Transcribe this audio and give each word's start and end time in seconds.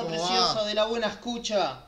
hermosa, 0.00 0.16
¿Cómo 0.18 0.28
preciosa, 0.28 0.54
va? 0.62 0.66
de 0.66 0.74
la 0.74 0.84
buena 0.86 1.06
escucha. 1.08 1.84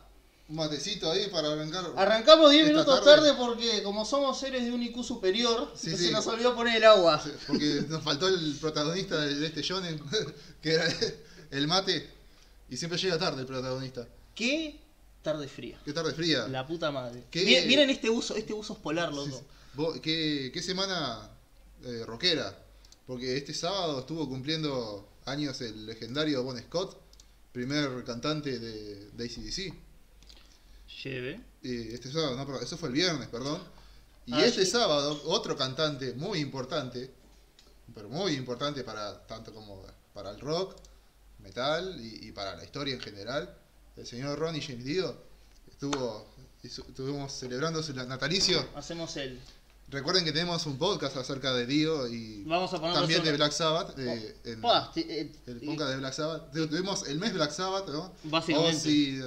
Un 0.48 0.56
matecito 0.56 1.10
ahí 1.12 1.28
para 1.28 1.53
arrancar. 1.53 1.84
Arrancamos 1.97 2.50
10 2.50 2.62
Esta 2.66 2.72
minutos 2.72 3.04
tarde. 3.04 3.28
tarde. 3.28 3.34
porque 3.38 3.82
como 3.84 4.04
somos 4.04 4.38
seres 4.38 4.65
de 4.65 4.72
un 4.72 4.82
IQ 4.82 5.04
superior, 5.04 5.72
Sí, 5.76 5.97
se 5.97 6.10
nos 6.10 6.26
olvidó 6.26 6.56
poner 6.56 6.76
el 6.78 6.84
agua. 6.84 7.22
Porque 7.47 7.84
nos 7.88 8.03
faltó 8.03 8.26
el 8.28 8.56
protagonista 8.60 9.16
de 9.21 9.47
este 9.47 9.62
shonen, 9.62 10.00
que 10.62 10.72
era 10.72 10.84
el 11.53 11.69
mate. 11.69 12.10
Y 12.69 12.76
siempre 12.76 12.98
llega 12.98 13.16
tarde 13.19 13.41
el 13.43 13.47
protagonista. 13.47 14.06
¿Qué? 14.34 14.81
Tarde 15.22 15.47
fría. 15.48 15.78
Qué 15.84 15.92
tarde 15.92 16.12
fría. 16.15 16.48
La 16.48 16.66
puta 16.66 16.91
madre. 16.91 17.25
¿Qué? 17.31 17.65
Miren, 17.66 17.91
este 17.91 18.09
uso, 18.10 18.34
este 18.34 18.53
uso 18.53 18.72
es 18.72 18.78
polar, 18.81 19.12
loco. 19.12 19.44
¿Qué, 20.03 20.50
qué 20.53 20.62
semana 20.62 21.31
eh, 21.84 22.03
rockera? 22.06 22.59
Porque 23.06 23.37
este 23.37 23.54
sábado 23.54 24.00
estuvo 24.00 24.28
cumpliendo 24.28 25.09
años 25.27 25.60
el 25.60 25.87
legendario 25.87 26.42
Bon 26.42 26.59
Scott, 26.59 27.00
primer 27.53 28.05
cantante 28.05 28.59
de, 28.59 29.11
de 29.11 29.25
ACDC. 29.25 29.75
Lleve. 31.05 31.41
Eh, 31.63 31.91
este 31.93 32.11
sábado, 32.13 32.37
no, 32.37 32.47
perdón, 32.47 32.63
eso 32.63 32.77
fue 32.77 32.89
el 32.89 32.95
viernes, 32.95 33.29
perdón. 33.29 33.61
Y 34.27 34.35
Ah, 34.35 34.45
este 34.45 34.65
sí. 34.65 34.71
sábado, 34.73 35.21
otro 35.27 35.57
cantante 35.57 36.13
muy 36.15 36.39
importante, 36.41 37.11
pero 37.95 38.09
muy 38.09 38.33
importante 38.35 38.85
para 38.85 39.27
tanto 39.27 39.53
como 39.53 39.83
para 40.15 40.31
el 40.31 40.41
rock, 40.41 40.77
metal 41.39 41.97
y, 42.01 42.29
y 42.29 42.33
para 42.33 42.55
la 42.57 42.65
historia 42.65 42.95
en 42.95 43.01
general, 43.01 43.57
el 43.97 44.07
señor 44.07 44.39
Ronnie 44.39 44.61
James 44.63 44.85
Dio, 44.85 45.17
estuvo, 45.71 46.27
estuvimos 46.63 47.33
celebrando 47.33 47.83
su 47.83 47.95
natalicio. 47.95 48.65
Hacemos 48.75 49.17
el. 49.17 49.41
Recuerden 49.91 50.25
que 50.25 50.31
tenemos 50.33 50.65
un 50.66 50.78
podcast 50.78 51.16
acerca 51.16 51.53
de 51.53 51.66
Dio 51.66 52.07
y 52.07 52.45
Vamos 52.45 52.72
a 52.72 52.78
poner 52.81 52.95
también 52.95 53.25
de 53.25 53.33
Black 53.33 53.51
Sabbath. 53.51 53.98
eh, 53.98 54.37
eh, 54.45 55.33
el 55.47 55.60
podcast 55.60 55.91
de 55.91 55.97
Black 55.97 56.13
Sabbath. 56.15 56.53
Tu- 56.53 56.69
Tuvimos 56.69 57.09
el 57.09 57.19
mes 57.19 57.33
Black 57.33 57.51
Sabbath, 57.51 57.89
¿no? 57.89 58.13
Básicamente. 58.25 58.77
Ozzy, 58.77 59.21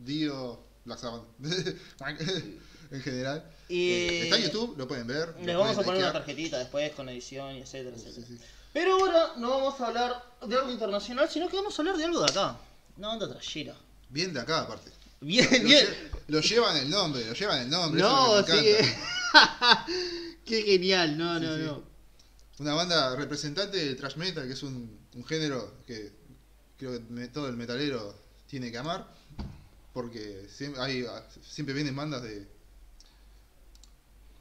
Dio, 0.00 0.60
Black 0.84 0.98
Sabbath. 0.98 1.22
en 2.90 3.00
general. 3.02 3.44
Y- 3.68 3.90
Eh, 3.90 4.22
está 4.24 4.36
en 4.38 4.42
YouTube, 4.44 4.76
lo 4.76 4.88
pueden 4.88 5.06
ver. 5.06 5.36
Les 5.42 5.56
vamos 5.56 5.78
a 5.78 5.82
poner 5.82 6.02
una 6.02 6.12
tarjetita 6.12 6.58
después 6.58 6.90
con 6.92 7.08
edición 7.08 7.54
y 7.54 7.60
etcétera, 7.60 7.96
Sí, 7.96 8.06
etcétera. 8.08 8.26
sí. 8.26 8.38
Pero 8.72 8.94
ahora 8.94 9.32
no 9.36 9.50
vamos 9.50 9.80
a 9.80 9.86
hablar 9.86 10.24
de 10.46 10.56
algo 10.56 10.70
internacional, 10.72 11.28
sino 11.30 11.48
que 11.48 11.56
vamos 11.56 11.78
a 11.78 11.82
hablar 11.82 11.96
de 11.96 12.04
algo 12.04 12.20
de 12.20 12.30
acá. 12.30 12.58
Una 12.96 13.08
banda 13.08 13.28
trayera. 13.28 13.76
Bien 14.08 14.32
de 14.32 14.40
acá, 14.40 14.62
aparte. 14.62 14.90
Bien, 15.20 15.48
Lo, 15.50 15.68
bien. 15.68 15.86
lo 16.28 16.40
llevan 16.40 16.76
el 16.76 16.90
nombre, 16.90 17.24
lo 17.24 17.34
llevan 17.34 17.60
el 17.62 17.70
nombre. 17.70 18.00
eso 18.00 18.08
No, 18.10 18.38
es 18.38 18.40
lo 18.40 18.46
que 18.46 18.52
sí. 18.52 18.64
me 18.64 18.78
encanta. 18.88 19.14
Qué 20.44 20.62
genial, 20.62 21.16
no, 21.18 21.38
Sí, 21.38 21.44
no, 21.44 21.56
sí. 21.56 21.62
no. 21.62 21.82
Una 22.60 22.74
banda 22.74 23.14
representante 23.16 23.76
del 23.76 23.96
thrash 23.96 24.16
metal, 24.16 24.46
que 24.46 24.52
es 24.54 24.62
un, 24.62 24.98
un 25.14 25.24
género 25.24 25.74
que 25.86 26.10
creo 26.76 26.92
que 26.92 27.28
todo 27.28 27.48
el 27.48 27.56
metalero 27.56 28.14
tiene 28.48 28.70
que 28.72 28.78
amar. 28.78 29.06
Porque 29.92 30.46
siempre, 30.48 30.80
hay, 30.82 31.04
siempre 31.42 31.74
vienen 31.74 31.94
bandas 31.96 32.22
de. 32.22 32.46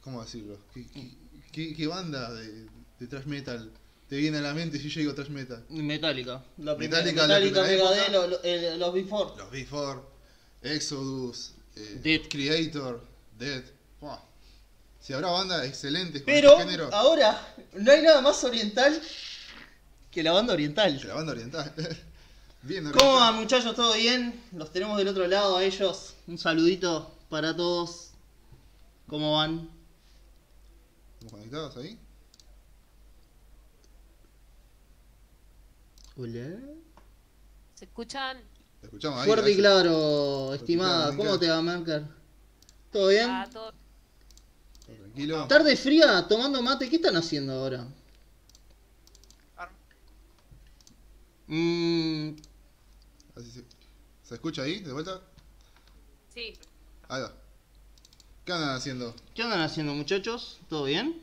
¿Cómo 0.02 0.22
decirlo? 0.24 0.58
¿Qué, 0.74 0.86
qué- 0.88 1.12
qué- 1.52 1.76
qué 1.76 1.88
banda 1.88 2.34
de, 2.34 2.68
de 3.00 3.08
thrash 3.08 3.26
metal 3.26 3.72
te 4.08 4.16
viene 4.18 4.38
a 4.38 4.42
la 4.42 4.54
mente 4.54 4.80
si 4.80 4.90
yo 4.90 5.00
digo 5.02 5.14
thrash 5.14 5.30
metal? 5.30 5.64
Metallica. 5.70 6.44
La 6.60 6.78
primera. 6.78 7.00
Metallica, 7.04 7.28
la 7.28 7.40
Metallica, 7.40 7.64
primera 7.64 7.90
Megadeth, 7.92 8.12
lo- 8.72 8.78
los 8.78 8.94
Before. 8.94 9.38
Los 9.38 9.52
Before, 9.52 10.00
Exodus, 10.62 11.52
eh, 11.76 12.00
Dead. 12.04 12.22
Creator, 12.30 13.04
Dead. 13.38 13.64
Buah. 14.00 14.20
Si 15.08 15.14
habrá 15.14 15.30
bandas 15.30 15.64
excelentes 15.66 16.22
con 16.22 16.26
Pero 16.26 16.52
este 16.52 16.64
género, 16.66 16.94
ahora 16.94 17.56
no 17.76 17.92
hay 17.94 18.02
nada 18.02 18.20
más 18.20 18.44
oriental 18.44 19.02
que 20.12 20.22
la 20.22 20.34
banda 20.34 20.52
oriental. 20.52 21.02
la 21.08 21.14
banda 21.14 21.32
oriental. 21.32 21.74
Bien 22.62 22.84
¿Cómo 22.92 22.96
oriental. 23.06 23.20
van 23.22 23.36
muchachos? 23.36 23.74
¿Todo 23.74 23.94
bien? 23.94 24.44
Los 24.52 24.74
tenemos 24.74 24.98
del 24.98 25.08
otro 25.08 25.26
lado 25.26 25.56
a 25.56 25.64
ellos. 25.64 26.16
Un 26.28 26.38
saludito 26.38 27.16
para 27.30 27.56
todos. 27.56 28.10
¿Cómo 29.08 29.38
van? 29.38 29.70
¿Estamos 31.14 31.32
conectados 31.32 31.78
ahí? 31.78 31.98
Hola. 36.18 36.60
¿Se 37.76 37.86
escuchan? 37.86 38.42
¿Te 38.82 38.88
escuchamos 38.88 39.22
ahí? 39.22 39.26
Fuerte 39.28 39.52
y 39.54 39.56
claro, 39.56 40.54
estimada. 40.54 41.16
¿Cómo 41.16 41.40
te 41.40 41.48
va, 41.48 41.62
Merker? 41.62 42.04
¿Todo 42.92 43.08
bien? 43.08 43.30
Ah, 43.30 43.48
todo- 43.50 43.87
Tranquilo. 45.18 45.48
Tarde 45.48 45.76
fría, 45.76 46.28
tomando 46.28 46.62
mate. 46.62 46.88
¿Qué 46.88 46.98
están 46.98 47.16
haciendo 47.16 47.54
ahora? 47.54 47.88
Mmm. 51.48 52.36
Así 53.36 53.52
se, 53.52 53.66
¿Se 54.22 54.36
escucha 54.36 54.62
ahí 54.62 54.80
de 54.82 54.94
vuelta? 54.94 55.22
Sí, 56.34 56.54
Ahí 57.08 57.22
va. 57.22 57.34
¿Qué 58.46 58.52
andan 58.52 58.76
haciendo? 58.76 59.16
¿Qué 59.34 59.42
andan 59.42 59.62
haciendo, 59.62 59.94
muchachos? 59.96 60.60
¿Todo 60.70 60.84
bien? 60.84 61.20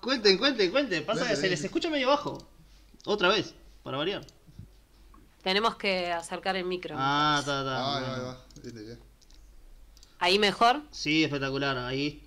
Cuenten, 0.00 0.38
cuenten, 0.38 0.70
cuenten. 0.70 1.04
Pasa 1.04 1.26
que 1.26 1.34
se 1.34 1.48
les 1.48 1.64
escucha 1.64 1.90
medio 1.90 2.08
bajo. 2.08 2.46
Otra 3.06 3.28
vez, 3.28 3.54
para 3.82 3.96
variar. 3.96 4.24
tenemos 5.42 5.74
que 5.76 6.12
acercar 6.12 6.54
el 6.54 6.64
micro. 6.64 6.94
Ah, 6.96 7.42
ta, 7.44 7.64
ta. 7.64 7.76
Ah, 7.76 7.96
ahí 7.98 8.04
va, 8.04 8.14
ahí 8.14 8.86
va. 8.86 9.05
Ahí 10.18 10.38
mejor. 10.38 10.82
Sí, 10.90 11.24
espectacular, 11.24 11.76
ahí. 11.76 12.22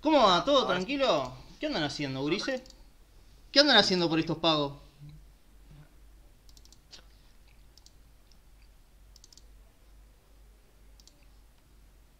¿Cómo 0.00 0.22
va? 0.22 0.44
¿Todo 0.44 0.66
tranquilo? 0.66 1.32
¿Qué 1.58 1.66
andan 1.66 1.82
haciendo, 1.84 2.22
Urice? 2.22 2.62
¿Qué 3.50 3.60
andan 3.60 3.76
haciendo 3.76 4.08
por 4.08 4.18
estos 4.18 4.38
pagos? 4.38 4.74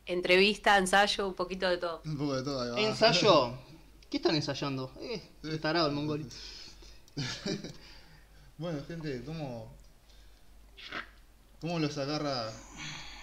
Entrevista, 0.06 0.76
ensayo, 0.78 1.28
un 1.28 1.34
poquito 1.34 1.68
de 1.68 1.78
todo. 1.78 2.02
Un 2.04 2.18
poco 2.18 2.36
de 2.36 2.42
todo, 2.42 2.62
ahí 2.62 2.70
va. 2.70 2.88
¿Ensayo? 2.88 3.58
¿Qué 4.10 4.18
están 4.18 4.34
ensayando? 4.34 4.92
Eh, 5.00 5.22
qué 5.42 5.58
tarado 5.58 5.88
el 5.88 5.94
mongol. 5.94 6.26
Bueno, 8.56 8.78
gente, 8.86 9.20
¿cómo, 9.26 9.68
¿cómo 11.60 11.80
los 11.80 11.98
agarra 11.98 12.52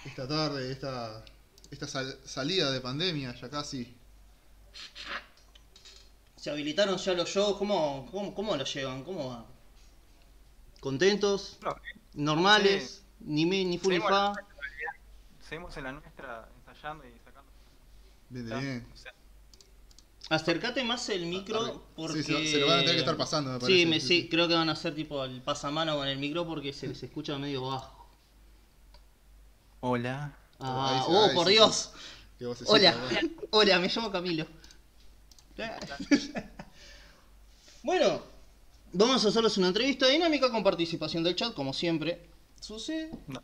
esta 0.04 0.27
tarde, 0.27 0.69
esta, 0.74 1.24
esta 1.72 1.88
sal- 1.88 2.20
salida 2.26 2.70
de 2.72 2.82
pandemia 2.82 3.34
ya 3.34 3.50
casi? 3.50 3.96
¿Se 6.36 6.50
habilitaron 6.50 6.98
ya 6.98 7.14
los 7.14 7.30
shows? 7.30 7.58
¿Cómo, 7.58 8.08
cómo, 8.12 8.34
cómo 8.36 8.56
los 8.56 8.74
llevan? 8.74 9.04
¿Cómo 9.04 9.30
va? 9.30 9.46
¿Contentos? 10.80 11.58
No, 11.62 11.76
¿Normales? 12.14 13.04
¿Ni, 13.20 13.46
me, 13.46 13.64
ni 13.64 13.78
fu 13.78 13.90
ni 13.90 13.96
Seguimos 13.98 14.10
fa? 14.10 14.28
en 14.30 14.34
la. 14.36 15.48
Seguimos 15.48 15.78
en 15.78 15.84
la 15.84 15.92
nuestra 15.92 16.50
ensayando 16.68 17.04
y 17.08 17.12
sacando. 17.24 17.52
Bien, 18.30 18.46
bien. 18.48 18.88
O 18.94 18.98
sea, 18.98 19.14
Acércate 20.30 20.84
más 20.86 21.10
el 21.10 21.26
micro 21.26 21.86
porque... 21.96 22.24
Sí, 22.24 22.34
se, 22.34 22.48
se 22.48 22.60
lo 22.62 22.68
van 22.68 22.78
a 22.80 22.82
tener 22.82 22.96
que 22.96 23.00
estar 23.02 23.18
pasando, 23.18 23.52
me 23.52 23.60
parece. 23.60 23.80
Sí, 23.80 23.86
me, 23.86 24.00
sí, 24.00 24.30
creo 24.30 24.48
que 24.48 24.54
van 24.54 24.70
a 24.70 24.72
hacer 24.72 24.96
tipo 24.96 25.24
el 25.26 25.42
pasamano 25.42 25.98
con 25.98 26.08
el 26.08 26.18
micro 26.18 26.48
porque 26.48 26.72
se 26.72 26.88
les 26.88 27.04
escucha 27.04 27.38
medio 27.38 27.68
bajo. 27.68 28.10
Hola. 29.82 30.38
Ah, 30.62 31.06
oh, 31.08 31.30
por 31.34 31.48
sí, 31.48 31.54
Dios. 31.54 31.92
Hola, 32.68 32.96
hola, 33.52 33.80
me 33.80 33.88
llamo 33.88 34.12
Camilo. 34.12 34.46
bueno, 37.84 38.22
vamos 38.94 39.25
a 39.25 39.30
hacerles 39.30 39.58
una 39.58 39.68
entrevista 39.68 40.08
dinámica 40.08 40.50
con 40.50 40.63
participación 40.63 41.24
del 41.24 41.36
chat, 41.36 41.54
como 41.54 41.74
siempre. 41.74 42.25
Sucede. 42.60 43.12
No. 43.28 43.42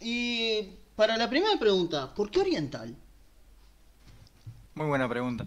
Y 0.00 0.62
para 0.96 1.16
la 1.16 1.28
primera 1.28 1.58
pregunta, 1.58 2.12
¿por 2.14 2.30
qué 2.30 2.40
oriental? 2.40 2.94
Muy 4.74 4.86
buena 4.86 5.08
pregunta. 5.08 5.46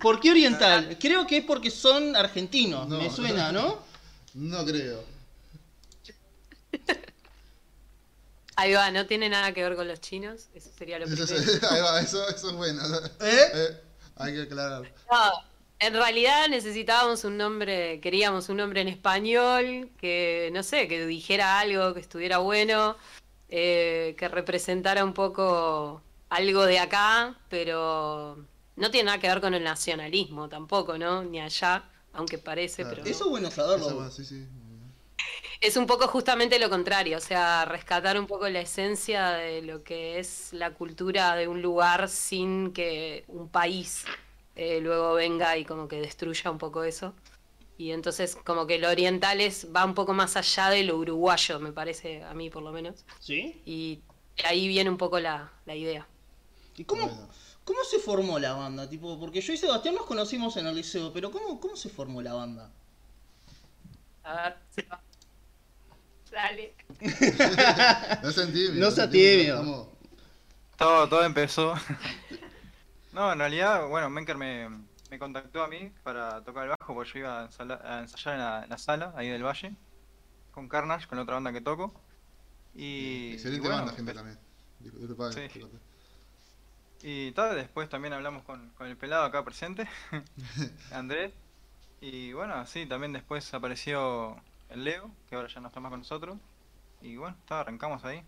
¿Por 0.00 0.20
qué 0.20 0.30
oriental? 0.30 0.96
Creo 1.00 1.26
que 1.26 1.38
es 1.38 1.44
porque 1.44 1.70
son 1.70 2.16
argentinos, 2.16 2.88
No. 2.88 2.98
me 2.98 3.10
suena, 3.10 3.52
¿no? 3.52 3.78
No 4.34 4.64
creo. 4.64 5.04
Ahí 8.56 8.72
va, 8.72 8.90
no 8.90 9.06
tiene 9.06 9.28
nada 9.28 9.52
que 9.52 9.62
ver 9.62 9.76
con 9.76 9.86
los 9.86 10.00
chinos. 10.00 10.48
Eso 10.54 10.70
sería 10.76 10.98
lo 10.98 11.06
primero. 11.06 11.26
ahí 11.70 11.80
va, 11.82 12.00
eso, 12.00 12.26
eso 12.28 12.50
es 12.50 12.56
bueno. 12.56 12.82
¿Eh? 13.20 13.50
Eh, 13.54 13.80
hay 14.16 14.34
que 14.34 14.42
aclarar. 14.42 14.82
No, 15.10 15.32
en 15.78 15.92
realidad 15.92 16.48
necesitábamos 16.48 17.24
un 17.24 17.36
nombre, 17.36 18.00
queríamos 18.00 18.48
un 18.48 18.56
nombre 18.56 18.80
en 18.80 18.88
español, 18.88 19.90
que 19.98 20.50
no 20.54 20.62
sé, 20.62 20.88
que 20.88 21.06
dijera 21.06 21.58
algo, 21.58 21.92
que 21.92 22.00
estuviera 22.00 22.38
bueno, 22.38 22.96
eh, 23.50 24.16
que 24.18 24.28
representara 24.28 25.04
un 25.04 25.12
poco 25.12 26.02
algo 26.30 26.64
de 26.64 26.78
acá, 26.78 27.38
pero 27.50 28.38
no 28.76 28.90
tiene 28.90 29.06
nada 29.06 29.18
que 29.20 29.28
ver 29.28 29.42
con 29.42 29.52
el 29.52 29.62
nacionalismo 29.62 30.48
tampoco, 30.48 30.96
¿no? 30.96 31.22
Ni 31.24 31.40
allá, 31.40 31.84
aunque 32.14 32.38
parece, 32.38 32.82
Claro. 32.82 32.96
pero 33.02 33.10
Eso 33.10 33.24
es 33.24 33.30
bueno 33.30 33.50
saberlo. 33.50 33.86
Eso 33.86 33.96
va, 33.98 34.10
sí, 34.10 34.24
sí. 34.24 34.46
Es 35.60 35.76
un 35.76 35.86
poco 35.86 36.06
justamente 36.08 36.58
lo 36.58 36.70
contrario, 36.70 37.18
o 37.18 37.20
sea, 37.20 37.64
rescatar 37.64 38.18
un 38.18 38.26
poco 38.26 38.48
la 38.48 38.60
esencia 38.60 39.30
de 39.30 39.62
lo 39.62 39.82
que 39.84 40.18
es 40.18 40.52
la 40.52 40.72
cultura 40.74 41.34
de 41.36 41.48
un 41.48 41.62
lugar 41.62 42.08
sin 42.08 42.72
que 42.72 43.24
un 43.28 43.48
país 43.48 44.04
eh, 44.54 44.80
luego 44.80 45.14
venga 45.14 45.56
y 45.56 45.64
como 45.64 45.88
que 45.88 46.00
destruya 46.00 46.50
un 46.50 46.58
poco 46.58 46.84
eso. 46.84 47.14
Y 47.78 47.92
entonces 47.92 48.36
como 48.36 48.66
que 48.66 48.78
lo 48.78 48.90
oriental 48.90 49.40
es, 49.40 49.68
va 49.74 49.84
un 49.84 49.94
poco 49.94 50.14
más 50.14 50.36
allá 50.36 50.70
de 50.70 50.84
lo 50.84 50.96
uruguayo, 50.98 51.60
me 51.60 51.72
parece, 51.72 52.22
a 52.24 52.34
mí 52.34 52.50
por 52.50 52.62
lo 52.62 52.72
menos. 52.72 53.04
¿Sí? 53.18 53.62
Y 53.64 54.02
ahí 54.44 54.68
viene 54.68 54.90
un 54.90 54.98
poco 54.98 55.20
la, 55.20 55.52
la 55.66 55.74
idea. 55.76 56.08
¿Y 56.76 56.84
cómo, 56.84 57.06
Bueno. 57.06 57.28
cómo 57.64 57.82
se 57.84 57.98
formó 57.98 58.38
la 58.38 58.52
banda? 58.52 58.88
Tipo, 58.88 59.18
porque 59.18 59.40
yo 59.40 59.52
y 59.52 59.56
Sebastián 59.56 59.94
nos 59.96 60.06
conocimos 60.06 60.56
en 60.56 60.66
el 60.68 60.76
liceo, 60.76 61.12
pero 61.12 61.30
¿cómo, 61.32 61.58
cómo 61.60 61.74
se 61.76 61.88
formó 61.90 62.22
la 62.22 62.34
banda? 62.34 62.72
A 64.24 64.34
ver, 64.42 64.56
se 64.68 64.82
va. 64.82 65.02
Dale. 66.30 66.74
No 68.22 68.32
sean 68.32 68.52
tímidos. 68.52 68.74
No 68.76 68.90
sea 68.90 68.96
sean 69.04 69.10
tímidos, 69.10 69.36
tímido. 69.36 69.56
estamos- 69.60 69.88
Todo, 70.76 71.08
todo 71.08 71.24
empezó. 71.24 71.74
no, 73.12 73.32
en 73.32 73.38
realidad, 73.38 73.86
bueno, 73.88 74.10
Menker 74.10 74.36
me, 74.36 74.68
me 75.10 75.18
contactó 75.18 75.62
a 75.62 75.68
mí 75.68 75.92
para 76.02 76.42
tocar 76.44 76.64
el 76.64 76.70
bajo 76.78 76.94
porque 76.94 77.10
yo 77.14 77.18
iba 77.20 77.40
a, 77.42 77.48
ensala- 77.48 77.80
a 77.84 78.00
ensayar 78.00 78.34
en 78.34 78.40
la, 78.40 78.62
en 78.64 78.70
la 78.70 78.78
sala 78.78 79.12
ahí 79.16 79.28
del 79.28 79.42
Valle 79.44 79.74
con 80.52 80.68
Carnage, 80.68 81.06
con 81.06 81.16
la 81.16 81.22
otra 81.22 81.34
banda 81.34 81.52
que 81.52 81.60
toco. 81.60 81.94
Y. 82.74 83.32
Excelente 83.34 83.58
y 83.58 83.60
bueno, 83.68 83.76
banda, 83.76 83.92
gente 83.94 84.12
empe- 84.12 84.16
también. 84.16 84.38
Discul- 84.82 84.98
Disculpa, 84.98 85.32
Sí. 85.32 85.40
disculpa. 85.42 85.78
Y 87.02 87.32
tal, 87.32 87.54
después 87.56 87.88
también 87.88 88.14
hablamos 88.14 88.42
con, 88.42 88.70
con 88.70 88.86
el 88.86 88.96
pelado 88.96 89.24
acá 89.24 89.44
presente, 89.44 89.86
Andrés. 90.92 91.32
Y 92.00 92.32
bueno, 92.32 92.66
sí, 92.66 92.86
también 92.86 93.12
después 93.12 93.52
apareció 93.54 94.36
el 94.70 94.84
Leo, 94.84 95.10
que 95.28 95.34
ahora 95.36 95.48
ya 95.52 95.60
no 95.60 95.68
está 95.68 95.80
más 95.80 95.90
con 95.90 96.00
nosotros. 96.00 96.38
Y 97.02 97.16
bueno, 97.16 97.36
está, 97.40 97.60
arrancamos 97.60 98.04
ahí. 98.04 98.22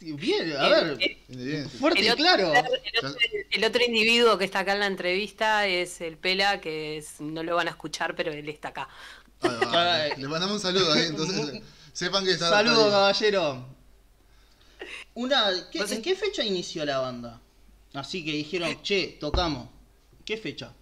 Bien, 0.00 0.56
a 0.56 0.68
ver, 0.68 0.86
El- 0.88 0.98
Viene 1.28 1.44
bien. 1.44 1.68
sí. 1.70 1.78
fuerte 1.78 2.00
y 2.00 2.06
el 2.06 2.12
otro- 2.12 2.22
claro. 2.24 2.52
El 2.52 2.58
otro, 3.06 3.18
el 3.50 3.64
otro 3.64 3.82
individuo 3.84 4.36
que 4.38 4.44
está 4.44 4.60
acá 4.60 4.72
en 4.74 4.80
la 4.80 4.86
entrevista 4.86 5.66
es 5.66 6.00
el 6.02 6.18
Pela, 6.18 6.60
que 6.60 6.98
es- 6.98 7.20
no 7.20 7.42
lo 7.42 7.56
van 7.56 7.66
a 7.68 7.70
escuchar, 7.70 8.14
pero 8.14 8.32
él 8.32 8.48
está 8.48 8.68
acá. 8.68 8.88
Le- 10.16 10.28
mandamos 10.28 10.56
un 10.56 10.60
saludo 10.60 10.92
ahí, 10.92 11.06
entonces 11.06 11.62
sepan 11.92 12.24
que 12.24 12.32
está. 12.32 12.50
Saludos, 12.50 12.90
caballero. 12.90 13.66
Una, 15.14 15.46
¿qué- 15.72 15.78
No 15.80 15.86
sé- 15.86 15.96
¿En 15.96 16.02
qué 16.02 16.14
fecha 16.14 16.44
inició 16.44 16.84
la 16.84 16.98
banda? 16.98 17.40
Así 17.94 18.22
que 18.24 18.32
dijeron, 18.32 18.82
che, 18.82 19.16
tocamos. 19.18 19.70
¿Qué 20.26 20.36
fecha? 20.36 20.74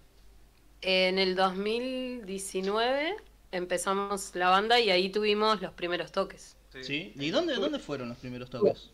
En 0.81 1.17
el 1.19 1.35
2019 1.35 3.15
empezamos 3.55 4.31
la 4.35 4.49
banda 4.49 4.79
y 4.79 4.89
ahí 4.89 5.09
tuvimos 5.09 5.61
los 5.61 5.73
primeros 5.73 6.11
toques. 6.11 6.55
¿Sí? 6.81 7.13
¿Y 7.15 7.29
dónde, 7.29 7.55
dónde 7.55 7.79
fueron 7.79 8.09
los 8.09 8.17
primeros 8.17 8.49
toques? 8.49 8.89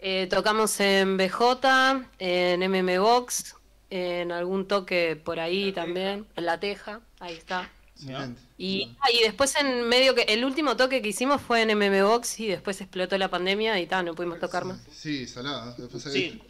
Eh, 0.00 0.26
tocamos 0.28 0.80
en 0.80 1.16
BJ, 1.16 2.08
en 2.18 2.60
MM 2.60 2.98
Box, 2.98 3.54
en 3.90 4.32
algún 4.32 4.66
toque 4.66 5.14
por 5.14 5.38
ahí 5.38 5.72
también, 5.72 6.26
en 6.34 6.44
La 6.44 6.58
Teja, 6.58 7.00
ahí 7.20 7.34
está. 7.34 7.70
Excelente. 7.94 8.40
Y, 8.58 8.96
ah, 9.00 9.10
y 9.12 9.22
después 9.22 9.54
en 9.54 9.88
medio 9.88 10.14
que 10.16 10.22
el 10.22 10.44
último 10.44 10.76
toque 10.76 11.02
que 11.02 11.08
hicimos 11.10 11.40
fue 11.40 11.62
en 11.62 11.78
MM 11.78 12.02
Box 12.02 12.40
y 12.40 12.48
después 12.48 12.80
explotó 12.80 13.16
la 13.16 13.28
pandemia 13.28 13.78
y 13.78 13.86
tal, 13.86 14.06
no 14.06 14.14
pudimos 14.14 14.40
tocar 14.40 14.64
más. 14.64 14.80
Sí, 14.90 15.26
salada. 15.28 15.74
Después 15.78 16.04
ahí 16.06 16.12
Sí. 16.12 16.42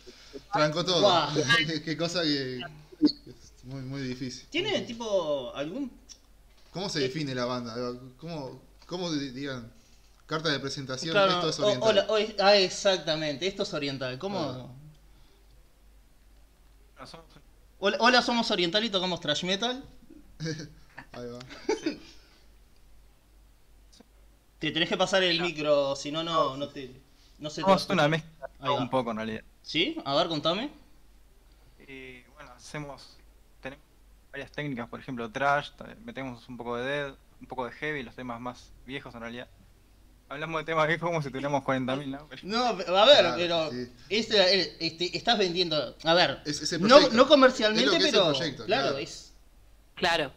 Trancó 0.50 0.82
todo. 0.84 1.28
Qué, 1.66 1.82
qué 1.84 1.96
cosa 1.96 2.22
que. 2.22 2.60
que 3.00 3.30
es 3.30 3.64
muy, 3.64 3.82
muy 3.82 4.00
difícil. 4.00 4.46
¿Tiene 4.48 4.80
tipo 4.82 5.54
algún... 5.54 5.90
¿Cómo 6.72 6.88
se 6.88 7.00
define 7.00 7.34
la 7.34 7.44
banda? 7.44 7.74
¿Cómo, 8.18 8.60
cómo 8.86 9.12
di- 9.12 9.30
digan? 9.30 9.70
Carta 10.26 10.48
de 10.48 10.58
presentación, 10.58 11.12
Claro, 11.12 11.32
esto 11.34 11.48
es 11.50 11.58
oriental. 11.60 11.88
o 11.88 11.92
la- 11.92 12.04
o 12.06 12.16
es- 12.16 12.34
ah, 12.40 12.56
exactamente, 12.56 13.46
esto 13.46 13.62
es 13.64 13.74
oriental. 13.74 14.18
¿Cómo? 14.18 14.38
Ah. 14.40 14.68
Bueno, 16.94 17.06
somos- 17.06 17.26
Hola, 17.78 17.96
hola, 18.00 18.22
somos 18.22 18.50
oriental 18.50 18.84
y 18.84 18.90
tocamos 18.90 19.20
thrash 19.20 19.44
metal. 19.44 19.84
Ahí 21.12 21.26
va. 21.26 21.38
Te 24.58 24.70
tenés 24.70 24.88
que 24.88 24.96
pasar 24.96 25.22
el 25.24 25.40
micro, 25.42 25.96
si 25.96 26.12
no, 26.12 26.22
no, 26.22 26.56
no 26.56 26.68
te... 26.68 27.00
No 27.38 27.50
se 27.50 27.56
te 27.56 27.62
a 27.62 27.64
somos 27.78 27.88
una 27.90 28.06
mezcla 28.08 28.48
un 28.78 28.88
poco 28.88 29.10
en 29.10 29.16
realidad. 29.16 29.42
¿Sí? 29.62 30.00
A 30.04 30.14
ver, 30.14 30.28
contame. 30.28 30.70
Y 31.88 32.22
bueno, 32.34 32.52
hacemos. 32.56 33.16
Varias 34.32 34.50
técnicas, 34.50 34.88
por 34.88 34.98
ejemplo, 34.98 35.30
trash, 35.30 35.70
metemos 36.04 36.48
un 36.48 36.56
poco 36.56 36.76
de 36.78 36.84
dead, 36.86 37.14
un 37.40 37.46
poco 37.46 37.66
de 37.66 37.72
heavy, 37.72 38.02
los 38.02 38.14
temas 38.14 38.40
más 38.40 38.72
viejos 38.86 39.14
en 39.14 39.20
realidad. 39.20 39.46
Hablamos 40.30 40.62
de 40.62 40.64
temas 40.64 40.88
viejos 40.88 41.06
como 41.06 41.20
si 41.20 41.28
tuviéramos 41.28 41.62
40.000, 41.62 42.06
¿no? 42.10 42.26
Pero- 42.30 42.40
No, 42.44 42.64
a 42.64 42.72
ver, 42.72 42.86
Claro, 42.86 43.34
pero 43.36 43.70
sí. 43.70 43.92
este, 44.08 44.86
este, 44.86 45.14
estás 45.16 45.36
vendiendo, 45.38 45.94
a 46.02 46.14
ver, 46.14 46.40
Es 46.46 46.80
no, 46.80 47.10
no 47.10 47.28
comercialmente, 47.28 47.94
Es 47.94 48.10
pero 48.10 48.28
proyecto, 48.30 48.64
claro, 48.64 48.82
claro. 48.88 48.98
es, 48.98 49.28
Claro. 49.94 50.32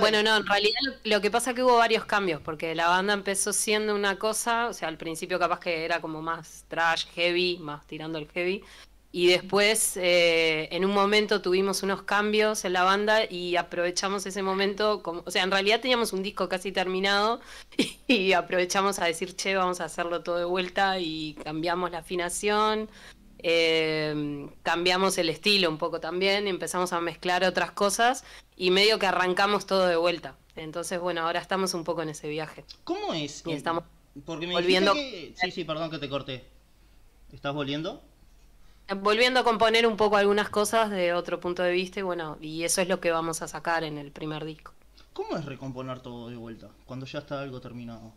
Bueno, 0.00 0.22
no, 0.22 0.38
en 0.38 0.46
realidad 0.46 0.78
lo- 0.82 0.94
lo 1.16 1.20
que 1.20 1.30
pasa 1.30 1.50
es 1.50 1.56
que 1.56 1.62
hubo 1.62 1.76
varios 1.76 2.06
cambios, 2.06 2.40
porque 2.40 2.74
la 2.74 2.88
banda 2.88 3.12
empezó 3.12 3.52
siendo 3.52 3.94
una 3.94 4.18
cosa, 4.18 4.68
o 4.68 4.72
sea, 4.72 4.88
al 4.88 4.96
principio 4.96 5.38
capaz 5.38 5.60
que 5.60 5.84
era 5.84 6.00
como 6.00 6.22
más 6.22 6.64
trash, 6.68 7.04
heavy, 7.14 7.58
más 7.58 7.86
tirando 7.86 8.18
el 8.18 8.26
heavy, 8.30 8.64
y 9.16 9.28
después 9.28 9.96
eh, 9.96 10.66
en 10.72 10.84
un 10.84 10.90
momento 10.90 11.40
tuvimos 11.40 11.84
unos 11.84 12.02
cambios 12.02 12.64
en 12.64 12.72
la 12.72 12.82
banda 12.82 13.30
y 13.30 13.54
aprovechamos 13.54 14.26
ese 14.26 14.42
momento, 14.42 15.04
como, 15.04 15.22
o 15.24 15.30
sea, 15.30 15.44
en 15.44 15.52
realidad 15.52 15.80
teníamos 15.80 16.12
un 16.12 16.24
disco 16.24 16.48
casi 16.48 16.72
terminado 16.72 17.40
y, 18.08 18.32
aprovechamos 18.32 18.98
a 18.98 19.04
decir, 19.04 19.36
che, 19.36 19.54
vamos 19.54 19.80
a 19.80 19.84
hacerlo 19.84 20.24
todo 20.24 20.38
de 20.38 20.44
vuelta 20.44 20.98
y 20.98 21.34
cambiamos 21.44 21.92
la 21.92 21.98
afinación. 21.98 22.90
eh, 23.38 24.48
cambiamos 24.64 25.16
el 25.16 25.28
estilo 25.28 25.70
un 25.70 25.78
poco 25.78 26.00
también, 26.00 26.48
empezamos 26.48 26.92
a 26.92 27.00
mezclar 27.00 27.44
otras 27.44 27.70
cosas 27.70 28.24
y 28.56 28.72
medio 28.72 28.98
que 28.98 29.06
arrancamos 29.06 29.64
todo 29.64 29.86
de 29.86 29.94
vuelta. 29.94 30.36
Entonces, 30.56 30.98
bueno, 30.98 31.20
ahora 31.20 31.38
estamos 31.38 31.72
un 31.74 31.84
poco 31.84 32.02
en 32.02 32.08
ese 32.08 32.28
viaje. 32.28 32.64
¿Cómo 32.82 33.14
es? 33.14 33.44
Y 33.46 33.52
estamos 33.52 33.84
Porque 34.26 34.48
me 34.48 34.54
volviendo- 34.54 34.92
que... 34.92 35.34
Sí, 35.36 35.52
sí, 35.52 35.62
perdón 35.62 35.92
que 35.92 35.98
te 35.98 36.08
corté. 36.08 36.46
¿Estás 37.32 37.54
volviendo? 37.54 38.02
Volviendo 38.96 39.40
a 39.40 39.44
componer 39.44 39.86
un 39.86 39.96
poco 39.98 40.16
algunas 40.16 40.48
cosas 40.48 40.90
de 40.90 41.12
otro 41.12 41.38
punto 41.38 41.62
de 41.62 41.70
vista 41.72 42.00
y 42.00 42.02
bueno, 42.02 42.38
y 42.40 42.64
eso 42.64 42.80
es 42.80 42.88
lo 42.88 42.98
que 43.00 43.10
vamos 43.10 43.42
a 43.42 43.48
sacar 43.48 43.84
en 43.84 43.98
el 43.98 44.10
primer 44.10 44.42
disco. 44.44 44.72
¿Cómo 45.14 45.36
es 45.38 45.46
recomponer 45.46 46.00
todo 46.00 46.28
de 46.28 46.36
vuelta 46.36 46.70
cuando 46.84 47.06
ya 47.06 47.20
está 47.20 47.40
algo 47.40 47.58
terminado? 47.60 48.12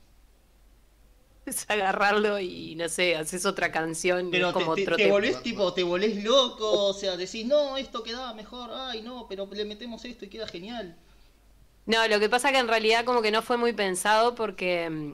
Es 1.46 1.66
agarrarlo 1.70 2.40
y 2.40 2.76
no 2.76 2.90
sé, 2.90 3.16
haces 3.16 3.46
otra 3.46 3.72
canción 3.72 4.30
Pero 4.30 4.54
te, 4.54 4.54
como 4.54 4.76
te- 4.76 4.84
otro 4.84 4.96
te 4.98 5.04
tema. 5.04 5.14
volvés 5.14 5.42
tipo, 5.42 5.74
te 5.74 5.84
volvés 5.84 6.22
loco, 6.24 6.88
o 6.88 6.94
sea, 6.94 7.16
decís, 7.18 7.46
no, 7.46 7.78
esto 7.78 8.04
queda 8.04 8.34
mejor, 8.34 8.70
ay, 8.74 9.02
no, 9.02 9.28
pero 9.30 9.48
le 9.52 9.64
metemos 9.66 10.04
esto 10.06 10.26
y 10.26 10.30
queda 10.30 10.48
genial. 10.48 10.98
No, 11.88 12.06
lo 12.10 12.20
que 12.20 12.27
pasa 12.27 12.51
que 12.51 12.58
en 12.58 12.67
realidad 12.67 13.06
como 13.06 13.22
que 13.22 13.32
no 13.32 13.41
fue 13.41 13.56
muy 13.56 13.72
pensado 13.72 14.36
porque 14.36 14.89
mm, 14.89 15.13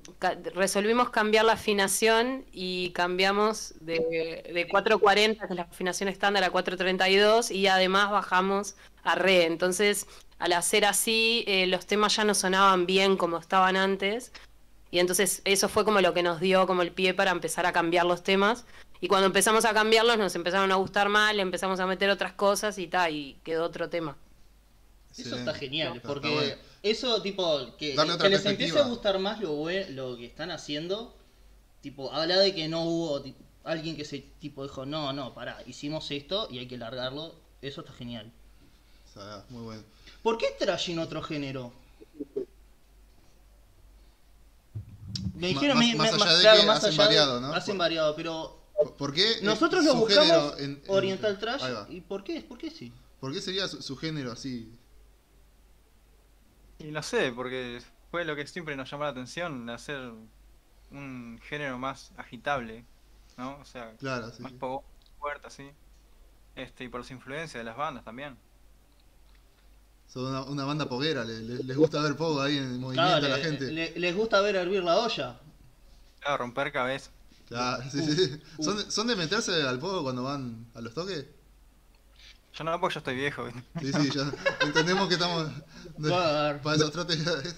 resolvimos 0.55 1.11
cambiar 1.11 1.45
la 1.45 1.53
afinación 1.53 2.45
y 2.51 2.89
cambiamos 2.91 3.75
de, 3.79 4.43
de 4.51 4.67
440, 4.67 5.45
que 5.45 5.53
es 5.53 5.55
la 5.55 5.63
afinación 5.63 6.09
estándar, 6.09 6.43
a 6.43 6.49
432 6.49 7.51
y 7.51 7.67
además 7.67 8.09
bajamos 8.09 8.75
a 9.03 9.13
re. 9.13 9.45
Entonces, 9.45 10.07
al 10.39 10.53
hacer 10.53 10.85
así, 10.85 11.43
eh, 11.47 11.67
los 11.67 11.85
temas 11.85 12.15
ya 12.15 12.23
no 12.23 12.33
sonaban 12.33 12.87
bien 12.87 13.17
como 13.17 13.37
estaban 13.37 13.75
antes. 13.75 14.31
Y 14.89 14.99
entonces 14.99 15.43
eso 15.45 15.69
fue 15.69 15.85
como 15.85 16.01
lo 16.01 16.13
que 16.15 16.23
nos 16.23 16.39
dio 16.39 16.65
como 16.67 16.81
el 16.81 16.91
pie 16.91 17.13
para 17.13 17.31
empezar 17.31 17.67
a 17.67 17.71
cambiar 17.71 18.05
los 18.07 18.23
temas. 18.23 18.65
Y 18.99 19.07
cuando 19.09 19.27
empezamos 19.27 19.65
a 19.65 19.73
cambiarlos 19.75 20.17
nos 20.17 20.35
empezaron 20.35 20.71
a 20.71 20.75
gustar 20.75 21.09
más, 21.09 21.35
le 21.35 21.43
empezamos 21.43 21.79
a 21.79 21.85
meter 21.85 22.09
otras 22.09 22.33
cosas 22.33 22.79
y 22.79 22.87
tal, 22.87 23.13
y 23.13 23.37
quedó 23.43 23.65
otro 23.65 23.89
tema. 23.89 24.17
Eso 25.17 25.35
está 25.35 25.53
genial, 25.53 25.95
Está- 25.97 26.07
porque 26.07 26.27
está 26.27 26.41
bueno. 26.41 26.61
eso, 26.81 27.21
tipo, 27.21 27.77
que, 27.77 27.95
les 28.29 28.45
empiece 28.45 28.79
a 28.79 28.83
gustar 28.83 29.19
más 29.19 29.39
lo, 29.39 29.69
lo 29.89 30.17
que 30.17 30.25
están 30.25 30.49
haciendo, 30.51 31.15
tipo, 31.81 32.11
habla 32.11 32.37
de 32.39 32.55
que 32.55 32.67
no 32.67 32.83
hubo 32.83 33.23
alguien 33.63 33.95
que 33.95 34.05
se, 34.05 34.19
tipo, 34.39 34.63
dijo, 34.63 34.85
no, 34.85 35.13
no, 35.13 35.33
pará, 35.35 35.57
hicimos 35.67 36.09
esto 36.11 36.47
y 36.49 36.57
hay 36.59 36.67
que 36.67 36.77
largarlo, 36.77 37.35
eso 37.61 37.81
está 37.81 37.93
genial. 37.93 38.31
Muy 39.49 39.61
bueno. 39.63 39.83
¿Por 40.23 40.39
qué 40.39 40.47
traen 40.57 40.97
otro 40.97 41.21
género? 41.21 41.71
Me 45.35 45.49
dijeron, 45.49 45.77
más- 45.77 45.87
me- 45.87 45.95
más 45.95 46.13
allá 46.13 46.35
de 46.35 46.41
claro, 46.41 46.59
que 46.61 46.65
más 46.67 46.77
hacen 46.77 46.89
allá 46.93 47.03
variado, 47.03 47.41
¿no? 47.41 47.53
Hacen 47.53 47.77
variado, 47.77 48.15
pero 48.15 48.59
¿Por- 48.75 48.95
¿Por 48.95 49.13
qué? 49.13 49.35
nosotros 49.43 49.83
lo 49.85 49.95
buscamos 49.95 50.59
en- 50.59 50.81
en- 50.83 50.83
Oriental 50.87 51.37
Trash. 51.37 51.61
¿y 51.89 52.01
por 52.01 52.23
qué? 52.23 52.41
¿Por 52.41 52.57
qué 52.57 52.71
sí? 52.71 52.91
¿Por 53.19 53.31
qué 53.33 53.41
sería 53.41 53.67
su, 53.67 53.81
su 53.81 53.95
género 53.95 54.31
así? 54.31 54.69
Y 56.83 56.91
no 56.91 57.01
sé, 57.01 57.31
porque 57.31 57.81
fue 58.11 58.25
lo 58.25 58.35
que 58.35 58.45
siempre 58.45 58.75
nos 58.75 58.91
llamó 58.91 59.05
la 59.05 59.09
atención, 59.09 59.65
de 59.65 59.73
hacer 59.73 60.11
un 60.91 61.39
género 61.47 61.79
más 61.79 62.11
agitable, 62.17 62.85
¿no? 63.37 63.57
O 63.57 63.65
sea, 63.65 63.93
Claro, 63.97 64.29
sí. 64.31 64.41
más 64.43 64.51
sí. 64.51 64.57
poco 64.59 64.83
fuerte, 65.19 65.47
así. 65.47 65.69
Este, 66.55 66.83
y 66.83 66.89
por 66.89 67.03
su 67.03 67.13
influencia 67.13 67.57
de 67.57 67.63
las 67.63 67.75
bandas 67.77 68.03
también. 68.03 68.37
Son 70.07 70.25
una, 70.25 70.43
una 70.43 70.65
banda 70.65 70.87
poguera, 70.87 71.23
le- 71.23 71.39
le- 71.41 71.63
les 71.63 71.75
gusta 71.77 71.99
ver 72.01 72.15
pogo 72.15 72.41
ahí 72.41 72.57
en 72.57 72.63
el 72.65 72.79
movimiento 72.79 73.01
Claro, 73.17 73.25
a 73.25 73.29
la 73.29 73.37
le- 73.37 73.43
gente. 73.43 73.71
le- 73.71 73.99
les 73.99 74.15
gusta 74.15 74.41
ver 74.41 74.55
hervir 74.57 74.83
la 74.83 74.97
olla. 74.97 75.39
Claro, 76.19 76.37
romper 76.37 76.71
cabeza. 76.71 77.09
Claro, 77.47 77.83
sí, 77.89 78.01
sí, 78.03 78.15
sí. 78.27 78.41
¿Son, 78.61 78.77
de- 78.77 78.91
¿Son 78.91 79.07
de 79.07 79.15
meterse 79.15 79.63
al 79.67 79.79
pogo 79.79 80.03
cuando 80.03 80.23
van 80.23 80.67
a 80.75 80.81
los 80.81 80.93
toques? 80.93 81.25
Yo 82.55 82.63
no, 82.63 82.79
porque 82.79 82.93
yo 82.95 82.99
estoy 82.99 83.15
viejo. 83.15 83.49
Sí, 83.81 83.91
sí, 83.93 84.09
ya 84.13 84.31
entendemos 84.65 85.07
que 85.07 85.15
estamos. 85.15 85.47
Dar. 85.97 86.61
Para 86.61 86.75
esos 86.75 86.91
trotes 86.91 87.23
ya 87.23 87.31
es- 87.43 87.57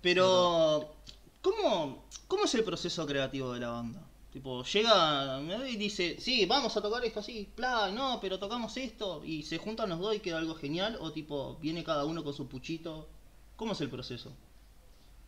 Pero, 0.00 0.94
¿cómo, 1.42 2.04
¿cómo 2.28 2.44
es 2.44 2.54
el 2.54 2.64
proceso 2.64 3.06
creativo 3.06 3.52
de 3.52 3.60
la 3.60 3.68
banda? 3.70 4.02
Tipo, 4.32 4.62
llega 4.64 5.40
y 5.66 5.76
dice, 5.76 6.16
sí, 6.20 6.44
vamos 6.44 6.76
a 6.76 6.82
tocar 6.82 7.02
esto 7.04 7.20
así, 7.20 7.48
bla, 7.56 7.90
no, 7.90 8.18
pero 8.20 8.38
tocamos 8.38 8.76
esto, 8.76 9.22
y 9.24 9.42
se 9.44 9.56
juntan 9.56 9.88
los 9.88 9.98
dos 9.98 10.14
y 10.14 10.20
queda 10.20 10.36
algo 10.38 10.54
genial, 10.54 10.98
o 11.00 11.10
tipo, 11.10 11.56
viene 11.56 11.82
cada 11.84 12.04
uno 12.04 12.22
con 12.22 12.34
su 12.34 12.46
puchito. 12.46 13.08
¿Cómo 13.56 13.72
es 13.72 13.80
el 13.80 13.88
proceso? 13.88 14.30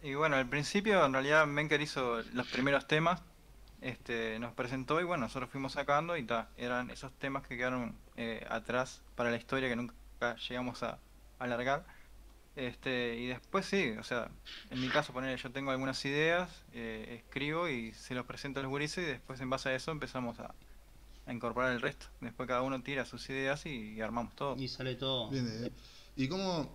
Y 0.02 0.12
bueno, 0.14 0.36
al 0.36 0.48
principio 0.48 1.04
en 1.06 1.14
realidad 1.14 1.46
Menker 1.46 1.80
hizo 1.80 2.20
los 2.34 2.46
primeros 2.48 2.86
temas, 2.86 3.22
este, 3.80 4.38
nos 4.38 4.52
presentó 4.54 5.00
y 5.00 5.04
bueno, 5.04 5.24
nosotros 5.26 5.50
fuimos 5.50 5.72
sacando 5.72 6.16
y 6.16 6.24
ta, 6.24 6.48
eran 6.56 6.90
esos 6.90 7.12
temas 7.18 7.46
que 7.46 7.56
quedaron 7.56 7.94
eh, 8.16 8.44
atrás 8.50 9.02
para 9.14 9.30
la 9.30 9.36
historia 9.36 9.68
que 9.68 9.76
nunca 9.76 10.36
llegamos 10.48 10.82
a 10.82 10.98
alargar. 11.38 11.84
Este, 12.56 13.16
y 13.16 13.26
después 13.28 13.66
sí, 13.66 13.94
o 14.00 14.02
sea, 14.02 14.30
en 14.70 14.80
mi 14.80 14.88
caso 14.88 15.12
poner 15.12 15.38
yo 15.38 15.52
tengo 15.52 15.70
algunas 15.70 16.04
ideas, 16.04 16.50
eh, 16.72 17.22
escribo 17.24 17.68
y 17.68 17.92
se 17.92 18.14
los 18.14 18.26
presento 18.26 18.58
a 18.58 18.64
los 18.64 18.70
gurises 18.70 19.04
y 19.04 19.06
después 19.06 19.40
en 19.40 19.48
base 19.48 19.68
a 19.68 19.74
eso 19.76 19.92
empezamos 19.92 20.40
a, 20.40 20.52
a 21.26 21.32
incorporar 21.32 21.70
el 21.72 21.80
resto. 21.80 22.06
Después 22.20 22.48
cada 22.48 22.62
uno 22.62 22.82
tira 22.82 23.04
sus 23.04 23.30
ideas 23.30 23.64
y, 23.64 23.92
y 23.92 24.00
armamos 24.00 24.34
todo. 24.34 24.56
Y 24.56 24.66
sale 24.66 24.96
todo. 24.96 25.30
Bien, 25.30 25.48
eh. 25.66 25.70
¿Y 26.16 26.26
cómo, 26.26 26.68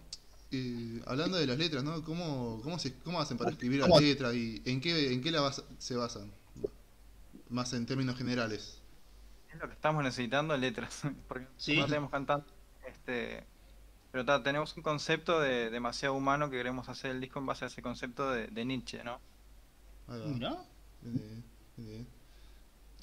eh, 0.52 1.02
hablando 1.06 1.38
de 1.38 1.48
las 1.48 1.58
letras, 1.58 1.84
¿no? 1.84 2.02
¿Cómo, 2.02 2.62
cómo, 2.64 2.80
se, 2.80 2.98
cómo 3.00 3.20
hacen 3.20 3.38
para 3.38 3.52
escribir 3.52 3.82
las 3.82 3.90
letras 4.00 4.34
y 4.36 4.62
en 4.64 4.80
qué, 4.80 5.12
en 5.12 5.22
qué 5.22 5.32
la 5.32 5.42
basa- 5.42 5.66
se 5.80 5.98
basan? 5.98 6.32
Más 7.54 7.72
en 7.74 7.86
términos 7.86 8.18
generales. 8.18 8.82
Es 9.54 9.60
lo 9.60 9.68
que 9.68 9.74
estamos 9.76 10.04
necesitando, 10.04 10.58
letras, 10.58 11.04
porque 11.28 11.46
Sí. 11.58 11.78
no 11.78 11.86
tenemos 11.86 12.10
cantante. 12.10 12.50
Este, 12.88 13.44
pero 14.12 14.26
ta, 14.26 14.42
tenemos 14.42 14.76
un 14.76 14.82
concepto 14.82 15.40
de 15.40 15.70
demasiado 15.70 16.16
humano 16.16 16.50
que 16.50 16.58
queremos 16.58 16.90
hacer 16.90 17.12
el 17.12 17.22
disco 17.22 17.38
en 17.40 17.46
base 17.46 17.66
a 17.66 17.68
ese 17.68 17.84
concepto 17.84 18.32
de, 18.32 18.48
de 18.48 18.66
Nietzsche, 18.66 19.04
¿no? 19.04 19.20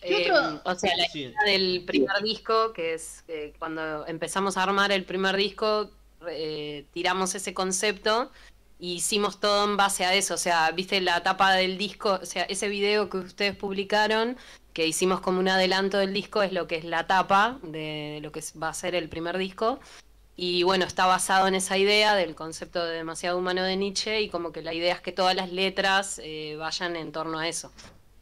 ¿Qué 0.03 0.27
Eh? 0.27 0.61
O 0.65 0.75
sea, 0.75 0.97
la 0.97 1.05
Sí. 1.13 1.21
idea 1.21 1.43
del 1.47 1.85
primer 1.87 2.21
disco, 2.23 2.73
que 2.73 2.95
es 2.95 3.23
eh, 3.29 3.53
cuando 3.59 4.05
empezamos 4.09 4.57
a 4.57 4.65
armar 4.65 4.91
el 4.91 5.05
primer 5.05 5.37
disco, 5.37 5.91
eh, 6.29 6.87
tiramos 6.93 7.35
ese 7.37 7.55
concepto 7.55 8.33
y 8.81 8.95
hicimos 8.95 9.39
todo 9.41 9.65
en 9.65 9.77
base 9.77 10.05
a 10.05 10.15
eso. 10.15 10.35
O 10.35 10.39
sea, 10.39 10.71
viste 10.73 11.01
la 11.01 11.23
tapa 11.23 11.53
del 11.53 11.77
disco, 11.79 12.19
o 12.23 12.27
sea, 12.27 12.45
ese 12.45 12.69
video 12.69 13.09
que 13.11 13.19
ustedes 13.19 13.55
publicaron, 13.57 14.37
que 14.73 14.87
hicimos 14.87 15.21
como 15.21 15.39
un 15.41 15.49
adelanto 15.49 15.99
del 15.99 16.13
disco, 16.13 16.43
es 16.43 16.53
lo 16.53 16.67
que 16.67 16.77
es 16.77 16.85
la 16.85 17.07
tapa 17.07 17.59
de 17.63 18.21
lo 18.23 18.33
que 18.33 18.43
va 18.63 18.69
a 18.71 18.75
ser 18.75 18.95
el 18.95 19.09
primer 19.09 19.37
disco. 19.39 19.79
Y 20.37 20.63
bueno, 20.63 20.87
está 20.87 21.05
basado 21.05 21.47
en 21.49 21.55
esa 21.55 21.77
idea 21.77 22.15
del 22.15 22.35
concepto 22.35 22.83
de 22.85 22.95
demasiado 22.97 23.37
humano 23.37 23.63
de 23.63 23.77
Nietzsche 23.77 24.23
y 24.23 24.31
como 24.31 24.53
que 24.53 24.63
la 24.63 24.73
idea 24.73 24.95
es 24.95 25.01
que 25.03 25.13
todas 25.13 25.35
las 25.37 25.53
letras 25.53 26.19
eh, 26.25 26.57
vayan 26.59 26.97
en 26.97 27.13
torno 27.13 27.39
a 27.39 27.47
eso. 27.47 27.71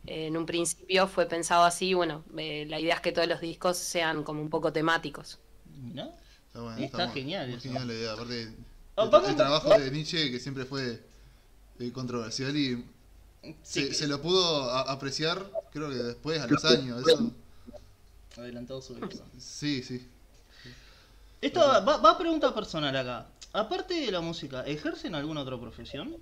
Eh, 0.06 0.26
en 0.26 0.36
un 0.36 0.44
principio 0.44 1.06
fue 1.06 1.26
pensado 1.26 1.64
así, 1.64 1.94
bueno, 1.94 2.24
eh, 2.36 2.66
la 2.68 2.80
idea 2.80 2.96
es 2.96 3.00
que 3.02 3.12
todos 3.12 3.28
los 3.28 3.40
discos 3.40 3.76
sean 3.76 4.24
como 4.24 4.40
un 4.42 4.50
poco 4.50 4.72
temáticos. 4.72 5.38
Mirá. 5.80 6.10
Está, 6.48 6.60
bueno, 6.60 6.78
Está 6.84 7.06
muy- 7.06 7.14
genial 7.14 7.50
eso. 7.50 7.60
genial 7.60 7.86
la 7.86 7.94
idea. 7.94 8.12
Aparte, 8.14 8.48
el, 9.04 9.36
trabajo 9.36 9.70
de 9.78 9.90
Nietzsche, 9.90 10.30
que 10.30 10.40
siempre 10.40 10.64
fue 10.64 11.02
eh, 11.78 11.92
controversial 11.92 12.56
y 12.56 12.84
Sí, 13.62 13.86
se, 13.88 13.94
se 13.94 14.06
lo 14.08 14.20
pudo 14.20 14.68
a- 14.70 14.80
apreciar, 14.92 15.48
creo 15.72 15.88
que 15.90 15.96
después, 15.96 16.40
a 16.40 16.46
los 16.46 16.64
años. 16.64 17.06
Eso, 17.06 17.30
Adelantado 18.36 18.82
su 18.82 18.94
época. 18.96 19.16
sí, 19.38 19.82
sí. 19.82 20.06
Esto 21.40 21.60
va, 21.60 21.80
va 21.98 22.10
a 22.10 22.18
pregunta 22.18 22.52
personal 22.54 22.94
acá. 22.96 23.26
Aparte 23.52 23.94
de 23.94 24.10
la 24.10 24.20
música, 24.20 24.62
¿ejercen 24.66 25.14
alguna 25.14 25.42
otra 25.42 25.58
profesión? 25.58 26.16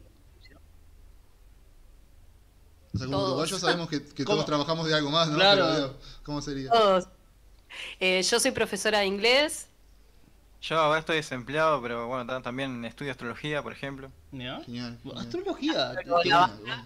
O 2.94 2.98
sea, 2.98 3.06
como 3.06 3.18
Todos. 3.18 3.28
uruguayos 3.30 3.60
sabemos 3.60 3.88
que, 3.88 4.00
todos 4.24 4.46
trabajamos 4.46 4.86
de 4.88 4.94
algo 4.94 5.10
más, 5.10 5.28
¿no? 5.28 5.34
Claro. 5.34 5.66
Pero, 5.74 5.96
¿Cómo 6.24 6.40
sería? 6.40 6.70
Todos. 6.70 7.08
Eh, 8.00 8.22
yo 8.22 8.40
soy 8.40 8.52
profesora 8.52 9.00
de 9.00 9.06
inglés. 9.06 9.66
Yo 10.68 10.78
ahora 10.80 10.98
estoy 10.98 11.16
desempleado, 11.16 11.80
pero 11.80 12.08
bueno, 12.08 12.26
ta- 12.26 12.42
también 12.42 12.84
estudio 12.84 13.12
astrología, 13.12 13.62
por 13.62 13.72
ejemplo. 13.72 14.10
Mirá. 14.32 14.60
Genial. 14.64 14.98
genial. 15.02 15.18
Astrología. 15.20 15.92
Pero 15.94 16.16
¿qué- 16.22 16.28
la- 16.28 16.48
Genial, 16.48 16.60
bueno. 16.60 16.84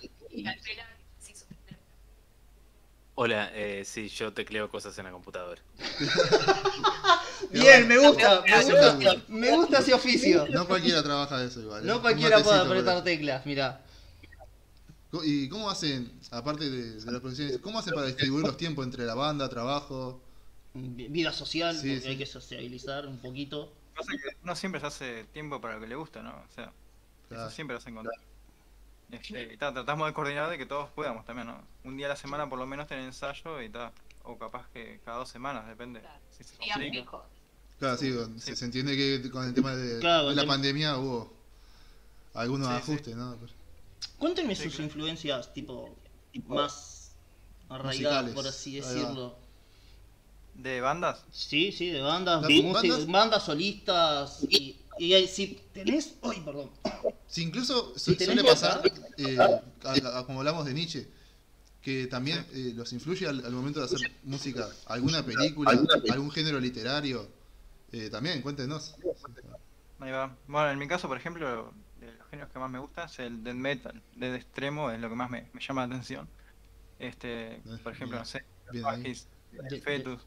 Hola, 3.14 3.50
eh, 3.54 3.82
sí, 3.84 4.08
yo 4.08 4.32
tecleo 4.32 4.70
cosas 4.70 4.96
en 4.98 5.04
la 5.04 5.10
computadora. 5.10 5.60
Bien, 7.50 7.86
me 7.88 7.98
gusta, 7.98 8.42
me 8.46 8.62
gusta, 8.64 8.80
también. 8.80 9.24
me 9.28 9.50
gusta 9.50 9.78
ese 9.78 9.92
oficio. 9.94 10.46
No 10.48 10.66
cualquiera 10.66 11.02
trabaja 11.02 11.38
de 11.38 11.46
eso 11.48 11.60
igual. 11.60 11.82
¿eh? 11.82 11.86
No 11.86 12.00
cualquiera 12.00 12.42
puede 12.42 12.60
apretar 12.60 13.02
teclas, 13.04 13.44
mirá. 13.44 13.82
¿Y 15.24 15.48
cómo 15.48 15.68
hacen, 15.68 16.18
aparte 16.30 16.70
de, 16.70 17.00
de 17.00 17.12
las 17.12 17.20
profesiones, 17.20 17.58
cómo 17.58 17.78
hacen 17.80 17.94
para 17.94 18.06
distribuir 18.06 18.46
los 18.46 18.56
tiempos 18.56 18.84
entre 18.86 19.04
la 19.04 19.14
banda, 19.14 19.48
trabajo? 19.48 20.22
Vi- 20.74 21.08
Vida 21.08 21.32
social, 21.32 21.74
Sí, 21.76 21.88
porque 21.88 22.00
sí. 22.00 22.08
hay 22.08 22.16
que 22.18 22.26
sociabilizar 22.26 23.06
un 23.06 23.18
poquito. 23.18 23.72
Pasa 23.96 24.12
que 24.12 24.36
uno 24.42 24.54
siempre 24.56 24.80
se 24.80 24.86
hace 24.86 25.24
tiempo 25.32 25.60
para 25.60 25.74
lo 25.74 25.80
que 25.80 25.88
le 25.88 25.96
gusta, 25.96 26.22
¿no? 26.22 26.30
O 26.30 26.54
sea, 26.54 26.72
Claro. 27.28 27.46
eso 27.46 27.54
siempre 27.54 27.74
lo 27.74 27.78
hacen 27.78 27.92
encontrar. 27.94 28.14
Este, 29.10 29.54
y 29.54 29.56
ta, 29.56 29.72
tratamos 29.72 30.06
de 30.06 30.14
coordinar 30.14 30.48
de 30.50 30.56
que 30.58 30.66
todos 30.66 30.88
podamos 30.90 31.24
también, 31.24 31.48
¿no? 31.48 31.60
Un 31.84 31.96
día 31.96 32.06
a 32.06 32.10
la 32.10 32.16
semana 32.16 32.48
por 32.48 32.58
lo 32.58 32.66
menos 32.66 32.86
tener 32.86 33.04
ensayo 33.04 33.60
y 33.60 33.68
tal. 33.68 33.90
O 34.22 34.38
capaz 34.38 34.68
que 34.72 35.00
cada 35.04 35.18
dos 35.18 35.28
semanas, 35.28 35.66
depende. 35.66 36.00
Claro. 36.00 36.20
Si 36.30 36.44
se. 36.44 36.56
Claro, 37.78 37.96
sí, 37.96 38.12
se, 38.38 38.64
entiende 38.64 38.94
que 38.94 39.30
con 39.30 39.44
el 39.46 39.54
tema 39.54 39.74
de, 39.74 39.98
Claro, 40.00 40.28
de 40.28 40.36
la 40.36 40.46
pandemia 40.46 40.98
hubo 40.98 41.32
algunos 42.34 42.68
Sí, 42.68 42.74
sí. 42.74 42.92
ajustes, 42.92 43.16
¿no? 43.16 43.36
Pero- 43.40 43.52
Cuéntenme 44.18 44.54
Sí, 44.54 44.64
sus 44.64 44.74
claro. 44.74 44.84
influencias, 44.84 45.52
tipo, 45.54 45.96
más 46.46 47.16
arraigadas, 47.70 48.24
Musicales. 48.24 48.34
por 48.34 48.46
así 48.46 48.76
decirlo. 48.76 49.38
¿De 50.62 50.80
bandas? 50.80 51.24
Sí, 51.30 51.72
sí, 51.72 51.88
de 51.90 52.00
bandas, 52.02 52.42
¿Las 52.42 52.48
de 52.48 52.62
música- 52.62 52.88
bandas? 52.94 53.06
bandas 53.06 53.44
solistas. 53.44 54.44
Y, 54.48 54.76
y 54.98 55.26
si 55.26 55.58
tenés. 55.72 56.16
¡Ay, 56.22 56.40
perdón! 56.44 56.70
Sí, 57.26 57.42
incluso 57.44 57.94
Si 57.96 58.14
su- 58.14 58.24
suele 58.24 58.42
que 58.42 58.48
pasar, 58.48 58.82
eh, 59.16 59.38
a- 59.38 60.18
a- 60.18 60.26
como 60.26 60.40
hablamos 60.40 60.66
de 60.66 60.74
Nietzsche, 60.74 61.08
que 61.80 62.06
también 62.08 62.44
eh, 62.52 62.72
los 62.74 62.92
influye 62.92 63.26
al, 63.26 63.42
al 63.44 63.52
momento 63.52 63.80
de 63.80 63.86
hacer 63.86 64.00
música, 64.24 64.68
alguna 64.86 65.24
película, 65.24 65.70
algún 66.10 66.30
género 66.30 66.60
literario. 66.60 67.26
Eh, 67.92 68.10
también, 68.10 68.42
cuéntenos. 68.42 68.94
Ahí 69.98 70.10
va. 70.12 70.36
Bueno, 70.46 70.70
en 70.70 70.78
mi 70.78 70.86
caso, 70.88 71.08
por 71.08 71.16
ejemplo, 71.16 71.72
de 72.00 72.12
los 72.12 72.28
géneros 72.28 72.52
que 72.52 72.58
más 72.58 72.70
me 72.70 72.78
gusta 72.78 73.04
es 73.04 73.18
el 73.18 73.42
death 73.42 73.54
metal. 73.56 74.02
Death 74.14 74.34
extremo 74.36 74.90
es 74.90 75.00
lo 75.00 75.08
que 75.08 75.14
más 75.14 75.30
me, 75.30 75.48
me 75.52 75.60
llama 75.60 75.86
la 75.86 75.94
atención. 75.94 76.28
Este, 76.98 77.62
por 77.82 77.92
ejemplo, 77.94 78.18
no 78.18 78.24
sé, 78.26 78.44
De- 78.70 79.80
Fetus, 79.80 80.20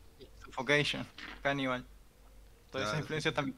Suffocation, 0.53 1.05
Cannibal. 1.41 1.83
Todas 2.71 2.87
esas 2.87 2.99
influencias 2.99 3.33
también. 3.35 3.57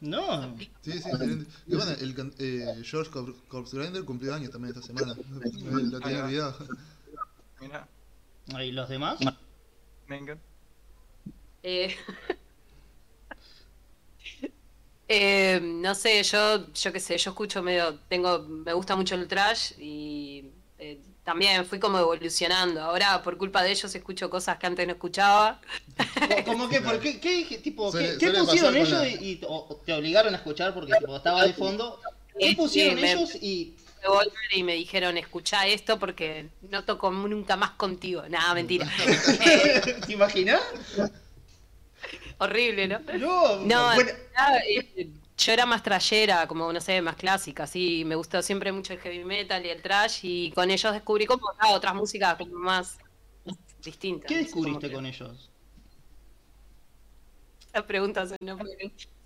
No, 0.00 0.56
Sí, 0.82 0.92
sí, 0.92 1.08
excelente. 1.10 1.50
Y 1.68 1.74
bueno, 1.76 1.92
el, 1.92 2.14
can- 2.14 2.32
eh, 2.38 2.82
George 2.84 3.10
Cor- 3.10 3.36
Corpse 3.48 3.76
Grinder 3.76 4.04
cumplió 4.04 4.34
años 4.34 4.50
también 4.50 4.74
esta 4.74 4.86
semana. 4.86 5.14
Lo 5.62 6.00
tenía 6.00 6.24
olvidado. 6.24 6.56
Mira, 7.60 7.88
¿y 8.64 8.72
los 8.72 8.88
demás? 8.88 9.18
venga. 10.08 10.38
Eh, 11.62 11.94
eh, 15.08 15.60
no 15.62 15.94
sé, 15.94 16.22
yo, 16.22 16.72
yo 16.72 16.92
qué 16.92 17.00
sé, 17.00 17.18
yo 17.18 17.30
escucho 17.30 17.62
medio, 17.62 17.98
tengo, 18.08 18.40
me 18.40 18.72
gusta 18.72 18.96
mucho 18.96 19.14
el 19.14 19.28
trash 19.28 19.72
y 19.78 20.50
eh, 20.78 21.00
también 21.24 21.64
fui 21.66 21.78
como 21.78 21.98
evolucionando. 21.98 22.80
Ahora 22.82 23.22
por 23.22 23.36
culpa 23.38 23.62
de 23.62 23.70
ellos 23.72 23.94
escucho 23.94 24.28
cosas 24.30 24.58
que 24.58 24.66
antes 24.66 24.86
no 24.86 24.92
escuchaba. 24.94 25.60
¿Cómo 26.44 26.68
que? 26.68 26.80
¿Por 26.82 26.98
qué? 27.00 27.20
¿Qué, 27.20 27.46
qué- 27.46 27.58
tipo, 27.58 27.90
Suele- 27.92 28.18
qué, 28.18 28.30
pusieron 28.30 28.76
ellos 28.76 28.90
la- 28.90 29.08
y, 29.08 29.14
y- 29.14 29.40
o 29.46 29.80
te 29.84 29.92
obligaron 29.92 30.34
a 30.34 30.38
escuchar 30.38 30.74
porque 30.74 30.92
tipo, 30.94 31.16
estaba 31.16 31.44
de 31.46 31.52
fondo? 31.54 32.00
¿Qué 32.38 32.48
Sí, 32.50 32.54
pusieron 32.56 33.00
me- 33.00 33.12
ellos 33.12 33.34
y 33.40 33.76
de 34.02 34.08
volver 34.08 34.32
y 34.52 34.62
me 34.64 34.74
dijeron, 34.74 35.16
escuchá 35.16 35.66
esto 35.68 35.98
porque 36.00 36.48
no 36.62 36.82
toco 36.84 37.10
nunca 37.12 37.56
más 37.56 37.70
contigo. 37.72 38.24
Nada, 38.28 38.52
mentira. 38.54 38.88
Eh, 39.46 39.80
¿Te 40.06 40.12
imaginas? 40.12 40.60
horrible, 42.38 42.88
¿no? 42.88 42.98
No, 43.18 43.56
No, 43.60 43.94
bueno, 43.94 44.10
eh, 44.68 45.08
yo 45.44 45.52
era 45.52 45.66
más 45.66 45.82
trayera, 45.82 46.46
como 46.48 46.72
no 46.72 46.80
sé, 46.80 47.00
más 47.02 47.16
clásica, 47.16 47.66
sí, 47.66 48.04
me 48.04 48.14
gustó 48.14 48.42
siempre 48.42 48.72
mucho 48.72 48.92
el 48.92 49.00
heavy 49.00 49.24
metal 49.24 49.64
y 49.64 49.70
el 49.70 49.82
trash 49.82 50.20
y 50.24 50.52
con 50.52 50.70
ellos 50.70 50.92
descubrí 50.92 51.26
como 51.26 51.46
ah, 51.58 51.70
otras 51.72 51.94
músicas 51.94 52.36
como 52.36 52.58
más 52.58 52.98
distintas. 53.82 54.28
¿qué 54.28 54.38
descubriste 54.38 54.88
que- 54.88 54.94
con 54.94 55.06
ellos? 55.06 55.50
Las 57.72 57.84
preguntas 57.84 58.34
no 58.40 58.56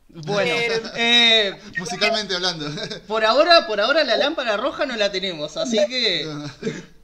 Bueno, 0.09 0.53
Eh, 0.55 0.83
eh, 0.97 1.61
Musicalmente 1.79 2.35
hablando. 2.35 2.67
por 3.09 3.25
ahora, 3.25 3.67
por 3.67 3.81
ahora 3.81 4.05
la 4.05 4.17
lámpara 4.17 4.57
roja 4.57 4.87
no 4.87 4.97
la 4.97 5.11
tenemos, 5.11 5.57
así 5.57 5.77
que 5.89 6.25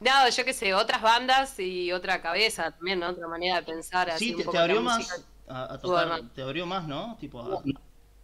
No, 0.00 0.28
yo 0.30 0.44
qué 0.46 0.52
sé, 0.54 0.72
otras 0.74 1.02
bandas 1.02 1.58
y 1.58 1.92
otra 1.92 2.22
cabeza 2.22 2.70
también, 2.70 3.00
¿no? 3.00 3.08
Otra 3.10 3.28
manera 3.28 3.56
de 3.56 3.62
pensar. 3.64 4.08
así 4.10 4.26
Sí, 4.26 4.30
un 4.32 4.38
te, 4.38 4.44
poco 4.44 4.52
te 4.52 4.58
abrió 4.58 4.80
más 4.80 5.24
a, 5.50 5.78
tocar, 5.78 6.22
te 6.34 6.42
abrió 6.42 6.66
más, 6.66 6.86
¿no? 6.86 7.16
Tipo, 7.20 7.40
a- 7.40 7.62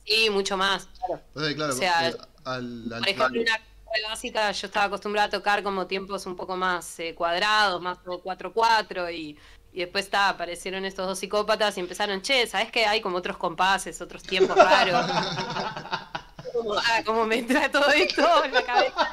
Sí, 0.04 0.30
mucho 0.30 0.56
más. 0.56 0.86
claro. 0.98 1.22
O 1.34 1.40
sea, 1.40 1.54
claro, 1.54 1.72
O 1.72 1.76
sea, 1.76 2.08
eh, 2.08 2.16
al, 2.44 2.92
al- 2.92 3.00
Por 3.00 3.08
ejemplo, 3.08 3.40
una 3.42 3.56
clave 3.56 4.02
básica, 4.08 4.52
yo 4.52 4.66
estaba 4.68 4.86
acostumbrada 4.86 5.26
a 5.28 5.30
tocar 5.30 5.62
como 5.62 5.86
tiempos 5.86 6.26
un 6.26 6.36
poco 6.36 6.56
más 6.56 6.98
eh, 7.00 7.14
cuadrados, 7.14 7.82
más 7.82 7.98
4-4 8.04 9.12
y, 9.12 9.36
y 9.72 9.80
después 9.80 10.04
está, 10.04 10.28
aparecieron 10.28 10.84
estos 10.84 11.06
dos 11.06 11.18
psicópatas 11.18 11.76
y 11.76 11.80
empezaron, 11.80 12.22
che, 12.22 12.46
¿sabes 12.46 12.70
que 12.70 12.86
hay 12.86 13.00
como 13.00 13.16
otros 13.18 13.36
compases, 13.36 14.00
otros 14.00 14.22
tiempos 14.22 14.56
raros? 14.56 15.04
Como, 16.52 16.72
ah, 16.74 17.02
¿Cómo 17.04 17.26
me 17.26 17.36
entra 17.38 17.70
todo 17.70 17.90
esto 17.90 18.44
en 18.44 18.54
la 18.54 18.64
cabeza? 18.64 19.10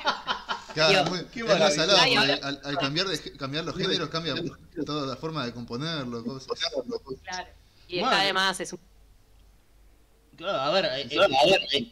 Claro, 0.73 1.09
muy- 1.09 1.25
qué 1.25 1.41
es 1.41 1.45
muy 1.45 1.71
salado, 1.71 1.97
Ay, 1.99 2.15
porque 2.15 2.31
ahora- 2.31 2.47
al, 2.47 2.61
al 2.63 2.77
cambiar, 2.77 3.07
de, 3.07 3.37
cambiar 3.37 3.65
los 3.65 3.75
géneros 3.75 4.07
cambia 4.09 4.33
toda 4.85 5.07
la 5.07 5.15
forma 5.17 5.45
de 5.45 5.51
componerlo. 5.53 6.23
Cosas. 6.23 6.47
Claro. 7.23 7.47
Y 7.93 7.99
Bueno. 7.99 8.11
está 8.11 8.21
además 8.23 8.59
es 8.59 8.73
un... 8.73 8.79
Claro, 10.35 10.59
a 10.59 10.71
ver, 10.71 10.85
eh, 10.85 11.07
eh, 11.11 11.91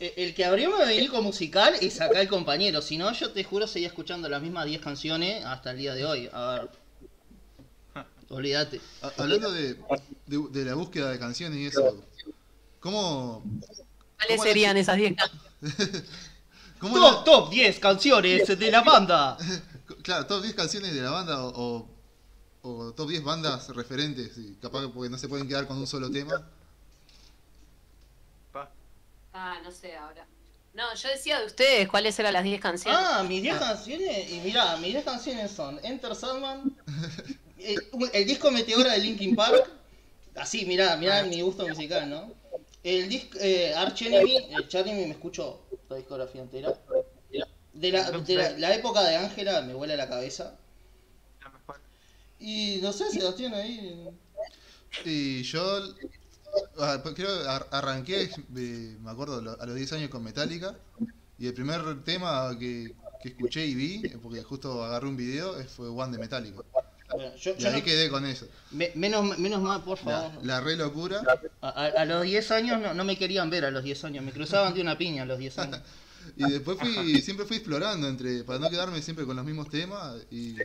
eh, 0.00 0.14
el 0.16 0.34
que 0.34 0.44
abrió 0.44 0.70
mi 0.70 0.82
abanico 0.82 1.22
musical 1.22 1.74
es 1.80 2.00
acá 2.00 2.20
el 2.20 2.26
compañero, 2.28 2.82
si 2.82 2.98
no 2.98 3.12
yo 3.12 3.30
te 3.30 3.44
juro 3.44 3.68
seguía 3.68 3.86
escuchando 3.86 4.28
las 4.28 4.42
mismas 4.42 4.66
10 4.66 4.80
canciones 4.82 5.44
hasta 5.44 5.70
el 5.70 5.78
día 5.78 5.94
de 5.94 6.04
hoy. 6.04 6.28
A 6.32 6.68
ver. 7.94 8.04
Olvídate. 8.28 8.80
Hablando 9.16 9.52
de, 9.52 9.74
de, 10.26 10.38
de 10.50 10.64
la 10.64 10.74
búsqueda 10.74 11.10
de 11.12 11.18
canciones 11.20 11.58
y 11.58 11.66
eso, 11.66 12.04
¿cómo, 12.80 13.44
¿Cuáles 14.16 14.36
¿Cómo 14.38 14.44
la- 14.44 14.50
serían 14.50 14.76
esas 14.76 14.96
10 14.96 15.14
cómo 16.80 16.96
Top, 16.96 17.18
la- 17.18 17.24
top 17.24 17.50
10 17.50 17.78
canciones 17.78 18.58
de 18.58 18.70
la 18.72 18.80
banda. 18.82 19.38
claro, 20.02 20.26
top 20.26 20.42
10 20.42 20.54
canciones 20.54 20.92
de 20.92 21.02
la 21.02 21.10
banda 21.10 21.44
o, 21.44 21.52
o, 21.54 21.93
o 22.64 22.92
top 22.92 23.10
10 23.10 23.22
bandas 23.22 23.68
referentes, 23.68 24.38
y 24.38 24.54
capaz 24.54 24.80
que 24.82 24.88
porque 24.88 25.10
no 25.10 25.18
se 25.18 25.28
pueden 25.28 25.46
quedar 25.46 25.66
con 25.66 25.76
un 25.76 25.86
solo 25.86 26.10
tema? 26.10 26.48
Pa. 28.52 28.70
Ah, 29.34 29.58
no 29.62 29.70
sé 29.70 29.94
ahora. 29.94 30.26
No, 30.72 30.94
yo 30.94 31.08
decía 31.10 31.40
de 31.40 31.46
ustedes 31.46 31.88
cuáles 31.88 32.18
eran 32.18 32.32
las 32.32 32.42
10 32.42 32.60
canciones. 32.60 32.98
Ah, 33.00 33.22
mis 33.22 33.42
10 33.42 33.58
canciones, 33.58 34.32
y 34.32 34.40
mirá, 34.40 34.76
mis 34.78 34.92
10 34.92 35.04
canciones 35.04 35.50
son 35.50 35.78
Enter 35.84 36.16
Sandman, 36.16 36.74
eh, 37.58 37.76
el 38.14 38.26
disco 38.26 38.50
Meteora 38.50 38.94
de 38.94 38.98
Linkin 38.98 39.36
Park, 39.36 39.70
así, 40.34 40.64
mirá, 40.64 40.96
mirá 40.96 41.22
mi 41.24 41.42
gusto 41.42 41.68
musical, 41.68 42.08
¿no? 42.08 42.32
El 42.82 43.10
disco 43.10 43.38
eh, 43.40 43.74
Arch 43.74 44.02
Enemy, 44.02 44.36
el 44.36 44.68
Enemy 44.72 45.04
me 45.06 45.10
escucho 45.10 45.60
la 45.90 45.96
discografía 45.96 46.40
entera. 46.40 46.72
De 47.74 47.90
la, 47.90 48.10
de 48.10 48.34
la, 48.36 48.50
la 48.50 48.74
época 48.74 49.02
de 49.02 49.16
Ángela 49.16 49.60
me 49.62 49.74
vuela 49.74 49.96
la 49.96 50.08
cabeza. 50.08 50.56
Y 52.40 52.78
no 52.82 52.92
sé, 52.92 53.10
Sebastián 53.10 53.54
ahí. 53.54 54.08
Y 55.04 55.42
yo 55.42 55.82
ah, 56.78 56.98
pues 57.02 57.14
creo 57.14 57.30
arranqué, 57.70 58.30
eh, 58.56 58.96
me 59.00 59.10
acuerdo, 59.10 59.56
a 59.60 59.66
los 59.66 59.74
10 59.74 59.92
años 59.94 60.10
con 60.10 60.22
Metallica. 60.22 60.76
Y 61.38 61.46
el 61.48 61.54
primer 61.54 62.04
tema 62.04 62.56
que, 62.58 62.94
que 63.22 63.30
escuché 63.30 63.66
y 63.66 63.74
vi, 63.74 64.02
eh, 64.06 64.18
porque 64.22 64.42
justo 64.42 64.84
agarré 64.84 65.08
un 65.08 65.16
video, 65.16 65.58
eh, 65.58 65.64
fue 65.64 65.88
One 65.88 66.12
de 66.12 66.18
Metallica. 66.18 66.62
Bueno, 67.12 67.34
yo, 67.36 67.52
Y 67.56 67.58
yo 67.60 67.68
ahí 67.68 67.78
no- 67.78 67.84
quedé 67.84 68.08
con 68.08 68.24
eso. 68.24 68.46
me- 68.70 68.92
menos, 68.94 69.38
menos 69.38 69.60
mal, 69.62 69.82
por 69.82 69.98
La, 70.04 70.22
favor. 70.22 70.44
la 70.46 70.60
re 70.60 70.76
locura. 70.76 71.22
A, 71.60 71.68
a- 71.68 71.86
a 71.86 72.04
los 72.04 72.22
10 72.22 72.50
años 72.52 72.80
no, 72.80 72.94
no 72.94 73.04
me 73.04 73.16
querían 73.18 73.50
ver 73.50 73.64
a 73.64 73.70
los 73.70 73.82
10 73.84 74.04
años, 74.04 74.24
me 74.24 74.32
cruzaban 74.32 74.74
de 74.74 74.80
una 74.80 74.96
piña 74.96 75.22
a 75.24 75.26
los 75.26 75.38
10 75.38 75.58
años. 75.58 75.80
Y 76.38 76.50
después 76.50 76.78
fui, 76.78 77.20
siempre 77.20 77.44
fui 77.44 77.58
explorando 77.58 78.08
entre, 78.08 78.44
para 78.44 78.58
no 78.58 78.70
quedarme 78.70 79.02
siempre 79.02 79.26
con 79.26 79.36
los 79.36 79.44
mismos 79.44 79.68
temas. 79.68 80.16
Y 80.30 80.56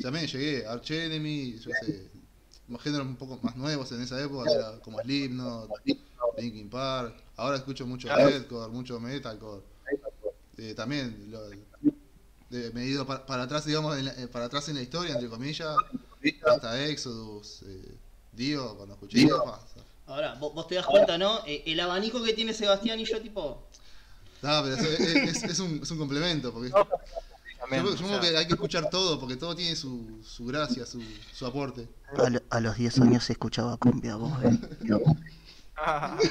también 0.00 0.26
llegué 0.26 0.66
a 0.66 0.72
Arch 0.72 0.90
Enemy, 0.90 1.58
yo 1.58 1.70
sé, 1.80 2.08
géneros 2.80 3.06
un 3.06 3.16
poco 3.16 3.38
más 3.42 3.56
nuevos 3.56 3.90
en 3.92 4.02
esa 4.02 4.20
época, 4.22 4.50
era 4.52 4.78
como 4.80 5.00
Slipknot, 5.00 5.70
Linkin 6.36 6.68
Park. 6.70 7.14
Ahora 7.36 7.56
escucho 7.56 7.86
mucho 7.86 8.08
deathcore, 8.08 8.70
mucho 8.72 9.00
metalcore. 9.00 9.62
Eh, 10.58 10.74
también 10.74 11.26
lo- 11.30 11.48
de- 12.50 12.70
me 12.72 12.82
he 12.82 12.86
ido 12.86 13.06
para, 13.06 13.24
para 13.26 13.42
atrás, 13.44 13.64
digamos, 13.64 13.96
en 13.96 14.06
la- 14.06 14.12
eh, 14.14 14.26
para 14.28 14.46
atrás 14.46 14.68
en 14.68 14.74
la 14.76 14.82
historia, 14.82 15.12
entre 15.14 15.28
comillas, 15.28 15.76
hasta 16.44 16.84
Exodus, 16.86 17.62
eh, 17.66 17.94
Dio, 18.32 18.76
cuando 18.76 18.94
escuché. 18.94 19.26
pa, 19.28 19.64
Ahora, 20.06 20.34
vos, 20.34 20.54
vos 20.54 20.66
te 20.66 20.74
das 20.76 20.86
cuenta, 20.86 21.18
¿no? 21.18 21.44
Eh, 21.46 21.62
El 21.66 21.78
abanico 21.80 22.22
que 22.22 22.32
tiene 22.32 22.54
Sebastián 22.54 22.98
y 22.98 23.04
yo, 23.04 23.20
tipo, 23.20 23.66
No, 24.40 24.62
pero 24.62 24.74
es, 24.76 24.82
es- 25.00 25.42
es 25.44 25.58
un, 25.58 25.80
es 25.82 25.90
un 25.90 25.98
complemento, 25.98 26.52
porque 26.52 26.70
yo 27.70 27.84
o 27.84 27.96
supongo 27.96 28.20
sea, 28.22 28.30
que 28.30 28.36
hay 28.38 28.46
que 28.46 28.54
escuchar 28.54 28.88
todo, 28.90 29.18
porque 29.20 29.36
todo 29.36 29.54
tiene 29.56 29.74
su, 29.76 30.20
su 30.22 30.44
gracia, 30.46 30.86
su, 30.86 31.02
su 31.32 31.46
aporte. 31.46 31.88
A, 32.16 32.30
lo- 32.30 32.42
a 32.50 32.60
los 32.60 32.76
10 32.76 32.98
años 33.00 33.24
se 33.24 33.32
escuchaba 33.32 33.76
cumbia, 33.76 34.16
vos, 34.16 34.32
eh. 34.44 34.58
ah, 35.76 36.16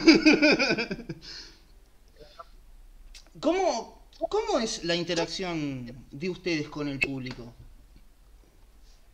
¿Cómo, 3.40 4.02
¿Cómo 4.30 4.60
es 4.60 4.84
la 4.84 4.96
interacción 4.96 6.06
de 6.12 6.30
ustedes 6.30 6.70
con 6.70 6.88
el 6.88 7.00
público? 7.00 7.54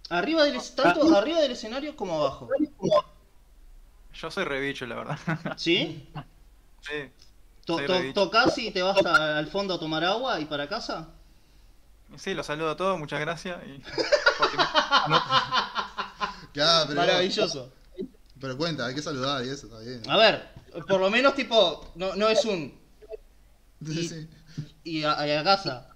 Arriba 0.10 0.44
del, 0.46 0.60
tanto 0.76 1.16
arriba 1.16 1.42
del 1.42 1.52
escenario 1.54 1.96
como 1.96 2.16
abajo. 2.20 2.50
yo 4.14 4.32
soy 4.32 4.44
rebicho, 4.46 4.86
la 4.86 4.96
verdad. 4.96 5.18
¿Sí? 5.58 6.08
sí. 6.82 7.10
To- 7.66 7.78
Soy 7.78 7.88
to- 7.88 7.94
rebicho. 7.94 8.14
¿Tocás 8.26 8.58
y 8.58 8.72
te 8.72 8.82
vas 8.82 9.04
a- 9.06 9.38
al 9.38 9.48
fondo 9.48 9.74
a 9.74 9.80
tomar 9.80 10.04
agua 10.04 10.40
y 10.40 10.46
para 10.46 10.70
casa? 10.70 11.13
Sí, 12.18 12.34
los 12.34 12.46
saludo 12.46 12.72
a 12.72 12.78
todos, 12.78 12.98
muchas 13.00 13.20
gracias. 13.20 13.58
Y... 13.66 13.82
Ya, 16.54 16.84
pero, 16.88 17.00
Maravilloso. 17.02 17.74
pero 18.40 18.56
cuenta, 18.58 18.86
hay 18.86 18.94
que 18.94 19.02
saludar 19.02 19.44
y 19.44 19.50
eso, 19.50 19.66
está 19.66 19.80
bien. 19.80 20.04
A 20.08 20.18
ver, 20.18 20.50
por 20.88 21.00
lo 21.00 21.10
menos 21.10 21.34
tipo, 21.34 21.92
no, 21.96 22.16
no 22.16 22.30
es 22.30 22.46
un 22.46 22.80
Sí, 23.86 24.08
sí. 24.08 24.30
y 24.84 25.04
a, 25.04 25.28
y 25.28 25.32
a 25.32 25.44
casa. 25.44 25.90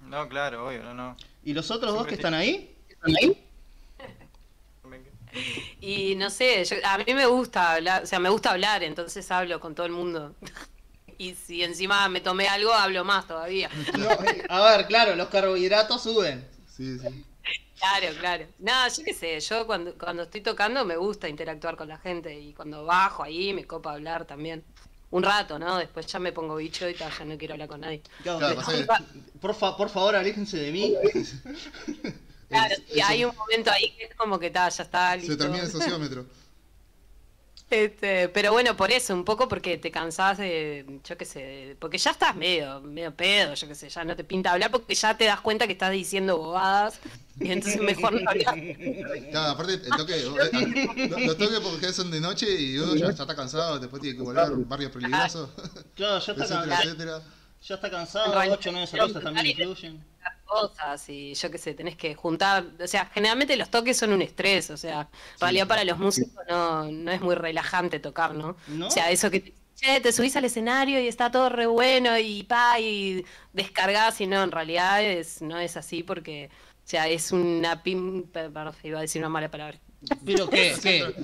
No, 0.00 0.28
claro, 0.28 0.66
obvio, 0.68 0.82
no, 0.82 0.92
no. 0.92 1.16
¿Y 1.42 1.54
los 1.54 1.70
otros 1.70 1.94
dos 1.94 2.06
que 2.06 2.14
están 2.16 2.34
ahí? 2.34 2.76
Me- 3.04 3.42
Y 5.80 6.14
no 6.14 6.30
sé, 6.30 6.64
yo- 6.64 6.76
a 6.84 6.98
mí 6.98 7.14
me 7.14 7.26
gusta 7.26 7.72
hablar, 7.72 8.02
o 8.04 8.06
sea, 8.06 8.18
me 8.20 8.28
gusta 8.28 8.50
hablar, 8.52 8.82
entonces 8.84 9.28
hablo 9.30 9.58
con 9.60 9.74
todo 9.74 9.86
el 9.86 9.92
mundo. 9.92 10.34
Y 11.18 11.34
si 11.34 11.62
encima 11.62 12.08
me 12.08 12.20
tomé 12.20 12.48
algo, 12.48 12.72
hablo 12.72 13.04
más 13.04 13.26
todavía. 13.26 13.70
No, 13.98 14.08
a 14.48 14.76
ver, 14.76 14.86
claro, 14.86 15.14
los 15.16 15.28
carbohidratos 15.28 16.02
suben. 16.02 16.46
Sí, 16.74 16.98
sí. 16.98 17.24
Claro, 17.78 18.16
claro. 18.18 18.46
No, 18.58 18.72
yo 18.88 19.04
qué 19.04 19.12
sé, 19.14 19.38
yo 19.40 19.66
cuando, 19.66 19.94
cuando 19.98 20.22
estoy 20.22 20.40
tocando 20.40 20.84
me 20.84 20.96
gusta 20.96 21.28
interactuar 21.28 21.76
con 21.76 21.88
la 21.88 21.98
gente 21.98 22.38
y 22.38 22.54
cuando 22.54 22.84
bajo 22.84 23.22
ahí 23.22 23.52
me 23.52 23.66
copa 23.66 23.92
hablar 23.92 24.24
también. 24.24 24.64
Un 25.10 25.22
rato, 25.22 25.58
¿no? 25.58 25.76
Después 25.78 26.06
ya 26.06 26.18
me 26.18 26.32
pongo 26.32 26.56
bicho 26.56 26.88
y 26.88 26.94
tal, 26.94 27.12
ya 27.16 27.24
no 27.24 27.36
quiero 27.38 27.54
hablar 27.54 27.68
con 27.68 27.80
nadie. 27.82 28.02
Claro, 28.22 28.56
por, 29.40 29.54
fa- 29.54 29.76
por 29.76 29.88
favor, 29.90 30.16
aléjense 30.16 30.56
de 30.56 30.72
mí. 30.72 30.94
Claro, 32.48 32.74
eso- 32.88 33.04
hay 33.06 33.24
un 33.24 33.34
momento 33.36 33.70
ahí 33.70 33.94
que 33.96 34.04
es 34.04 34.14
como 34.14 34.38
que 34.38 34.50
tal, 34.50 34.70
ya 34.72 34.82
está, 34.82 35.12
Se 35.12 35.18
listo. 35.18 35.36
termina 35.36 35.62
el 35.64 35.70
sociómetro. 35.70 36.26
Este, 37.74 38.28
pero 38.28 38.52
bueno, 38.52 38.76
por 38.76 38.92
eso, 38.92 39.12
un 39.14 39.24
poco 39.24 39.48
porque 39.48 39.78
te 39.78 39.90
cansás 39.90 40.38
de, 40.38 41.00
yo 41.02 41.16
qué 41.16 41.24
sé, 41.24 41.76
porque 41.80 41.98
ya 41.98 42.12
estás 42.12 42.36
medio, 42.36 42.80
medio 42.82 43.12
pedo, 43.14 43.54
yo 43.54 43.66
qué 43.66 43.74
sé, 43.74 43.88
ya 43.88 44.04
no 44.04 44.14
te 44.14 44.22
pinta 44.22 44.52
hablar 44.52 44.70
porque 44.70 44.94
ya 44.94 45.16
te 45.16 45.24
das 45.24 45.40
cuenta 45.40 45.66
que 45.66 45.72
estás 45.72 45.90
diciendo 45.90 46.38
bobadas 46.38 47.00
y 47.40 47.50
entonces 47.50 47.80
mejor 47.80 48.12
no 48.22 48.30
hablar. 48.30 48.54
Claro, 49.30 49.50
aparte 49.50 49.74
el 49.74 49.96
toque, 49.96 50.14
eh, 50.20 51.08
lo- 51.10 51.18
los 51.18 51.36
toques 51.36 51.60
porque 51.60 51.92
son 51.92 52.10
de 52.10 52.20
noche 52.20 52.46
y 52.48 52.78
uno 52.78 52.94
ya, 52.94 53.10
ya 53.10 53.22
está 53.24 53.34
cansado, 53.34 53.78
después 53.80 54.00
tiene 54.00 54.16
que 54.16 54.22
volver 54.22 54.44
a 54.44 54.50
un 54.52 54.68
barrio 54.68 54.92
peligroso, 54.92 55.50
Claro, 55.96 56.20
ya 56.20 56.32
está, 56.32 56.44
etcétera, 56.44 56.60
cansado, 56.60 56.82
etcétera. 56.84 57.22
ya 57.62 57.74
está 57.74 57.90
cansado, 57.90 58.26
En 58.26 58.32
realidad, 58.32 58.58
8 58.60 58.68
o 58.68 58.72
9 58.72 58.86
cervezas 58.86 59.22
también 59.22 59.46
influyen. 59.46 60.13
Cosas 60.44 61.08
y 61.08 61.34
yo 61.34 61.50
qué 61.50 61.58
sé, 61.58 61.74
tenés 61.74 61.96
que 61.96 62.14
juntar, 62.14 62.66
o 62.80 62.86
sea, 62.86 63.06
generalmente 63.06 63.56
los 63.56 63.70
toques 63.70 63.96
son 63.96 64.12
un 64.12 64.22
estrés, 64.22 64.70
o 64.70 64.76
sea, 64.76 65.02
en 65.02 65.40
realidad 65.40 65.68
para 65.68 65.84
los 65.84 65.98
músicos 65.98 66.44
no, 66.48 66.90
no 66.90 67.10
es 67.10 67.20
muy 67.20 67.34
relajante 67.34 68.00
tocar, 68.00 68.34
¿no? 68.34 68.56
¿No? 68.66 68.86
O 68.88 68.90
sea, 68.90 69.10
eso 69.10 69.30
que 69.30 69.40
te, 69.40 69.54
che, 69.74 70.00
te 70.00 70.12
subís 70.12 70.36
al 70.36 70.44
escenario 70.44 71.00
y 71.00 71.08
está 71.08 71.30
todo 71.30 71.48
re 71.48 71.66
bueno 71.66 72.18
y 72.18 72.44
pa, 72.44 72.78
y 72.80 73.24
descargás 73.52 74.20
y 74.20 74.26
no, 74.26 74.42
en 74.42 74.52
realidad 74.52 75.02
es, 75.02 75.42
no 75.42 75.58
es 75.58 75.76
así 75.76 76.02
porque, 76.02 76.50
o 76.84 76.86
sea, 76.88 77.08
es 77.08 77.32
una 77.32 77.82
pim, 77.82 78.24
perdón, 78.30 78.74
iba 78.82 78.98
a 78.98 79.02
decir 79.02 79.20
una 79.22 79.28
mala 79.30 79.50
palabra. 79.50 79.80
¿Pero 80.24 80.48
qué? 80.50 80.74
¿Qué? 80.82 81.14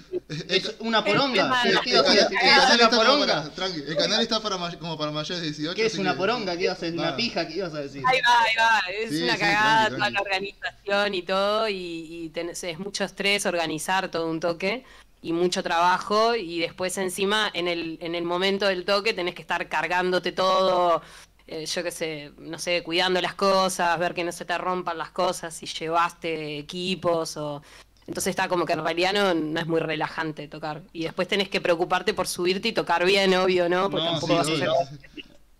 ¿Es 0.48 0.74
una 0.80 1.04
poronga? 1.04 1.62
El 1.64 1.80
¿Qué, 1.80 1.90
El 1.90 1.96
ibas 1.96 2.08
a 2.08 2.28
canal, 2.68 2.80
está 2.80 2.90
poronga? 2.90 3.26
para, 3.26 3.50
tranqui, 3.54 3.80
el 3.86 3.96
canal 3.96 4.20
está 4.22 4.40
para 4.40 4.56
may- 4.58 4.76
como 4.76 4.96
para 4.98 5.10
mayores 5.10 5.40
de 5.42 5.48
18. 5.48 5.74
¿Qué 5.74 5.86
es 5.86 5.94
una 5.98 6.12
que- 6.12 6.18
poronga? 6.18 6.56
¿Qué 6.56 6.64
ibas 6.64 6.78
a 6.82 6.86
decir? 6.86 7.00
¿Una 7.00 7.16
pija? 7.16 7.46
¿Qué 7.48 7.54
ibas 7.54 7.74
a 7.74 7.80
decir? 7.80 8.02
Ahí 8.06 8.18
va, 8.20 8.42
ahí 8.42 8.54
va, 8.58 8.80
es 9.04 9.10
Sí, 9.10 9.22
una 9.22 9.34
sí, 9.34 9.38
cagada 9.40 9.80
tranqui, 9.88 9.96
toda 9.96 10.10
la 10.10 10.20
organización 10.20 11.14
y 11.14 11.22
todo, 11.22 11.68
y, 11.68 11.74
y 11.74 12.30
tenés- 12.32 12.62
es 12.64 12.78
mucho 12.78 13.04
estrés 13.04 13.46
organizar 13.46 14.10
todo 14.10 14.28
un 14.28 14.40
toque 14.40 14.84
y 15.22 15.32
mucho 15.32 15.62
trabajo, 15.62 16.34
y 16.34 16.60
después 16.60 16.96
encima 16.96 17.50
en 17.52 17.68
el, 17.68 17.98
en 18.00 18.14
el 18.14 18.24
momento 18.24 18.66
del 18.66 18.84
toque 18.84 19.12
tenés 19.12 19.34
que 19.34 19.42
estar 19.42 19.68
cargándote 19.68 20.32
todo, 20.32 21.02
eh, 21.46 21.66
yo 21.66 21.82
qué 21.82 21.90
sé, 21.90 22.30
no 22.38 22.58
sé, 22.58 22.82
cuidando 22.82 23.20
las 23.20 23.34
cosas, 23.34 23.98
ver 23.98 24.14
que 24.14 24.24
no 24.24 24.32
se 24.32 24.44
te 24.46 24.56
rompan 24.56 24.96
las 24.96 25.10
cosas, 25.10 25.52
si 25.52 25.66
llevaste 25.66 26.58
equipos 26.58 27.36
o... 27.36 27.62
Entonces 28.06 28.30
está 28.30 28.48
como 28.48 28.66
que 28.66 28.72
en 28.72 28.82
realidad 28.82 29.12
no, 29.12 29.34
no 29.34 29.60
es 29.60 29.66
muy 29.66 29.80
relajante 29.80 30.48
tocar. 30.48 30.82
Y 30.92 31.04
después 31.04 31.28
tenés 31.28 31.48
que 31.48 31.60
preocuparte 31.60 32.14
por 32.14 32.26
subirte 32.26 32.68
y 32.68 32.72
tocar 32.72 33.04
bien, 33.04 33.34
obvio, 33.34 33.68
¿no? 33.68 33.90
Porque 33.90 34.04
No, 34.04 34.12
tampoco 34.12 34.32
sí, 34.32 34.38
vas 34.38 34.48
a 34.48 34.52
hacer 34.52 34.68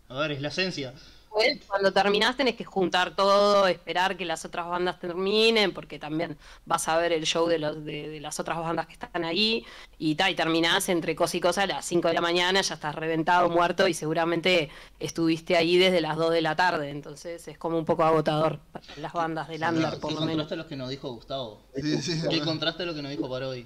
A 0.09 0.19
ver, 0.19 0.31
es 0.33 0.41
la 0.41 0.49
esencia. 0.49 0.93
Después, 1.33 1.65
cuando 1.67 1.93
terminás 1.93 2.35
tenés 2.35 2.55
que 2.55 2.65
juntar 2.65 3.15
todo, 3.15 3.65
esperar 3.67 4.17
que 4.17 4.25
las 4.25 4.43
otras 4.43 4.67
bandas 4.67 4.99
terminen, 4.99 5.73
porque 5.73 5.97
también 5.97 6.37
vas 6.65 6.87
a 6.89 6.97
ver 6.97 7.13
el 7.13 7.25
show 7.25 7.47
de, 7.47 7.57
los, 7.57 7.85
de, 7.85 8.09
de 8.09 8.19
las 8.19 8.39
otras 8.39 8.57
bandas 8.59 8.85
que 8.87 8.93
están 8.93 9.23
ahí, 9.23 9.65
y, 9.97 10.15
ta, 10.15 10.29
y 10.29 10.35
terminás 10.35 10.89
entre 10.89 11.15
cosa 11.15 11.37
y 11.37 11.39
cosa 11.39 11.63
a 11.63 11.67
las 11.67 11.85
5 11.85 12.09
de 12.09 12.13
la 12.15 12.21
mañana, 12.21 12.61
ya 12.61 12.73
estás 12.73 12.95
reventado, 12.95 13.49
muerto, 13.49 13.87
y 13.87 13.93
seguramente 13.93 14.69
estuviste 14.99 15.55
ahí 15.55 15.77
desde 15.77 16.01
las 16.01 16.17
2 16.17 16.31
de 16.31 16.41
la 16.41 16.55
tarde, 16.57 16.89
entonces 16.89 17.47
es 17.47 17.57
como 17.57 17.77
un 17.77 17.85
poco 17.85 18.03
agotador 18.03 18.59
para 18.73 18.83
las 18.97 19.13
bandas 19.13 19.47
del 19.47 19.63
under, 19.63 19.99
por 19.99 20.11
lo 20.11 20.21
menos. 20.21 20.47
contraste 20.47 20.53
a 20.55 20.57
lo 20.57 20.67
que 20.67 20.75
nos 20.75 20.89
dijo 20.89 21.11
Gustavo. 21.13 21.61
Sí, 21.75 22.01
sí. 22.01 22.21
Qué 22.29 22.41
contraste 22.41 22.83
a 22.83 22.85
lo 22.87 22.93
que 22.93 23.01
nos 23.01 23.11
dijo 23.11 23.29
Parodi. 23.29 23.65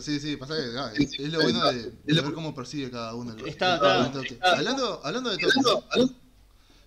Sí, 0.00 0.18
sí, 0.18 0.36
pasa 0.38 0.54
que 0.56 0.62
ah, 0.78 0.90
es, 0.98 1.20
es 1.20 1.30
lo 1.30 1.42
bueno 1.42 1.70
de, 1.70 1.92
de 2.04 2.20
ver 2.22 2.32
cómo 2.32 2.54
persigue 2.54 2.90
cada 2.90 3.14
uno. 3.14 3.34
el- 3.34 3.46
Está 3.46 4.06
el 4.06 4.10
toque. 4.12 4.38
Hablando, 4.40 5.02
hablando 5.04 5.30
de 5.30 5.36
toque, 5.36 6.14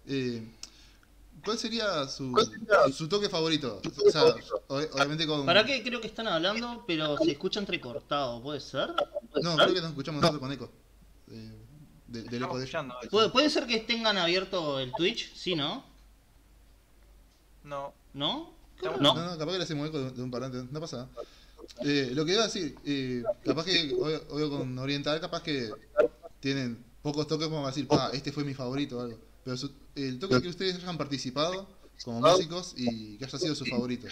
eh, 0.07 0.43
¿cuál 1.43 1.57
sería 1.57 2.07
su, 2.07 2.33
su 2.93 3.07
toque 3.07 3.29
favorito? 3.29 3.81
O 4.05 4.11
sea, 4.11 4.23
ob- 4.67 4.89
obviamente 4.93 5.25
con... 5.27 5.45
¿Para 5.45 5.65
qué 5.65 5.83
creo 5.83 6.01
que 6.01 6.07
están 6.07 6.27
hablando, 6.27 6.83
pero 6.87 7.17
se 7.17 7.31
escucha 7.31 7.59
entrecortado? 7.59 8.41
¿Puede 8.41 8.59
ser? 8.59 8.89
No, 9.41 9.55
creo 9.55 9.73
que 9.73 9.81
nos 9.81 9.89
escuchamos 9.89 10.21
nosotros 10.21 10.41
con 10.41 10.51
eco. 10.51 10.69
Eh, 11.31 11.51
de- 12.07 12.23
del 12.23 12.43
eco 12.43 12.57
de. 12.59 12.69
¿Puede, 13.09 13.29
puede 13.29 13.49
ser 13.49 13.65
que 13.65 13.79
tengan 13.79 14.17
abierto 14.17 14.79
el 14.79 14.91
Twitch? 14.93 15.33
Sí, 15.35 15.55
¿no? 15.55 15.83
No, 17.63 17.93
¿No? 18.13 18.53
No, 18.83 18.97
no, 19.13 19.37
capaz 19.37 19.51
que 19.53 19.57
le 19.59 19.63
hacemos 19.63 19.87
eco 19.87 19.99
de, 19.99 20.11
de 20.11 20.21
un 20.21 20.29
parlante, 20.29 20.63
no 20.69 20.79
pasa 20.81 20.97
nada. 20.97 21.09
Eh, 21.81 22.11
lo 22.13 22.25
que 22.25 22.33
iba 22.33 22.41
a 22.41 22.47
decir, 22.47 22.75
eh, 22.85 23.23
capaz 23.45 23.63
que, 23.63 23.95
obvio, 23.97 24.21
obvio 24.29 24.49
con 24.49 24.77
Oriental, 24.77 25.19
capaz 25.21 25.41
que 25.41 25.71
tienen 26.41 26.83
pocos 27.01 27.25
toques 27.25 27.47
como 27.47 27.61
para 27.61 27.73
decir, 27.73 27.87
ah, 27.91 28.09
este 28.11 28.33
fue 28.33 28.43
mi 28.43 28.53
favorito 28.53 28.97
o 28.97 29.01
algo. 29.01 29.17
Pero 29.43 29.57
su- 29.57 29.73
el 29.95 30.19
toque 30.19 30.41
que 30.41 30.47
ustedes 30.47 30.75
hayan 30.75 30.97
participado 30.97 31.67
como 32.03 32.21
músicos 32.21 32.73
y 32.77 33.17
que 33.17 33.25
haya 33.25 33.37
sido 33.39 33.55
su 33.55 33.65
favorito. 33.65 34.07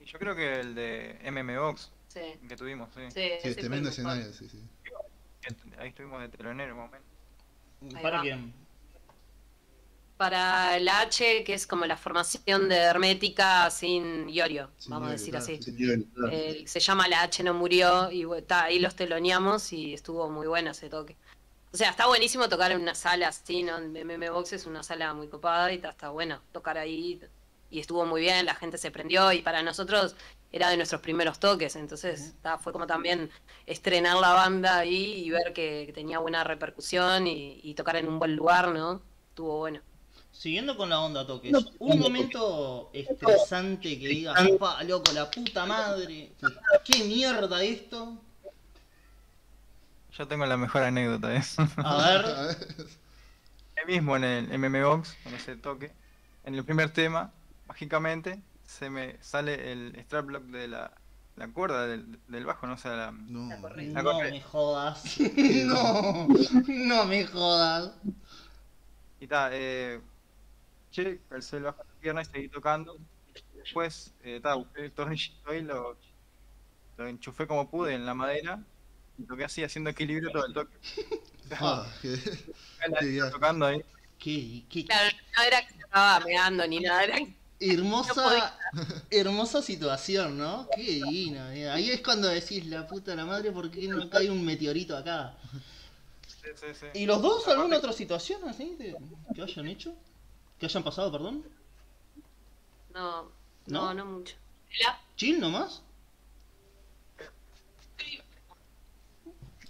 y 0.00 0.04
yo 0.06 0.18
creo 0.18 0.34
que 0.34 0.60
el 0.60 0.74
de 0.74 1.18
MM 1.24 1.56
Box 1.58 1.90
Sí, 2.08 2.20
que 2.48 2.56
tuvimos, 2.56 2.88
sí. 2.94 3.02
sí, 3.08 3.12
Sí, 3.14 3.20
ese 3.20 3.48
es 3.50 3.56
tremendo 3.56 3.88
escenario, 3.88 4.32
sí, 4.32 4.48
sí. 4.48 4.58
Ahí 5.78 5.88
estuvimos 5.90 6.20
de 6.20 6.28
telonero 6.28 6.74
un 6.74 6.80
momento. 6.80 7.06
Ahí 7.94 8.02
¿Para 8.02 8.20
quién? 8.22 8.52
Para 10.16 10.76
el 10.76 10.88
H, 10.88 11.44
que 11.44 11.54
es 11.54 11.66
como 11.66 11.86
la 11.86 11.96
formación 11.96 12.68
de 12.68 12.76
Hermética 12.76 13.70
sin 13.70 14.28
Iorio, 14.28 14.70
Sin 14.76 14.90
vamos 14.90 15.08
a 15.08 15.12
Iorio, 15.12 15.18
decir 15.18 15.30
claro, 15.30 15.44
así. 15.44 15.62
sí. 15.62 16.10
Eh, 16.32 16.64
se 16.66 16.80
llama 16.80 17.08
La 17.08 17.22
H 17.22 17.42
no 17.42 17.54
murió 17.54 18.10
y 18.10 18.26
ta, 18.42 18.64
ahí 18.64 18.80
los 18.80 18.96
teloneamos 18.96 19.72
y 19.72 19.94
estuvo 19.94 20.28
muy 20.28 20.46
bueno 20.48 20.72
ese 20.72 20.90
toque. 20.90 21.16
O 21.72 21.76
sea, 21.76 21.90
está 21.90 22.06
buenísimo 22.06 22.48
tocar 22.48 22.72
en 22.72 22.80
una 22.80 22.94
sala 22.94 23.28
así, 23.28 23.62
¿no? 23.62 23.78
En 23.78 23.92
MM 23.92 24.30
Box 24.32 24.52
es 24.54 24.66
una 24.66 24.82
sala 24.82 25.14
muy 25.14 25.28
copada 25.28 25.72
y 25.72 25.78
ta, 25.78 25.90
está 25.90 26.10
bueno 26.10 26.40
tocar 26.52 26.78
ahí 26.78 27.20
y 27.70 27.78
estuvo 27.78 28.04
muy 28.04 28.22
bien, 28.22 28.46
la 28.46 28.56
gente 28.56 28.76
se 28.78 28.90
prendió 28.90 29.32
y 29.32 29.42
para 29.42 29.62
nosotros 29.62 30.16
era 30.50 30.68
de 30.70 30.76
nuestros 30.76 31.00
primeros 31.00 31.38
toques, 31.38 31.76
entonces 31.76 32.34
fue 32.60 32.72
como 32.72 32.88
también 32.88 33.30
estrenar 33.66 34.18
la 34.18 34.32
banda 34.32 34.78
ahí 34.78 35.24
y 35.24 35.30
ver 35.30 35.52
que, 35.52 35.84
que 35.86 35.92
tenía 35.92 36.18
buena 36.18 36.42
repercusión 36.42 37.28
y, 37.28 37.60
y 37.62 37.74
tocar 37.74 37.94
en 37.96 38.08
un 38.08 38.18
buen 38.18 38.34
lugar, 38.34 38.68
¿no? 38.70 39.00
Estuvo 39.28 39.58
bueno. 39.58 39.80
Siguiendo 40.32 40.76
con 40.76 40.88
la 40.88 41.00
onda 41.00 41.26
toques, 41.26 41.52
un 41.78 41.98
momento 41.98 42.90
estresante 42.92 43.98
que 43.98 44.08
digas, 44.08 44.36
loco, 44.86 45.12
la 45.12 45.30
puta 45.30 45.66
madre, 45.66 46.32
qué 46.84 47.04
mierda 47.04 47.62
esto. 47.62 48.16
Yo 50.20 50.28
tengo 50.28 50.44
la 50.44 50.58
mejor 50.58 50.82
anécdota 50.82 51.28
de 51.28 51.38
eso. 51.38 51.66
A 51.78 51.96
ver, 52.06 52.26
Ahí 53.74 53.86
mismo 53.86 54.16
en 54.16 54.24
el 54.24 54.58
MM 54.58 54.84
Box, 54.84 55.16
cuando 55.22 55.40
se 55.40 55.56
toque, 55.56 55.92
en 56.44 56.54
el 56.54 56.62
primer 56.62 56.92
tema, 56.92 57.32
mágicamente, 57.66 58.42
se 58.66 58.90
me 58.90 59.16
sale 59.22 59.72
el 59.72 59.96
strap 60.00 60.26
block 60.26 60.42
de 60.42 60.68
la, 60.68 60.92
la 61.36 61.48
cuerda 61.48 61.86
del, 61.86 62.20
del 62.28 62.44
bajo, 62.44 62.66
no 62.66 62.74
o 62.74 62.76
sea, 62.76 62.96
la, 62.96 63.12
No, 63.12 63.48
La 63.48 64.02
no 64.02 64.20
me 64.20 64.42
jodas. 64.42 65.16
No, 65.64 66.28
no 66.68 67.04
me 67.06 67.24
jodas. 67.24 67.92
Y 69.20 69.26
ta, 69.26 69.48
eh, 69.52 70.02
che, 70.90 71.22
calcé 71.30 71.56
el 71.56 71.62
bajo 71.62 71.80
en 71.80 71.88
la 71.88 71.94
pierna 71.94 72.20
y 72.20 72.24
seguí 72.26 72.48
tocando. 72.50 72.98
Después, 73.54 74.12
eh, 74.22 74.38
ta, 74.42 74.56
busqué 74.56 74.84
el 74.84 74.92
tornillito 74.92 75.54
y 75.54 75.62
lo, 75.62 75.96
lo 76.98 77.06
enchufé 77.06 77.46
como 77.46 77.70
pude 77.70 77.94
en 77.94 78.04
la 78.04 78.12
madera 78.12 78.62
y 79.20 79.26
toqué 79.26 79.44
así 79.44 79.62
haciendo 79.62 79.90
equilibrio 79.90 80.30
todo 80.32 80.46
el 80.46 80.54
toque. 80.54 80.76
Ah, 81.58 81.84
que- 82.00 82.16
qué 83.00 83.06
viaje. 83.06 83.30
tocando 83.32 83.66
ahí. 83.66 83.84
Qué, 84.20 84.62
qué 84.70 84.84
Claro, 84.86 85.16
no 85.36 85.42
era 85.42 85.66
que 85.66 85.72
se 85.74 85.80
estaba 85.80 86.24
pegando 86.24 86.64
ni 86.68 86.78
nada, 86.78 87.02
era 87.02 87.16
que 87.16 87.34
hermosa, 87.58 88.56
hermosa 89.10 89.60
situación, 89.60 90.38
¿no? 90.38 90.68
Qué 90.74 90.82
divina. 90.82 91.52
eh. 91.56 91.68
Ahí 91.68 91.90
es 91.90 92.02
cuando 92.02 92.28
decís, 92.28 92.64
la 92.66 92.86
puta 92.86 93.16
la 93.16 93.24
madre, 93.24 93.50
¿por 93.50 93.68
qué 93.68 93.88
no 93.88 94.08
cae 94.08 94.30
un 94.30 94.44
meteorito 94.44 94.96
acá? 94.96 95.34
Sí, 96.28 96.48
sí, 96.54 96.66
sí. 96.78 96.86
¿Y 96.94 97.06
los 97.06 97.20
dos 97.20 97.48
alguna 97.48 97.78
otra 97.78 97.92
situación 97.92 98.48
así 98.48 98.76
de- 98.78 98.96
que 99.34 99.42
hayan 99.42 99.66
hecho? 99.66 99.92
¿Que 100.60 100.66
hayan 100.66 100.84
pasado, 100.84 101.10
perdón? 101.10 101.44
No, 102.94 103.22
¿No? 103.22 103.30
no, 103.66 103.94
no 103.94 104.04
mucho. 104.06 104.36
¿Chill 105.16 105.40
nomás? 105.40 105.82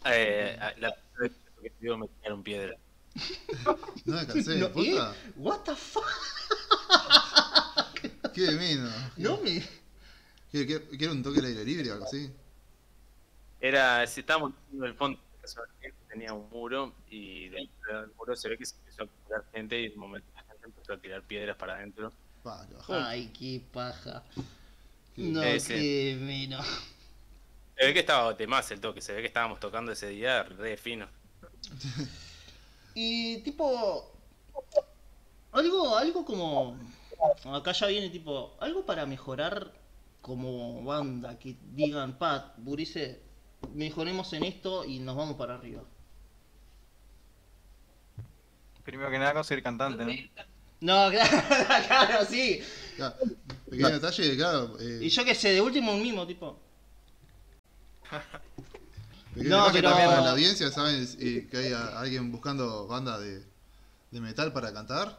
Eh, 0.07 0.57
la 0.79 0.95
primera 0.95 1.21
vez 1.21 1.33
que 1.63 1.73
vivo 1.81 1.99
me 1.99 2.09
tiraron 2.09 2.43
piedra. 2.43 2.77
No 4.07 4.17
me 4.17 4.27
cansé, 4.27 4.57
No, 4.59 4.67
¿eh? 4.67 4.71
puta. 4.71 5.15
What 5.37 5.61
the 5.65 5.75
fuck? 5.77 6.05
Qué 8.35 8.51
menos. 8.53 8.93
No 9.17 9.37
me... 9.39 9.61
¿Qué, 10.53 10.67
qué, 10.67 10.83
qué 10.97 11.05
era 11.05 11.13
un 11.13 11.23
toque 11.23 11.41
al 11.41 11.47
aire 11.47 11.65
libre 11.65 11.91
o 11.91 11.95
algo 11.95 12.07
así? 12.07 12.31
Era, 13.61 14.07
si 14.07 14.21
estábamos 14.21 14.53
en 14.73 14.85
el 14.85 14.95
fondo, 14.95 15.19
tenía 16.09 16.33
un 16.33 16.49
muro 16.51 16.93
y 17.09 17.49
dentro 17.51 18.01
del 18.01 18.11
muro 18.17 18.35
se 18.35 18.49
ve 18.49 18.57
que 18.59 18.65
se 18.67 18.75
empezó 18.77 19.05
a 19.05 19.43
gente 19.53 19.79
y 19.81 19.89
de 19.89 19.95
un 19.95 20.01
momento 20.01 20.27
la 20.35 20.43
gente 20.43 20.67
empezó 20.67 20.93
a 20.95 20.99
tirar 20.99 21.23
piedras 21.23 21.57
para 21.57 21.75
adentro. 21.75 22.13
Ay, 22.89 23.31
qué 23.39 23.63
paja. 23.73 24.25
Qué- 25.15 25.23
No, 25.23 25.43
Eh, 25.43 25.61
sí. 25.61 25.75
qué 25.75 26.19
menos. 26.21 26.67
Se 27.81 27.87
ve 27.87 27.95
que 27.95 28.01
estaba 28.01 28.35
de 28.35 28.47
más 28.47 28.71
el 28.73 28.79
toque, 28.79 29.01
se 29.01 29.15
ve 29.15 29.23
que 29.23 29.29
estábamos 29.29 29.59
tocando 29.59 29.91
ese 29.91 30.09
día 30.09 30.43
re 30.43 30.77
fino. 30.77 31.09
Y 32.95 33.39
tipo... 33.39 34.13
Algo, 35.53 35.97
algo 35.97 36.23
como... 36.27 36.77
Acá 37.51 37.73
ya 37.73 37.87
viene 37.87 38.11
tipo... 38.11 38.55
Algo 38.61 38.85
para 38.85 39.07
mejorar 39.07 39.73
como 40.21 40.85
banda. 40.85 41.39
Que 41.39 41.57
digan, 41.73 42.19
Pat, 42.19 42.53
Burice, 42.59 43.23
mejoremos 43.73 44.31
en 44.35 44.45
esto 44.45 44.85
y 44.85 44.99
nos 44.99 45.17
vamos 45.17 45.37
para 45.37 45.55
arriba. 45.55 45.83
Primero 48.85 49.11
que 49.11 49.19
nada 49.19 49.33
conseguir 49.33 49.65
cantante, 49.65 50.05
¿no? 50.05 50.13
No, 50.83 51.11
claro, 51.11 51.87
claro, 51.87 52.27
sí. 52.27 52.61
Ya, 52.99 53.17
pequeño 53.71 53.89
detalle, 53.89 54.37
claro. 54.37 54.77
Eh, 54.79 54.99
Y 55.01 55.09
yo 55.09 55.25
que 55.25 55.35
sé, 55.35 55.53
de 55.53 55.63
último 55.63 55.95
un 55.95 56.03
mimo, 56.03 56.27
tipo... 56.27 56.69
no, 59.37 59.67
pero- 59.73 59.89
también 59.91 60.09
para 60.09 60.21
la 60.23 60.31
audiencia, 60.33 60.71
¿saben? 60.71 61.09
Eh, 61.19 61.49
que 61.51 61.57
hay 61.57 61.73
a- 61.73 62.01
alguien 62.01 62.31
buscando 62.33 62.87
banda 62.87 63.19
de, 63.19 63.43
de 64.11 64.21
metal 64.21 64.53
para 64.53 64.73
cantar. 64.73 65.19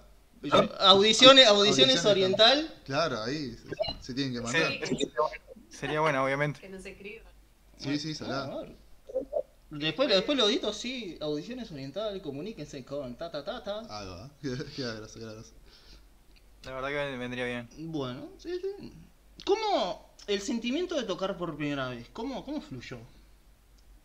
Audiciones, 0.79 1.47
audiciones 1.47 1.47
Audiciones, 1.49 2.05
oriental. 2.05 2.73
Claro, 2.85 3.21
ahí 3.23 3.51
se, 3.55 4.03
se 4.03 4.13
tienen 4.13 4.33
que 4.33 4.41
mandar. 4.41 4.71
Sería 5.69 6.01
bueno, 6.01 6.23
obviamente. 6.23 6.59
Que 6.59 6.69
no 6.69 6.81
se 6.81 6.91
escriba. 6.91 7.23
Sí, 7.77 7.97
sí, 7.99 8.13
salá. 8.15 8.49
Ah, 8.51 8.65
Después, 9.69 10.09
después 10.09 10.37
lo 10.37 10.49
edito, 10.49 10.73
sí, 10.73 11.17
audiciones 11.21 11.71
oriental, 11.71 12.21
comuníquense 12.21 12.83
con 12.83 13.15
ta 13.15 13.31
ta 13.31 13.45
ta 13.45 13.63
ta. 13.63 13.79
Ahí 13.89 14.07
va. 14.07 14.29
Queda 14.75 14.93
graso, 14.95 15.17
queda 15.19 15.31
graso. 15.33 15.51
La 16.63 16.73
verdad 16.73 16.89
que 16.89 17.17
vendría 17.17 17.45
bien. 17.45 17.69
Bueno, 17.77 18.29
sí, 18.37 18.59
sí. 18.59 18.91
¿Cómo 19.45 20.10
el 20.27 20.41
sentimiento 20.41 20.95
de 20.95 21.03
tocar 21.03 21.37
por 21.37 21.55
primera 21.55 21.89
vez? 21.89 22.09
¿Cómo, 22.11 22.43
cómo 22.43 22.61
fluyó? 22.61 22.99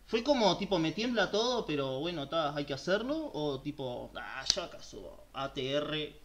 ¿Fue 0.07 0.23
como 0.23 0.57
tipo 0.57 0.79
me 0.79 0.91
tiembla 0.91 1.29
todo, 1.31 1.65
pero 1.65 1.99
bueno, 1.99 2.27
ta, 2.29 2.55
hay 2.55 2.65
que 2.65 2.73
hacerlo? 2.73 3.29
¿O 3.33 3.61
tipo, 3.61 4.11
ah, 4.15 4.43
yo 4.53 4.63
acaso 4.63 5.29
ATR 5.33 6.19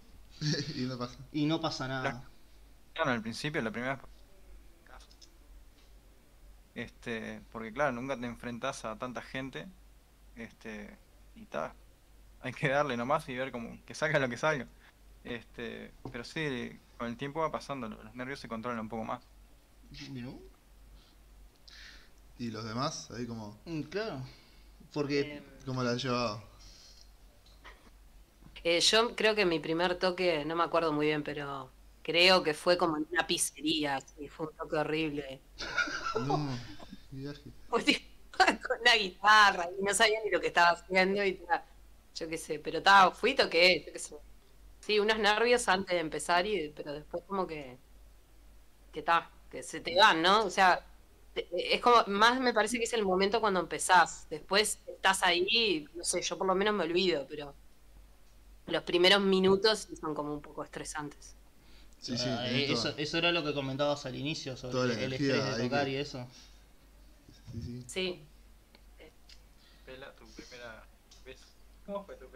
y 0.76 0.82
no 0.86 0.98
pasa. 0.98 1.18
y 1.32 1.46
no 1.46 1.60
pasa 1.60 1.88
nada? 1.88 2.30
Claro, 2.94 3.10
al 3.12 3.20
principio, 3.22 3.60
la 3.62 3.70
primera 3.72 3.96
vez. 3.96 4.04
Este, 6.74 7.42
porque 7.50 7.72
claro, 7.72 7.92
nunca 7.92 8.18
te 8.18 8.26
enfrentas 8.26 8.84
a 8.84 8.98
tanta 8.98 9.22
gente. 9.22 9.72
Este, 10.34 11.02
y 11.34 11.46
ta. 11.48 11.80
hay 12.40 12.52
que 12.54 12.68
darle 12.70 12.96
nomás 12.98 13.28
y 13.30 13.36
ver 13.36 13.52
como 13.52 13.84
que 13.84 13.94
salga 13.94 14.20
lo 14.20 14.28
que 14.30 14.38
salga. 14.38 14.72
Este, 15.24 15.98
pero 16.10 16.24
sí, 16.24 16.82
con 16.98 17.08
el 17.08 17.16
tiempo 17.18 17.40
va 17.42 17.52
pasando, 17.52 17.88
lo- 17.90 18.02
los 18.04 18.14
nervios 18.16 18.40
se 18.40 18.48
controlan 18.48 18.80
un 18.82 18.90
poco 18.90 19.04
más. 19.04 19.31
¿No? 20.00 20.38
¿Y 22.38 22.50
los 22.50 22.64
demás? 22.64 23.10
Ahí 23.10 23.26
como, 23.26 23.56
Mm, 23.64 23.82
Claro. 23.90 24.22
Porque. 24.92 25.20
Eh, 25.20 25.42
¿cómo 25.66 25.82
la 25.82 25.92
han 25.92 25.98
llevado? 25.98 26.42
eh, 28.64 28.80
yo 28.80 29.14
creo 29.16 29.34
que 29.34 29.44
mi 29.46 29.60
primer 29.60 29.98
toque, 29.98 30.44
no 30.44 30.56
me 30.56 30.64
acuerdo 30.64 30.92
muy 30.92 31.06
bien, 31.06 31.22
pero 31.22 31.72
creo 32.02 32.42
que 32.42 32.54
fue 32.54 32.76
como 32.78 32.96
en 32.96 33.06
una 33.10 33.26
pizzería, 33.26 34.00
sí, 34.00 34.28
fue 34.28 34.46
un 34.48 34.56
toque 34.56 34.76
horrible. 34.76 35.42
No, 36.14 36.58
viaje. 37.10 37.52
Con 37.70 38.80
una 38.80 38.94
guitarra 38.96 39.68
y 39.78 39.82
no 39.82 39.94
sabía 39.94 40.20
ni 40.24 40.30
lo 40.30 40.40
que 40.40 40.48
estaba 40.48 40.70
haciendo 40.70 41.24
y 41.24 41.34
ta, 41.34 41.64
yo 42.14 42.28
qué 42.28 42.38
sé, 42.38 42.58
pero 42.58 42.78
estaba, 42.78 43.12
fui 43.14 43.32
y 43.32 43.34
toqué, 43.36 43.84
yo 43.86 43.92
qué 43.92 43.98
sé. 43.98 44.16
Sí, 44.80 44.98
unos 45.00 45.18
nervios 45.18 45.68
antes 45.68 45.94
de 45.94 46.00
empezar, 46.00 46.46
y, 46.46 46.70
pero 46.70 46.92
después 46.94 47.24
como 47.26 47.46
que, 47.46 47.78
que 48.92 49.00
está, 49.00 49.31
que 49.52 49.62
se 49.62 49.80
te 49.80 49.94
van, 49.94 50.22
¿no? 50.22 50.44
O 50.46 50.50
sea, 50.50 50.84
es 51.34 51.80
como, 51.80 52.02
más 52.06 52.40
me 52.40 52.54
parece 52.54 52.78
que 52.78 52.84
es 52.84 52.92
el 52.94 53.04
momento 53.04 53.40
cuando 53.40 53.60
empezás, 53.60 54.26
después 54.30 54.78
estás 54.86 55.22
ahí, 55.22 55.86
no 55.94 56.02
sé, 56.04 56.22
yo 56.22 56.38
por 56.38 56.46
lo 56.46 56.54
menos 56.54 56.74
me 56.74 56.84
olvido, 56.84 57.26
pero 57.28 57.54
los 58.66 58.82
primeros 58.82 59.20
minutos 59.20 59.86
sí 59.90 59.96
son 59.96 60.14
como 60.14 60.32
un 60.32 60.40
poco 60.40 60.64
estresantes. 60.64 61.34
Sí, 62.00 62.16
sí, 62.16 62.24
ah, 62.28 62.48
eh, 62.48 62.72
eso, 62.72 62.94
eso 62.96 63.18
era 63.18 63.30
lo 63.30 63.44
que 63.44 63.52
comentabas 63.54 64.06
al 64.06 64.16
inicio 64.16 64.56
sobre 64.56 64.72
Toda 64.72 64.86
la 64.86 64.94
el 64.94 64.98
energía 65.04 65.36
estrés 65.36 65.56
de 65.58 65.64
tocar 65.64 65.84
que- 65.84 65.90
y 65.92 65.96
eso. 65.96 66.26
sí, 67.52 67.60
sí. 67.62 67.84
Sí. 67.86 68.26
Pela, 69.86 70.12
tu 70.16 70.26
primera 70.28 70.82
vez. 71.24 71.36
¿Cómo 71.86 72.04
fue 72.04 72.14
tu 72.16 72.26
primera 72.26 72.30
vez? 72.30 72.31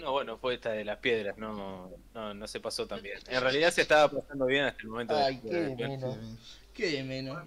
No, 0.00 0.12
bueno, 0.12 0.38
fue 0.38 0.54
esta 0.54 0.70
de 0.72 0.84
las 0.84 0.98
piedras, 0.98 1.36
no, 1.38 1.90
no, 2.14 2.34
no 2.34 2.48
se 2.48 2.60
pasó 2.60 2.86
tan 2.86 3.02
bien. 3.02 3.18
En 3.26 3.40
realidad 3.40 3.72
se 3.72 3.82
estaba 3.82 4.08
pasando 4.10 4.46
bien 4.46 4.64
hasta 4.64 4.82
el 4.82 4.88
momento 4.88 5.16
Ay, 5.16 5.36
de... 5.36 5.48
qué 5.50 5.56
de- 5.56 5.74
bien. 5.74 6.38
Qué 6.74 6.86
de 6.92 7.02
menos. 7.04 7.42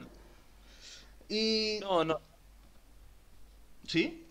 Y. 1.30 1.78
No, 1.82 2.04
no. 2.04 2.20
¿Sí? 3.88 4.26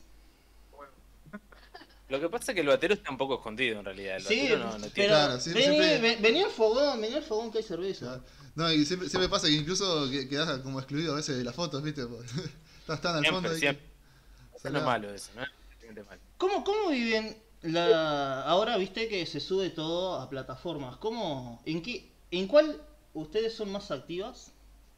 Lo 2.08 2.18
que 2.20 2.28
pasa 2.28 2.50
es 2.50 2.54
que 2.56 2.60
el 2.62 2.66
batero 2.66 2.94
está 2.94 3.10
un 3.12 3.16
poco 3.16 3.36
escondido 3.36 3.78
en 3.78 3.84
realidad. 3.84 4.16
El 4.16 4.22
Sí, 4.24 4.40
batero 4.42 4.58
no, 4.58 4.64
no 4.64 4.76
tiene... 4.78 4.90
pero. 4.94 5.08
Claro, 5.08 5.40
siempre- 5.40 5.62
vení, 5.68 5.76
siempre- 5.84 6.00
ven- 6.10 6.22
vení 6.22 6.42
al 6.42 6.50
fogón, 6.50 7.00
vení 7.00 7.14
al 7.14 7.22
fogón 7.22 7.52
que 7.52 7.58
hay 7.58 7.64
cerveza. 7.64 8.20
No, 8.56 8.72
y 8.72 8.84
siempre, 8.84 9.08
siempre 9.08 9.28
pasa 9.28 9.46
que 9.46 9.52
incluso 9.52 10.10
que- 10.10 10.28
quedás 10.28 10.58
como 10.60 10.80
excluido 10.80 11.12
a 11.12 11.16
veces 11.16 11.38
de 11.38 11.44
las 11.44 11.54
fotos, 11.54 11.80
¿viste? 11.84 12.02
Estás 12.80 13.00
tan 13.00 13.14
al 13.16 13.22
Siempre, 13.22 13.30
fondo. 13.32 13.50
ahí 13.50 13.58
siempre. 13.60 13.84
que- 13.86 14.56
Eso 14.58 14.70
no 14.70 14.78
es 14.80 14.84
malo 14.84 15.14
eso, 15.14 15.30
¿no? 15.36 15.40
Malo. 15.42 16.20
¿Cómo, 16.36 16.64
¿Cómo 16.64 16.90
viven 16.90 17.36
la 17.62 18.42
ahora 18.42 18.76
viste 18.76 19.08
que 19.08 19.24
se 19.26 19.40
sube 19.40 19.70
todo 19.70 20.14
a 20.20 20.28
plataformas? 20.30 20.96
¿Cómo 20.96 21.60
en 21.64 21.82
qué 21.82 22.10
en 22.30 22.46
cuál 22.48 22.80
ustedes 23.14 23.54
son 23.54 23.70
más 23.72 23.90
activas? 23.90 24.52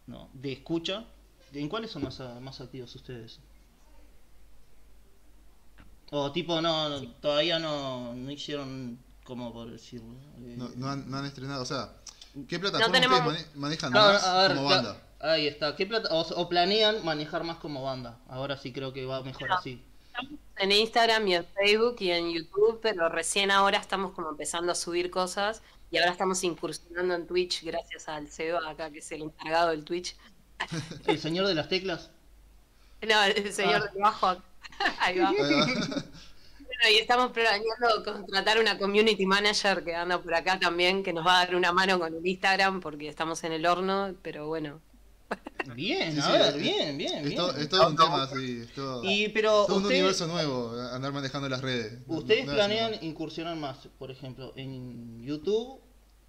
No, 0.06 0.28
de 0.32 0.52
escucha. 0.52 1.04
¿En 1.52 1.68
cuáles 1.68 1.90
son 1.90 2.02
más, 2.04 2.18
más 2.40 2.60
activos 2.60 2.94
ustedes? 2.94 3.38
O 6.10 6.30
tipo 6.32 6.60
no, 6.60 6.88
no, 6.88 7.06
todavía 7.20 7.58
no, 7.58 8.14
no 8.14 8.30
hicieron 8.30 8.98
como 9.24 9.52
por 9.52 9.70
decirlo. 9.70 10.14
eh, 10.38 10.54
No, 10.56 10.68
no 10.76 10.88
han, 10.90 11.10
no 11.10 11.16
han 11.18 11.24
estrenado, 11.26 11.62
o 11.62 11.66
sea, 11.66 11.92
¿qué 12.48 12.58
plataforma 12.58 12.92
tenemos- 12.92 13.20
ustedes 13.26 13.46
mane- 13.46 13.58
manejan 13.60 13.92
claro, 13.92 14.12
más 14.14 14.24
a 14.24 14.42
ver, 14.42 14.56
como 14.56 14.68
banda? 14.68 15.02
Ahí 15.20 15.46
está. 15.46 15.76
¿Qué 15.76 15.86
plata 15.86 16.08
o, 16.12 16.20
o 16.20 16.48
planean 16.48 17.04
manejar 17.04 17.44
más 17.44 17.58
como 17.58 17.82
banda? 17.82 18.18
Ahora 18.28 18.56
sí 18.56 18.72
creo 18.72 18.92
que 18.92 19.06
va 19.06 19.22
mejor 19.22 19.48
No. 19.48 19.56
Así. 20.14 20.38
En 20.58 20.72
Instagram 20.72 21.26
y 21.28 21.34
en 21.36 21.46
Facebook 21.46 21.96
y 22.00 22.10
en 22.10 22.30
YouTube, 22.32 22.78
pero 22.82 23.08
recién 23.08 23.50
ahora 23.50 23.78
estamos 23.78 24.12
como 24.12 24.30
empezando 24.30 24.72
a 24.72 24.74
subir 24.74 25.10
cosas 25.10 25.62
y 25.90 25.98
ahora 25.98 26.12
estamos 26.12 26.42
incursionando 26.44 27.14
en 27.14 27.26
Twitch 27.26 27.64
gracias 27.64 28.08
al 28.08 28.28
Seba 28.28 28.68
acá 28.70 28.90
que 28.90 28.98
es 29.00 29.12
el 29.12 29.22
encargado 29.22 29.70
del 29.70 29.84
Twitch. 29.84 30.16
El 31.06 31.18
señor 31.18 31.46
de 31.48 31.54
las 31.54 31.68
teclas. 31.68 32.10
No, 33.02 33.20
el 33.24 33.52
señor 33.52 33.82
Ah. 33.88 33.90
de 33.92 34.00
abajo. 34.00 34.42
Ahí 35.00 35.18
va. 35.18 35.28
Ahí 35.30 35.36
va. 35.36 35.66
Bueno, 35.66 36.84
y 36.92 36.98
estamos 36.98 37.32
planeando 37.32 38.04
contratar 38.04 38.60
una 38.60 38.78
community 38.78 39.26
manager 39.26 39.82
que 39.84 39.94
anda 39.94 40.22
por 40.22 40.34
acá 40.34 40.58
también, 40.60 41.02
que 41.02 41.12
nos 41.12 41.26
va 41.26 41.40
a 41.40 41.46
dar 41.46 41.56
una 41.56 41.72
mano 41.72 41.98
con 41.98 42.14
el 42.14 42.24
Instagram 42.26 42.80
porque 42.80 43.08
estamos 43.08 43.42
en 43.44 43.52
el 43.52 43.66
horno, 43.66 44.14
pero 44.22 44.46
bueno. 44.46 44.80
Bien, 45.64 46.12
Sí, 46.14 46.20
a 46.20 46.26
sí, 46.26 46.32
ver, 46.32 46.58
bien, 46.58 46.98
bien, 46.98 47.24
Es 47.24 47.28
bien. 47.28 47.36
todo, 47.36 47.56
es 47.56 47.68
todo 47.68 47.88
un 47.88 47.96
tema, 47.96 48.26
sí, 48.28 48.60
es 48.62 48.72
todo, 48.72 49.04
Y 49.04 49.28
pero 49.28 49.64
todo 49.66 49.76
un 49.78 49.86
universo 49.86 50.26
nuevo, 50.26 50.72
andar 50.92 51.12
manejando 51.12 51.48
las 51.48 51.60
redes. 51.62 52.00
¿Ustedes 52.06 52.44
no 52.46 52.52
planean 52.54 52.92
incursionar 53.04 53.56
más, 53.56 53.88
por 53.98 54.10
ejemplo, 54.10 54.52
en 54.56 55.22
YouTube, 55.22 55.80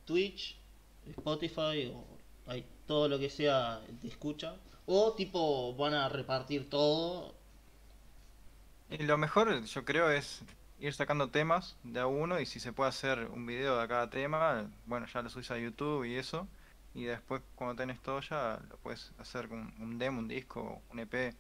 Twitch, 0.06 0.58
Spotify 1.06 1.92
o 1.94 2.06
hay 2.46 2.66
todo 2.86 3.08
lo 3.08 3.20
que 3.20 3.30
sea 3.30 3.82
de 4.02 4.08
escucha? 4.08 4.56
¿O 4.86 5.14
tipo 5.14 5.76
van 5.76 5.94
a 5.94 6.10
repartir 6.10 6.70
todo? 6.70 7.36
Y 8.90 9.04
lo 9.04 9.18
mejor, 9.18 9.64
yo 9.66 9.86
creo, 9.86 10.10
es 10.12 10.44
ir 10.80 10.94
sacando 10.94 11.30
temas 11.30 11.78
de 11.84 12.00
a 12.00 12.08
uno 12.08 12.40
y 12.40 12.46
si 12.46 12.60
se 12.60 12.74
puede 12.74 12.90
hacer 12.90 13.28
un 13.32 13.46
video 13.46 13.80
de 13.80 13.88
cada 13.88 14.10
tema, 14.10 14.70
bueno, 14.86 15.06
ya 15.08 15.22
lo 15.22 15.30
subís 15.30 15.52
a 15.52 15.58
YouTube 15.58 16.06
y 16.06 16.16
eso. 16.16 16.48
Y 16.94 17.06
después, 17.06 17.42
cuando 17.56 17.76
tenés 17.76 18.00
todo 18.02 18.20
ya, 18.22 18.60
lo 18.70 18.78
puedes 18.78 19.12
hacer 19.18 19.50
con 19.50 19.74
un 19.80 19.98
demo, 19.98 20.20
un 20.20 20.28
disco, 20.28 20.82
un 20.92 21.00
EP, 21.00 21.36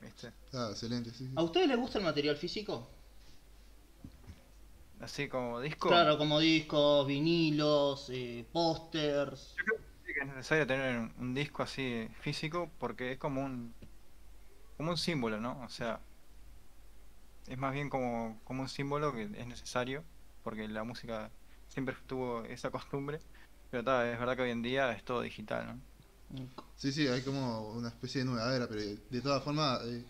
¿viste? 0.00 0.32
Ah, 0.52 0.68
excelente, 0.70 1.10
sí. 1.10 1.26
sí. 1.26 1.32
¿A 1.36 1.42
ustedes 1.42 1.68
les 1.68 1.76
gusta 1.76 1.98
el 1.98 2.04
material 2.04 2.36
físico? 2.36 2.88
Así 5.00 5.28
como 5.28 5.60
disco. 5.60 5.88
Claro, 5.88 6.18
como 6.18 6.40
discos, 6.40 7.06
vinilos, 7.06 8.10
eh, 8.10 8.44
pósters. 8.52 9.54
Yo 9.56 9.64
creo 9.64 9.78
que 9.78 9.84
sí 10.06 10.14
que 10.14 10.20
es 10.20 10.26
necesario 10.26 10.66
tener 10.66 10.98
un, 10.98 11.14
un 11.18 11.34
disco 11.34 11.62
así 11.62 12.08
físico 12.20 12.70
porque 12.78 13.12
es 13.12 13.18
como 13.18 13.44
un 13.44 13.74
como 14.76 14.92
un 14.92 14.96
símbolo, 14.96 15.40
¿no? 15.40 15.60
O 15.64 15.68
sea, 15.68 16.00
es 17.48 17.58
más 17.58 17.72
bien 17.72 17.90
como, 17.90 18.40
como 18.44 18.62
un 18.62 18.68
símbolo 18.68 19.12
que 19.12 19.22
es 19.22 19.46
necesario 19.46 20.04
porque 20.44 20.68
la 20.68 20.84
música 20.84 21.30
siempre 21.66 21.96
tuvo 22.06 22.44
esa 22.44 22.70
costumbre, 22.70 23.20
pero 23.70 23.84
ta, 23.84 24.10
es 24.10 24.18
verdad 24.18 24.36
que 24.36 24.42
hoy 24.42 24.50
en 24.50 24.62
día 24.62 24.92
es 24.92 25.04
todo 25.04 25.20
digital, 25.22 25.80
¿no? 26.30 26.46
Sí, 26.76 26.92
sí, 26.92 27.06
hay 27.08 27.22
como 27.22 27.70
una 27.72 27.88
especie 27.88 28.20
de 28.20 28.26
nueva 28.26 28.54
era, 28.54 28.68
pero 28.68 28.80
de 28.82 29.20
todas 29.20 29.42
formas, 29.42 29.80
eh, 29.84 30.04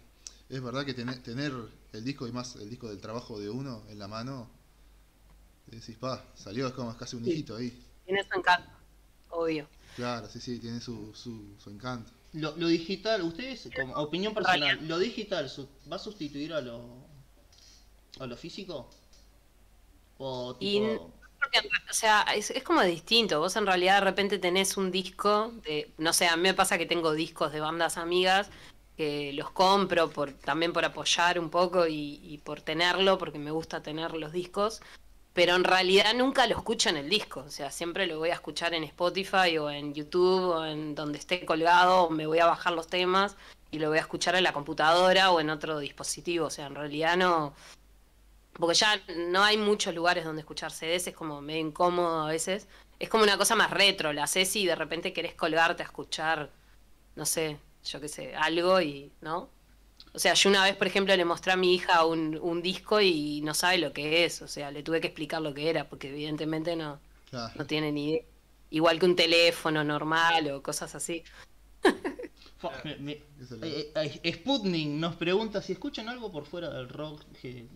es 0.49 0.63
verdad 0.63 0.85
que 0.85 0.95
tener, 0.95 1.23
tener 1.23 1.53
el 1.93 2.05
disco 2.05 2.27
y 2.27 2.33
más 2.33 2.57
el 2.57 2.69
disco 2.69 2.89
del 2.89 3.01
trabajo 3.01 3.39
de 3.41 3.49
uno 3.49 3.83
en 3.89 3.99
la 3.99 4.09
mano, 4.09 4.49
decís, 5.67 5.97
pa, 5.97 6.25
salió, 6.35 6.67
es 6.67 6.73
como 6.75 6.97
casi 6.97 7.17
un 7.17 7.25
Sí. 7.25 7.31
hijito 7.33 7.57
ahí. 7.57 7.85
Tiene 8.05 8.23
su 8.25 8.39
encanto, 8.39 8.71
obvio. 9.31 9.69
Claro, 9.97 10.29
sí, 10.29 10.41
sí, 10.41 10.59
tiene 10.59 10.81
su, 10.81 11.15
su, 11.15 11.55
su 11.59 11.71
encanto. 11.71 12.11
Lo, 12.35 12.55
lo 12.57 12.69
digital, 12.69 13.23
ustedes, 13.23 13.69
como 13.75 13.95
opinión 13.95 14.35
personal, 14.35 14.87
¿lo 14.87 14.99
digital 14.99 15.49
su- 15.49 15.69
va 15.91 15.97
a 15.97 15.99
sustituir 15.99 16.53
a 16.53 16.61
lo, 16.61 17.07
a 18.21 18.27
lo 18.27 18.37
físico? 18.37 18.91
¿O 20.19 20.55
tipo... 20.57 21.15
O 21.91 21.95
sea, 21.95 22.23
es, 22.35 22.53
como 22.63 22.83
distinto. 22.83 23.41
Vos 23.41 23.57
en 23.57 23.67
realidad 23.67 23.97
de 23.97 24.05
repente 24.05 24.39
tenés 24.39 24.77
un 24.77 24.91
disco 24.91 25.53
de, 25.65 25.91
no 25.99 26.13
sé, 26.13 26.27
a 26.27 26.37
mí 26.37 26.43
me 26.43 26.55
pasa 26.55 26.79
que 26.79 26.87
tengo 26.87 27.13
discos 27.13 27.53
de 27.53 27.61
bandas 27.61 27.97
amigas 27.97 28.51
que 28.97 29.33
los 29.33 29.51
compro 29.53 30.11
por 30.11 30.33
también 30.33 30.73
por 30.73 30.85
apoyar 30.85 31.39
un 31.39 31.51
poco 31.51 31.87
y, 31.87 32.41
por 32.45 32.61
tenerlo, 32.63 33.17
porque 33.17 33.39
me 33.39 33.53
gusta 33.53 33.81
tener 33.81 34.13
los 34.15 34.33
discos, 34.33 34.81
pero 35.33 35.55
en 35.55 35.63
realidad 35.63 36.15
nunca 36.15 36.49
lo 36.49 36.57
escucho 36.57 36.89
en 36.89 36.97
el 36.97 37.09
disco. 37.09 37.45
O 37.47 37.51
sea, 37.51 37.71
siempre 37.71 38.09
lo 38.09 38.19
voy 38.19 38.31
a 38.31 38.35
escuchar 38.35 38.75
en 38.75 38.83
Spotify 38.85 39.57
o 39.59 39.71
en 39.71 39.95
YouTube 39.95 40.49
o 40.49 40.67
en 40.67 40.97
donde 40.97 41.19
esté 41.19 41.47
colgado, 41.47 42.11
me 42.11 42.27
voy 42.27 42.41
a 42.41 42.47
bajar 42.47 42.73
los 42.73 42.89
temas 42.89 43.37
y 43.71 43.79
lo 43.79 43.89
voy 43.89 43.99
a 43.99 44.03
escuchar 44.03 44.35
en 44.35 44.43
la 44.43 44.53
computadora 44.53 45.31
o 45.31 45.41
en 45.41 45.51
otro 45.51 45.79
dispositivo. 45.79 46.47
O 46.47 46.51
sea, 46.51 46.67
en 46.67 46.75
realidad 46.75 47.17
no 47.17 47.55
porque 48.59 48.75
ya 48.75 49.01
no 49.17 49.43
hay 49.43 49.57
muchos 49.57 49.95
lugares 49.95 50.25
donde 50.25 50.41
escuchar 50.41 50.71
CDs, 50.73 51.07
es 51.09 51.15
como 51.15 51.41
medio 51.41 51.61
incómodo 51.61 52.23
a 52.27 52.31
veces. 52.31 52.67
Es 52.99 53.09
como 53.09 53.23
una 53.25 53.39
cosa 53.39 53.55
más 53.55 53.71
retro, 53.71 54.13
la 54.13 54.25
haces 54.25 54.55
y 54.57 54.67
de 54.67 54.75
repente 54.75 55.13
querés 55.13 55.35
colgarte 55.35 55.83
a 55.83 55.87
escuchar, 55.87 56.51
no 57.15 57.25
sé, 57.25 57.59
yo 57.85 58.01
qué 58.01 58.09
sé, 58.09 58.35
algo 58.35 58.81
y, 58.81 59.13
¿no? 59.21 59.49
O 60.15 60.19
sea, 60.19 60.35
yo 60.35 60.51
una 60.51 60.65
vez, 60.65 60.75
por 60.75 60.87
ejemplo, 60.89 61.15
le 61.15 61.25
mostré 61.25 61.53
a 61.53 61.57
mi 61.57 61.75
hija 61.75 62.05
un, 62.05 62.37
un 62.41 62.61
disco 62.63 63.01
y 63.01 63.41
no 63.43 63.55
sabe 63.55 63.79
lo 63.79 63.93
que 63.93 64.25
es, 64.25 64.43
o 64.43 64.49
sea, 64.49 64.71
le 64.73 64.83
tuve 64.83 65.01
que 65.01 65.07
explicar 65.09 65.41
lo 65.43 65.55
que 65.55 65.71
era, 65.71 65.89
porque 65.89 66.09
evidentemente 66.09 66.75
no, 66.75 66.99
Claro. 67.31 67.53
no 67.57 67.67
tiene 67.67 67.93
ni 67.93 68.11
idea. 68.11 68.23
Igual 68.71 68.99
que 68.99 69.07
un 69.07 69.17
teléfono 69.17 69.85
normal 69.85 70.51
o 70.51 70.63
cosas 70.63 70.95
así. 70.95 71.23
Eh, 73.63 73.93
eh, 73.95 74.33
Sputnik 74.35 74.89
nos 74.89 75.15
pregunta 75.15 75.63
si 75.63 75.75
escuchan 75.75 76.09
algo 76.09 76.33
por 76.33 76.45
fuera 76.45 76.71
del 76.71 76.89
rock, 76.89 77.23
he- 77.45 77.67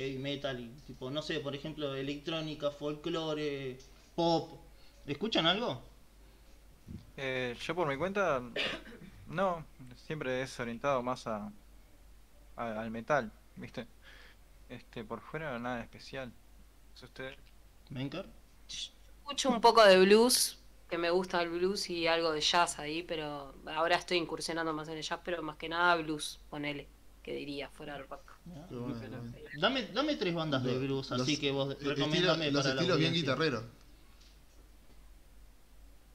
heavy 0.00 0.18
metal, 0.18 0.60
y 0.60 0.68
tipo, 0.86 1.10
no 1.10 1.22
sé, 1.22 1.40
por 1.40 1.54
ejemplo, 1.54 1.94
electrónica, 1.94 2.70
folclore, 2.70 3.78
pop. 4.14 4.60
¿Escuchan 5.06 5.46
algo? 5.46 5.82
Eh, 7.16 7.56
yo 7.60 7.74
por 7.74 7.86
mi 7.88 7.96
cuenta, 7.96 8.42
no, 9.28 9.66
siempre 9.96 10.42
es 10.42 10.58
orientado 10.60 11.02
más 11.02 11.26
a, 11.26 11.52
a- 12.56 12.80
al 12.80 12.90
metal, 12.90 13.32
¿viste? 13.56 13.86
Este, 14.68 15.04
por 15.04 15.20
fuera 15.22 15.58
nada 15.58 15.82
especial. 15.82 16.32
¿Es 16.94 17.02
usted? 17.04 17.36
¿Menker? 17.90 18.26
Escucho 19.24 19.50
un 19.50 19.60
poco 19.60 19.84
de 19.84 19.98
blues, 20.00 20.58
que 20.88 20.98
me 20.98 21.10
gusta 21.10 21.40
el 21.42 21.50
blues 21.50 21.88
y 21.90 22.06
algo 22.06 22.32
de 22.32 22.40
jazz 22.40 22.78
ahí, 22.78 23.02
pero 23.02 23.54
ahora 23.66 23.96
estoy 23.96 24.18
incursionando 24.18 24.72
más 24.72 24.88
en 24.88 24.96
el 24.98 25.02
jazz, 25.02 25.20
pero 25.24 25.42
más 25.42 25.56
que 25.56 25.68
nada 25.68 25.96
blues, 25.96 26.40
ponele, 26.50 26.88
que 27.22 27.34
diría, 27.34 27.68
fuera 27.70 27.94
del 27.94 28.08
rock. 28.08 28.32
Bueno. 28.44 28.94
Dame, 29.58 29.86
dame 29.92 30.16
tres 30.16 30.34
bandas 30.34 30.64
de 30.64 30.78
blues, 30.78 31.10
los- 31.10 31.20
así 31.20 31.36
que 31.38 31.50
vos 31.50 31.72
estilo- 31.74 31.94
recomiéndame 31.94 32.50
los 32.50 32.62
para 32.62 32.74
estilos 32.74 32.98
bien 32.98 33.12
guitarreros. 33.12 33.64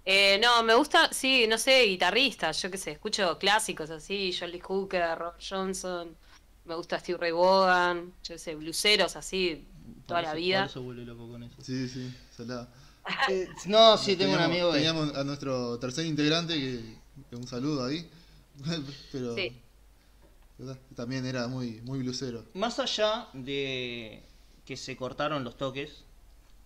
Eh, 0.07 0.39
no, 0.41 0.61
me 0.63 0.75
gusta, 0.75 1.11
sí, 1.11 1.47
no 1.47 1.57
sé, 1.57 1.83
guitarristas, 1.85 2.61
yo 2.61 2.69
qué 2.69 2.77
sé, 2.77 2.91
escucho 2.91 3.37
clásicos 3.39 3.89
así, 3.89 4.31
Jolly 4.37 4.59
Hooker, 4.59 5.17
Robert 5.17 5.41
Johnson, 5.47 6.15
me 6.65 6.75
gusta 6.75 6.99
Steve 6.99 7.17
Ray 7.19 7.31
Vaughan, 7.31 8.13
yo 8.23 8.35
qué 8.35 8.39
sé, 8.39 8.55
bluseros 8.55 9.15
así, 9.15 9.65
toda 10.05 10.21
la 10.21 10.29
Por 10.29 10.37
eso- 10.37 10.45
vida. 10.45 10.59
por 10.61 10.69
eso 10.69 10.81
vuelve 10.83 11.05
loco 11.05 11.27
con 11.27 11.43
eso. 11.43 11.55
Sí, 11.61 11.87
sí, 11.87 12.13
salada. 12.35 12.69
Eh, 13.31 13.47
no, 13.67 13.97
sí, 13.99 14.15
tengo 14.15 14.33
un 14.33 14.39
amigo. 14.39 14.71
Teníamos 14.71 15.13
a 15.15 15.23
nuestro 15.23 15.77
tercer 15.77 16.07
integrante, 16.07 16.55
que, 16.55 16.95
que 17.29 17.35
un 17.35 17.45
saludo 17.47 17.85
ahí. 17.85 18.09
Pero 19.11 19.35
Sí. 19.35 19.61
¿Verdad? 20.57 20.77
también 20.95 21.25
era 21.25 21.47
muy, 21.47 21.81
muy 21.81 21.99
blusero. 21.99 22.45
Más 22.53 22.79
allá 22.79 23.27
de 23.33 24.23
que 24.65 24.77
se 24.77 24.95
cortaron 24.95 25.43
los 25.43 25.57
toques, 25.57 26.05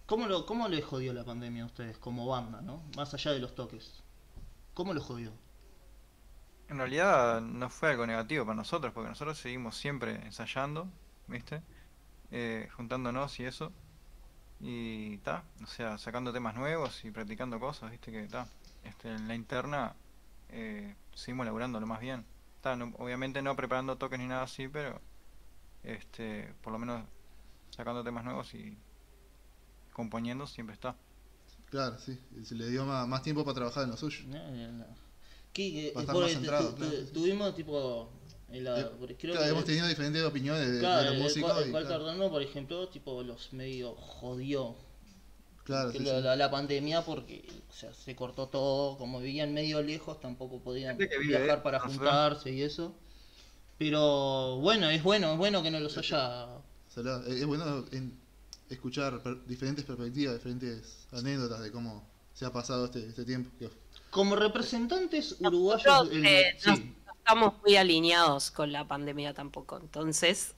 ¿cómo, 0.05 0.27
lo, 0.27 0.45
¿cómo 0.45 0.67
les 0.67 0.85
jodió 0.85 1.13
la 1.13 1.23
pandemia 1.23 1.63
a 1.63 1.65
ustedes 1.67 1.97
como 1.97 2.27
banda, 2.27 2.61
no? 2.61 2.83
Más 2.95 3.13
allá 3.13 3.31
de 3.31 3.39
los 3.39 3.55
toques. 3.55 4.01
¿Cómo 4.73 4.93
lo 4.93 5.01
jodió? 5.01 5.31
En 6.69 6.77
realidad 6.77 7.41
no 7.41 7.69
fue 7.69 7.89
algo 7.89 8.05
negativo 8.05 8.45
para 8.45 8.55
nosotros, 8.55 8.93
porque 8.93 9.09
nosotros 9.09 9.37
seguimos 9.39 9.75
siempre 9.75 10.15
ensayando, 10.23 10.87
¿viste? 11.27 11.63
Eh, 12.31 12.69
juntándonos 12.75 13.39
y 13.39 13.45
eso. 13.45 13.71
Y 14.61 15.17
ta, 15.19 15.43
o 15.63 15.67
sea, 15.67 15.97
sacando 15.97 16.31
temas 16.31 16.55
nuevos 16.55 17.03
y 17.05 17.11
practicando 17.11 17.59
cosas, 17.59 17.91
¿viste? 17.91 18.11
Que 18.11 18.27
ta, 18.27 18.47
este, 18.83 19.09
en 19.09 19.27
la 19.27 19.35
interna 19.35 19.95
eh, 20.49 20.95
seguimos 21.13 21.45
laburando 21.45 21.79
lo 21.79 21.87
más 21.87 21.99
bien. 21.99 22.23
No- 22.63 22.93
obviamente 22.97 23.41
no 23.41 23.55
preparando 23.55 23.97
toques 23.97 24.19
ni 24.19 24.27
nada 24.27 24.43
así, 24.43 24.67
pero 24.67 24.99
este, 25.83 26.53
por 26.61 26.73
lo 26.73 26.79
menos 26.79 27.05
sacando 27.69 28.03
temas 28.03 28.23
nuevos 28.25 28.53
y 28.53 28.77
componiendo 29.93 30.45
siempre 30.47 30.73
está. 30.73 30.95
Claro, 31.69 31.97
sí. 31.99 32.19
Se 32.43 32.55
le 32.55 32.67
dio 32.69 32.85
más, 32.85 33.07
más 33.07 33.21
tiempo 33.21 33.43
para 33.43 33.55
trabajar 33.55 33.83
en 33.83 33.91
lo 33.91 33.97
suyo. 33.97 34.23
No, 34.27 34.51
no, 34.51 34.71
no. 34.73 34.85
¿Qué, 35.53 35.87
eh, 35.87 35.91
Para 35.93 36.01
estar 36.01 36.13
porque 36.15 36.25
más 36.27 36.33
centrado, 36.33 36.69
tu- 36.71 36.75
claro. 36.77 36.91
tu- 37.05 37.05
Tuvimos 37.13 37.55
tipo... 37.55 38.09
en 38.49 38.63
la- 38.63 38.79
Eh, 38.79 38.85
creo 38.97 39.33
Claro, 39.33 39.39
que- 39.45 39.49
hemos 39.51 39.65
tenido 39.65 39.87
diferentes 39.87 40.23
opiniones 40.23 40.65
de, 40.67 40.71
de 40.73 40.79
Claro, 40.79 41.03
los 41.05 41.13
el, 41.13 41.21
músicos. 41.23 41.51
cual- 41.51 41.63
el 41.63 41.69
y, 41.69 41.71
cual 41.71 41.85
claro, 41.87 42.05
Cardano, 42.05 42.29
por 42.29 42.41
ejemplo, 42.41 42.89
tipo 42.89 43.23
los 43.23 43.53
medio 43.53 43.95
jodió 43.95 44.75
claro, 45.69 45.91
que 45.91 45.99
sí, 45.99 46.03
la, 46.03 46.17
sí. 46.17 46.21
la- 46.23 46.35
la 46.35 46.51
pandemia 46.51 47.01
porque 47.05 47.47
o 47.69 47.73
sea, 47.73 47.93
se 47.93 48.15
cortó 48.15 48.47
todo, 48.47 48.97
como 48.97 49.19
vivían 49.19 49.53
medio 49.53 49.81
lejos 49.81 50.19
tampoco 50.19 50.59
podían 50.59 50.97
vive 50.97 51.19
viajar 51.19 51.63
para 51.63 51.79
juntarse 51.79 52.51
y 52.51 52.61
eso. 52.63 52.93
Pero 53.77 54.57
bueno, 54.57 54.89
es 54.89 55.01
bueno, 55.03 55.31
es 55.31 55.37
bueno 55.37 55.63
que 55.63 55.71
no 55.71 55.79
los 55.79 55.97
haya... 55.97 56.47
Salada. 56.93 57.25
Es 57.27 57.45
bueno 57.45 57.85
en- 57.91 58.17
escuchar 58.69 59.23
per- 59.23 59.45
diferentes 59.45 59.85
perspectivas, 59.85 60.35
diferentes 60.35 61.07
anécdotas 61.11 61.61
de 61.61 61.71
cómo 61.71 62.05
se 62.33 62.45
ha 62.45 62.51
pasado 62.51 62.85
este, 62.85 63.07
este 63.07 63.23
tiempo. 63.25 63.49
Como 64.09 64.35
representantes 64.35 65.37
uruguayos... 65.39 65.85
Nosotros, 65.85 66.17
el- 66.17 66.25
eh, 66.25 66.55
sí, 66.59 66.69
no- 66.69 66.75
no 67.05 67.13
estamos 67.13 67.53
muy 67.63 67.75
alineados 67.77 68.51
con 68.51 68.71
la 68.71 68.87
pandemia 68.87 69.33
tampoco, 69.33 69.77
entonces... 69.79 70.53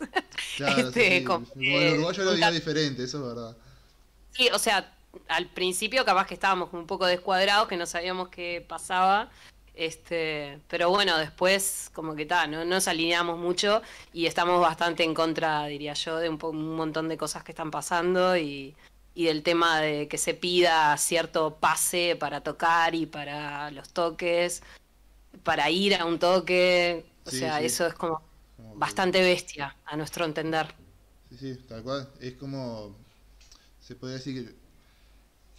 Claro, 0.58 0.82
Este, 0.88 1.10
sí, 1.12 1.18
sí. 1.20 1.24
como 1.24 1.46
el 1.58 1.94
uruguayo 1.94 2.24
lo 2.24 2.32
juntar- 2.32 2.54
diferente, 2.54 3.04
eso 3.04 3.18
es 3.20 3.36
verdad. 3.36 3.58
Sí, 4.32 4.50
o 4.54 4.58
sea, 4.60 4.98
al 5.28 5.48
principio 5.48 6.06
capaz 6.06 6.28
que 6.28 6.34
estábamos 6.36 6.70
como 6.70 6.82
un 6.82 6.88
poco 6.88 7.06
descuadrados, 7.06 7.68
que 7.68 7.78
no 7.78 7.86
sabíamos 7.86 8.30
qué 8.30 8.66
pasaba, 8.68 9.30
este, 9.74 10.60
pero 10.68 10.90
bueno, 10.90 11.18
después 11.18 11.90
como 11.94 12.16
que 12.16 12.26
tal, 12.26 12.52
no 12.52 12.66
nos 12.66 12.88
alineamos 12.88 13.38
mucho 13.40 13.82
y 14.14 14.26
estamos 14.26 14.60
bastante 14.62 15.04
en 15.04 15.14
contra, 15.14 15.66
diría 15.66 15.94
yo, 15.94 16.18
de 16.18 16.30
un, 16.30 16.38
po- 16.38 16.50
un 16.50 16.76
montón 16.76 17.08
de 17.10 17.18
cosas 17.18 17.44
que 17.44 17.52
están 17.54 17.72
pasando 17.72 18.36
y, 18.38 18.76
y 19.16 19.26
del 19.26 19.44
tema 19.44 19.80
de 19.80 20.08
que 20.08 20.18
se 20.18 20.34
pida 20.34 20.96
cierto 20.98 21.56
pase 21.56 22.16
para 22.20 22.42
tocar 22.42 22.96
y 22.96 23.06
para 23.06 23.72
los 23.72 23.90
toques, 23.90 24.62
para 25.44 25.70
ir 25.70 25.96
a 25.96 26.06
un 26.06 26.20
toque, 26.20 27.06
o 27.26 27.30
Sí, 27.32 27.40
sea, 27.40 27.60
sí. 27.60 27.66
eso 27.66 27.88
es 27.88 27.94
como 27.94 28.22
Como 28.58 28.74
que- 28.74 28.80
bastante 28.80 29.22
bestia, 29.22 29.76
a 29.86 29.96
nuestro 29.96 30.26
entender. 30.26 30.68
Sí, 31.30 31.38
sí, 31.38 31.56
tal 31.68 31.82
cual. 31.84 32.10
Es 32.20 32.34
como. 32.34 32.94
Se 33.80 33.96
puede 33.96 34.16
decir 34.16 34.46
que, 34.48 34.56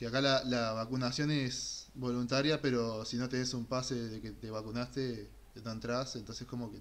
que 0.02 0.08
acá 0.08 0.20
la, 0.20 0.42
la 0.42 0.72
vacunación 0.72 1.30
es 1.30 1.86
voluntaria, 1.94 2.60
pero 2.60 3.04
si 3.04 3.16
no 3.16 3.28
tenés 3.28 3.54
un 3.54 3.66
pase 3.66 3.94
de 3.94 4.20
que 4.20 4.32
te 4.32 4.50
vacunaste, 4.50 5.30
no 5.62 5.70
entras, 5.70 6.16
entonces 6.16 6.44
como 6.48 6.72
que 6.72 6.80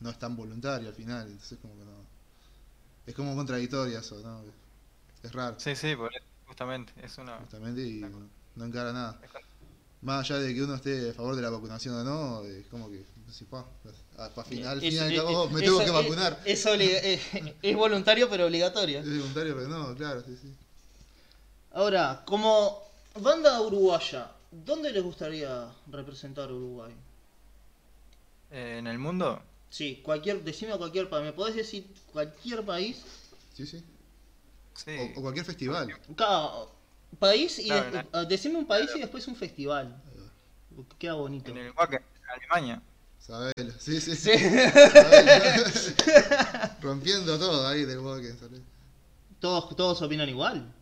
no 0.00 0.08
es 0.08 0.18
tan 0.18 0.34
voluntario 0.34 0.88
al 0.88 0.94
final. 0.94 1.26
Entonces 1.28 1.58
como 1.60 1.74
que 1.76 1.84
no. 1.84 2.06
Es 3.06 3.14
como 3.14 3.36
contradictorio 3.36 3.98
eso, 3.98 4.18
¿no? 4.22 4.40
Es 5.22 5.30
raro, 5.32 5.60
Sí, 5.60 5.76
sí, 5.76 5.94
por 5.94 6.10
eso, 6.14 6.24
justamente, 6.46 6.92
es 7.02 7.18
una... 7.18 7.36
justamente, 7.36 7.82
y 7.82 8.00
no, 8.00 8.30
no 8.56 8.64
encara 8.64 8.94
nada. 8.94 9.20
Más 10.00 10.20
allá 10.30 10.40
de 10.40 10.54
que 10.54 10.62
uno 10.62 10.74
esté 10.74 11.10
a 11.10 11.12
favor 11.12 11.36
de 11.36 11.42
la 11.42 11.50
vacunación 11.50 11.96
o 11.96 12.04
no, 12.04 12.44
es 12.44 12.66
como 12.68 12.88
que. 12.88 13.04
si, 13.30 13.44
pa, 13.44 13.66
pa 14.34 14.44
final, 14.44 14.68
al 14.68 14.78
es- 14.78 14.84
fin 14.84 14.94
y 14.94 14.98
al 14.98 15.12
es- 15.12 15.18
cabo 15.18 15.50
me 15.50 15.58
es- 15.58 15.64
tengo 15.66 15.84
que 15.84 15.90
vacunar. 15.90 16.40
Es, 16.46 16.64
obliga- 16.64 16.98
es- 17.02 17.20
es 17.60 17.76
voluntario 17.76 18.30
pero 18.30 18.46
obligatorio. 18.46 19.00
Es 19.00 19.04
voluntario, 19.06 19.54
pero 19.54 19.68
no, 19.68 19.94
claro, 19.94 20.22
sí, 20.22 20.34
sí. 20.40 20.54
Ahora, 21.72 22.22
como 22.24 22.82
banda 23.14 23.60
uruguaya, 23.60 24.30
¿dónde 24.50 24.90
les 24.90 25.02
gustaría 25.02 25.70
representar 25.86 26.48
a 26.48 26.54
Uruguay? 26.54 26.94
Eh, 28.50 28.76
en 28.78 28.86
el 28.86 28.98
mundo, 28.98 29.42
Sí, 29.70 30.00
cualquier, 30.02 30.42
decime 30.42 30.76
cualquier 30.78 31.10
país. 31.10 31.24
¿Me 31.24 31.32
podés 31.32 31.54
decir 31.54 31.86
cualquier 32.12 32.64
país? 32.64 33.02
Sí, 33.54 33.66
sí. 33.66 33.84
sí. 34.74 35.12
O, 35.14 35.18
o 35.18 35.22
cualquier 35.22 35.44
festival. 35.44 35.94
Cada 36.16 36.64
país 37.18 37.58
y 37.58 37.66
Claro, 37.66 38.08
ah, 38.12 38.24
decime 38.24 38.58
un 38.58 38.66
país 38.66 38.90
y 38.96 39.00
después 39.00 39.28
un 39.28 39.36
festival. 39.36 39.94
Queda 40.98 41.14
bonito. 41.14 41.50
En 41.50 41.58
el 41.58 41.72
Wacken, 41.72 42.00
en 42.00 42.30
Alemania. 42.30 42.82
Sabelo, 43.18 43.72
sí, 43.78 44.00
sí, 44.00 44.16
Sí. 44.16 44.30
Rompiendo 46.80 47.38
todo 47.38 47.66
ahí 47.66 47.84
del 47.84 47.98
Wacken, 47.98 48.38
todos, 49.40 49.76
todos 49.76 50.02
opinan 50.02 50.28
igual. 50.28 50.72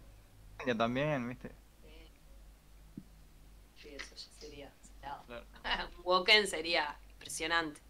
Alemania 0.72 0.76
también, 0.76 1.28
¿viste? 1.28 1.50
Sí, 3.80 3.88
eso 3.88 4.14
ya 4.14 4.40
sería 4.40 4.72
salado. 5.00 5.24
Claro. 5.62 5.88
Woken 6.04 6.46
sería 6.46 6.98
impresionante. 7.12 7.80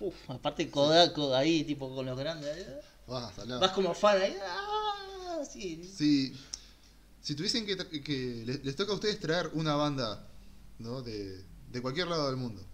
Uf, 0.00 0.14
aparte 0.30 0.70
Kodak 0.70 1.16
ahí, 1.34 1.64
tipo 1.64 1.94
con 1.94 2.06
los 2.06 2.18
grandes. 2.18 2.56
eh. 2.66 2.80
Vas, 3.06 3.34
salado. 3.34 3.60
Vas 3.60 3.72
como 3.72 3.94
fan 3.94 4.20
ahí. 4.20 4.36
ah, 4.42 5.40
sí. 5.50 5.82
Si, 5.84 6.38
si 7.20 7.34
tuviesen 7.34 7.66
que, 7.66 7.76
tra- 7.76 8.02
que 8.02 8.42
les, 8.46 8.64
les 8.64 8.76
toca 8.76 8.92
a 8.92 8.94
ustedes 8.94 9.18
traer 9.18 9.50
una 9.54 9.74
banda, 9.74 10.26
¿no? 10.78 11.02
De, 11.02 11.42
de 11.70 11.82
cualquier 11.82 12.06
lado 12.08 12.26
del 12.28 12.36
mundo. 12.36 12.64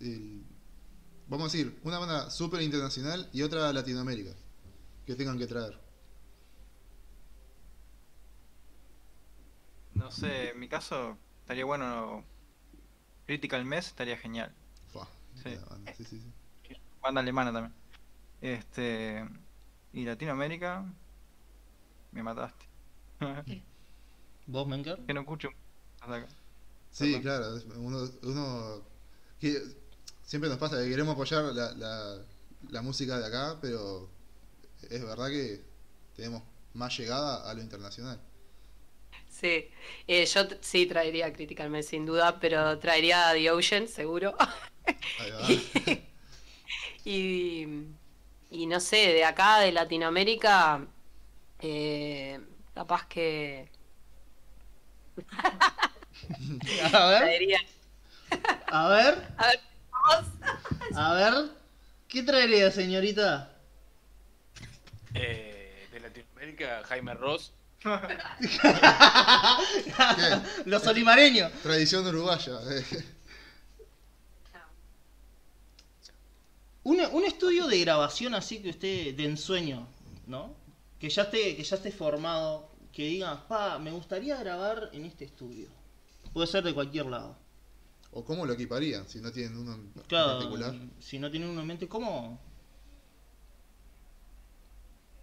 El- 0.00 0.42
vamos 1.28 1.48
a 1.52 1.56
decir, 1.56 1.78
una 1.82 1.98
banda 1.98 2.30
súper 2.30 2.62
internacional 2.62 3.28
y 3.32 3.42
otra 3.42 3.72
Latinoamérica. 3.72 4.32
Que 5.06 5.14
tengan 5.14 5.38
que 5.38 5.46
traer. 5.46 5.78
No 10.04 10.10
sé, 10.10 10.50
en 10.50 10.60
mi 10.60 10.68
caso 10.68 11.16
estaría 11.40 11.64
bueno. 11.64 12.22
Critical 13.26 13.64
Mess 13.64 13.86
estaría 13.86 14.18
genial. 14.18 14.52
Fua, 14.92 15.08
Sí. 15.42 15.56
banda, 15.70 15.94
sí, 15.94 16.04
sí, 16.04 16.20
sí. 16.20 16.76
Banda 17.00 17.22
alemana 17.22 17.52
también. 17.54 17.74
Este. 18.42 19.26
Y 19.94 20.04
Latinoamérica. 20.04 20.84
Me 22.12 22.22
mataste. 22.22 22.66
¿Vos, 24.46 24.68
Menker? 24.68 24.98
que 25.06 25.14
no 25.14 25.20
escucho. 25.22 25.48
hasta 26.02 26.16
acá. 26.16 26.28
Sí, 26.90 27.14
Perdón. 27.18 27.22
claro, 27.22 27.60
uno 27.78 28.82
que 29.40 29.62
siempre 30.22 30.50
nos 30.50 30.58
pasa 30.58 30.76
que 30.82 30.88
queremos 30.90 31.14
apoyar 31.14 31.44
la, 31.44 31.72
la, 31.72 32.18
la 32.70 32.82
música 32.82 33.18
de 33.18 33.26
acá, 33.26 33.58
pero 33.60 34.10
es 34.82 35.02
verdad 35.02 35.28
que 35.28 35.64
tenemos 36.14 36.42
más 36.74 36.96
llegada 36.98 37.50
a 37.50 37.54
lo 37.54 37.62
internacional. 37.62 38.20
Sí, 39.44 39.70
Eh, 40.06 40.24
yo 40.26 40.40
sí 40.62 40.86
traería 40.86 41.30
Critical 41.32 41.68
Mass 41.70 41.86
sin 41.86 42.06
duda, 42.06 42.40
pero 42.40 42.78
traería 42.78 43.32
The 43.34 43.50
Ocean 43.50 43.88
seguro. 43.88 44.34
Ahí 45.16 45.30
va. 45.30 45.64
y, 47.04 47.66
y 48.50 48.66
no 48.66 48.80
sé, 48.80 48.96
de 49.12 49.24
acá, 49.24 49.60
de 49.60 49.72
Latinoamérica, 49.72 50.86
eh, 51.60 52.40
capaz 52.74 53.06
que 53.08 53.70
A 56.92 57.06
ver, 57.10 57.22
traería... 57.22 57.58
a 58.70 58.88
ver, 58.88 59.14
A 59.36 59.46
ver, 59.48 59.60
vamos. 59.92 60.32
a 60.92 61.14
ver. 61.14 61.34
¿Qué 62.08 62.22
traería, 62.22 62.70
señorita? 62.70 63.60
Eh, 65.14 65.88
de 65.90 66.00
Latinoamérica, 66.00 66.82
Jaime 66.84 67.14
Ross. 67.14 67.54
Los 70.64 70.86
olimareños. 70.86 71.52
Tradición 71.62 72.06
uruguaya. 72.06 72.58
Un, 76.84 77.00
un 77.00 77.24
estudio 77.24 77.66
de 77.66 77.80
grabación 77.80 78.34
así 78.34 78.60
que 78.60 78.70
usted, 78.70 79.14
de 79.14 79.24
ensueño, 79.24 79.86
¿no? 80.26 80.54
Que 80.98 81.08
ya 81.08 81.22
esté, 81.22 81.56
que 81.56 81.64
ya 81.64 81.76
esté 81.76 81.90
formado, 81.90 82.68
que 82.92 83.04
diga, 83.04 83.46
pa, 83.48 83.78
me 83.78 83.90
gustaría 83.90 84.36
grabar 84.36 84.90
en 84.92 85.06
este 85.06 85.24
estudio. 85.24 85.68
Puede 86.32 86.46
ser 86.46 86.62
de 86.64 86.74
cualquier 86.74 87.06
lado. 87.06 87.36
O 88.12 88.24
cómo 88.24 88.44
lo 88.46 88.52
equiparían 88.52 89.08
si 89.08 89.20
no 89.20 89.32
tienen 89.32 89.56
uno 89.56 89.74
en 89.74 89.90
Claro, 90.06 90.34
particular. 90.38 90.74
si 91.00 91.18
no 91.18 91.30
tienen 91.30 91.48
uno 91.48 91.62
en 91.62 91.66
mente, 91.66 91.88
¿cómo? 91.88 92.38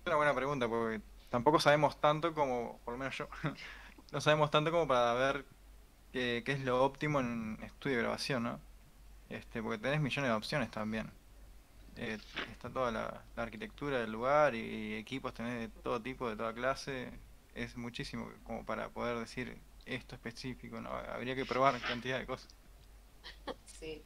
Una 0.05 0.15
buena 0.15 0.35
pregunta, 0.35 0.67
porque 0.67 0.99
tampoco 1.31 1.59
sabemos 1.59 1.99
tanto 1.99 2.35
como, 2.35 2.79
por 2.85 2.93
lo 2.93 2.97
menos 2.99 3.17
yo, 3.17 3.27
no 4.11 4.21
sabemos 4.21 4.51
tanto 4.51 4.69
como 4.69 4.87
para 4.87 5.13
ver 5.15 5.45
qué, 6.13 6.43
qué 6.45 6.51
es 6.51 6.61
lo 6.61 6.83
óptimo 6.83 7.19
en 7.19 7.57
estudio 7.63 7.95
de 7.97 8.03
grabación, 8.03 8.43
¿no? 8.43 8.59
Este, 9.29 9.63
porque 9.63 9.79
tenés 9.79 10.01
millones 10.01 10.29
de 10.29 10.35
opciones 10.35 10.69
también. 10.69 11.09
Eh, 11.95 12.17
está 12.51 12.69
toda 12.69 12.91
la, 12.91 13.23
arquitectura 13.35 13.99
del 13.99 14.11
lugar 14.11 14.55
y, 14.55 14.95
equipos 14.95 15.33
tenés 15.33 15.59
de 15.59 15.81
todo 15.81 16.01
tipo, 16.01 16.29
de 16.29 16.35
toda 16.35 16.53
clase. 16.53 17.11
Es 17.55 17.75
muchísimo 17.77 18.29
como 18.43 18.65
para 18.65 18.89
poder 18.89 19.17
decir 19.17 19.57
esto 19.85 20.15
específico, 20.15 20.79
¿no? 20.81 20.89
Habría 20.89 21.35
que 21.35 21.45
probar 21.45 21.79
cantidad 21.81 22.19
de 22.19 22.25
cosas. 22.25 22.53
Sí. 23.65 24.03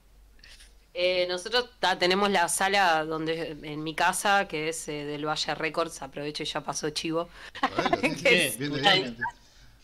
Eh, 0.97 1.25
nosotros 1.27 1.69
ta, 1.79 1.99
tenemos 1.99 2.29
la 2.31 2.47
sala 2.47 3.03
donde 3.03 3.57
en 3.63 3.83
mi 3.83 3.93
casa, 3.93 4.47
que 4.47 4.69
es 4.69 4.87
eh, 4.87 5.03
del 5.03 5.25
Valle 5.27 5.53
Records, 5.53 6.01
aprovecho 6.01 6.43
y 6.43 6.45
ya 6.45 6.61
pasó 6.61 6.89
chivo. 6.91 7.27
Bueno, 7.75 7.97
es- 8.23 8.57
bien, 8.57 8.73
bien. 8.73 9.17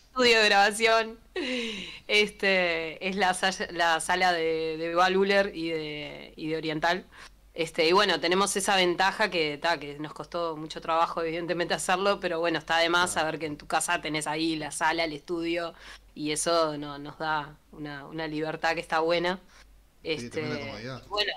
estudio 0.08 0.40
de 0.40 0.44
grabación. 0.48 1.18
Este 2.08 3.06
es 3.06 3.16
la, 3.16 3.36
la 3.72 4.00
sala 4.00 4.32
de, 4.32 4.76
de 4.78 4.94
Val 4.94 5.16
Uller 5.16 5.52
y 5.54 5.68
de, 5.70 6.32
y 6.36 6.48
de 6.48 6.56
Oriental. 6.56 7.04
Este, 7.54 7.86
y 7.86 7.92
bueno, 7.92 8.18
tenemos 8.18 8.56
esa 8.56 8.76
ventaja 8.76 9.30
que, 9.30 9.58
ta, 9.58 9.78
que 9.78 9.98
nos 9.98 10.14
costó 10.14 10.56
mucho 10.56 10.80
trabajo, 10.80 11.20
evidentemente, 11.22 11.74
hacerlo, 11.74 12.18
pero 12.20 12.40
bueno, 12.40 12.58
está 12.58 12.78
de 12.78 12.88
más 12.88 13.12
saber 13.12 13.38
que 13.38 13.44
en 13.44 13.58
tu 13.58 13.66
casa 13.66 14.00
tenés 14.00 14.26
ahí 14.26 14.56
la 14.56 14.70
sala, 14.70 15.04
el 15.04 15.12
estudio, 15.12 15.74
y 16.14 16.30
eso 16.30 16.78
no, 16.78 16.98
nos 16.98 17.18
da 17.18 17.54
una, 17.72 18.06
una 18.06 18.26
libertad 18.26 18.72
que 18.74 18.80
está 18.80 19.00
buena. 19.00 19.38
Sí, 20.02 20.30
comodidad. 20.30 21.06
bueno, 21.08 21.32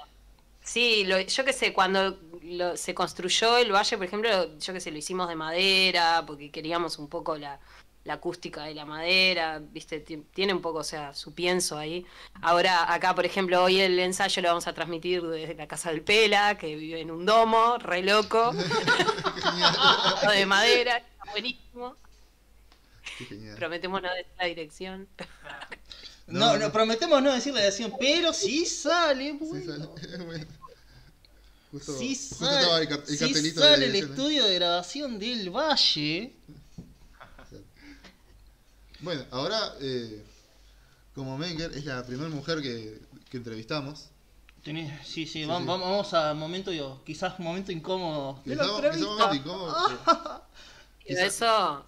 Sí, 0.64 1.04
lo- 1.04 1.20
yo 1.22 1.46
qué 1.46 1.54
sé, 1.54 1.74
cuando 1.74 2.18
lo- 2.42 2.76
se 2.76 2.96
construyó 2.96 3.58
el 3.58 3.72
valle, 3.72 3.98
por 3.98 4.06
ejemplo, 4.08 4.58
yo 4.58 4.74
qué 4.74 4.80
sé, 4.80 4.90
lo 4.90 4.98
hicimos 4.98 5.28
de 5.30 5.36
madera, 5.36 6.24
porque 6.26 6.50
queríamos 6.50 6.98
un 6.98 7.08
poco 7.08 7.38
la, 7.38 7.60
la 8.04 8.14
acústica 8.16 8.64
de 8.64 8.74
la 8.74 8.84
madera, 8.84 9.60
viste, 9.62 10.00
Ti- 10.00 10.26
tiene 10.34 10.54
un 10.54 10.62
poco, 10.64 10.80
o 10.80 10.84
sea, 10.84 11.14
su 11.14 11.36
pienso 11.36 11.78
ahí. 11.78 12.04
Ahora, 12.42 12.92
acá, 12.92 13.14
por 13.14 13.26
ejemplo, 13.28 13.64
hoy 13.64 13.80
el 13.80 14.00
ensayo 14.00 14.42
lo 14.42 14.48
vamos 14.48 14.66
a 14.66 14.74
transmitir 14.74 15.22
desde 15.22 15.54
la 15.54 15.68
casa 15.68 15.92
del 15.92 16.02
Pela, 16.02 16.58
que 16.58 16.76
vive 16.76 17.00
en 17.00 17.12
un 17.12 17.28
domo, 17.28 17.78
re 17.78 18.02
loco, 18.02 18.52
de 20.32 20.46
madera, 20.48 20.98
está 20.98 21.30
buenísimo. 21.30 21.96
Qué 23.20 23.26
genial. 23.26 23.56
Prometemos 23.56 24.02
no 24.02 24.12
decir 24.12 24.32
la 24.40 24.46
dirección. 24.48 25.08
No, 26.40 26.54
No, 26.54 26.58
no, 26.58 26.72
prometemos 26.72 27.22
no 27.24 27.34
decir 27.34 27.54
la 27.54 27.60
dirección, 27.62 27.94
pero 28.00 28.34
sí 28.34 28.66
sale, 28.66 29.32
Sí 29.32 29.38
bueno. 29.40 29.96
sale. 29.96 30.18
Bueno. 30.26 30.46
Justo, 31.72 31.98
Sí 31.98 32.16
justo 32.16 32.46
sale, 32.46 32.60
estaba 32.62 32.80
el, 32.80 32.88
el 32.88 33.18
sí 33.18 33.52
sale 33.52 33.80
de 33.80 33.86
el 33.86 33.96
estudio 33.96 34.46
de 34.46 34.56
grabación 34.56 35.20
del 35.20 35.50
Valle. 35.50 36.34
Bueno, 39.02 39.24
ahora, 39.32 39.74
eh, 39.82 40.24
como 41.14 41.38
Menger 41.38 41.72
es 41.78 41.86
la 41.86 42.06
primera 42.06 42.30
mujer 42.30 42.62
que, 42.62 43.00
que 43.30 43.38
entrevistamos. 43.38 44.06
Tenés- 44.64 45.04
sí, 45.04 45.26
sí, 45.28 45.44
Sí, 45.44 45.44
vam- 45.44 45.60
sí. 45.62 45.68
vam- 45.68 45.82
vamos 45.82 46.14
a 46.14 46.34
momento, 46.34 46.72
yo, 46.72 47.02
quizás 47.06 47.38
momento 47.40 47.72
incómodo. 47.72 48.40
de 48.46 48.56
la 48.56 48.64
Quizá- 48.64 48.72
quizá 48.74 48.80
un 48.80 48.86
entrevista. 48.86 49.12
momento 49.26 49.36
incómodo, 49.36 49.78
pero- 49.88 50.42
eso. 51.28 51.86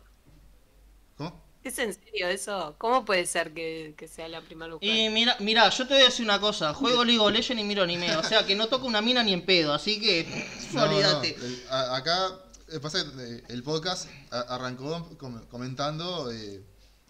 ¿Es 1.68 1.80
en 1.80 1.94
serio 1.94 2.28
eso? 2.28 2.76
¿Cómo 2.78 3.06
puede 3.06 3.26
ser 3.26 3.54
que, 3.54 3.94
que 3.98 4.08
sea 4.08 4.28
la 4.28 4.42
primera 4.42 4.74
mujer? 4.74 4.88
Y 4.90 5.10
mira, 5.10 5.36
mira, 5.40 5.70
yo 5.70 5.88
te 5.88 5.94
voy 5.94 6.04
a 6.04 6.06
decir 6.08 6.26
una 6.26 6.40
cosa, 6.40 6.74
juego 6.74 7.04
League 7.04 7.20
of 7.20 7.32
Legends 7.32 7.62
y 7.62 7.66
miro 7.66 7.84
anime, 7.84 8.16
o 8.18 8.24
sea 8.24 8.46
que 8.46 8.56
no 8.56 8.68
toco 8.68 8.86
una 8.88 9.02
mina 9.02 9.24
ni 9.24 9.34
en 9.34 9.46
pedo, 9.46 9.74
así 9.74 10.00
que 10.00 10.26
No, 10.74 10.86
no, 10.86 10.92
olvídate. 10.92 11.36
a- 11.70 11.96
acá 11.96 12.40
eh, 12.70 12.80
pasa 12.80 13.04
que, 13.04 13.24
eh, 13.38 13.44
el 13.50 13.64
podcast 13.64 14.10
arrancó 14.32 15.10
com- 15.18 15.46
comentando 15.48 16.32
eh, 16.32 16.62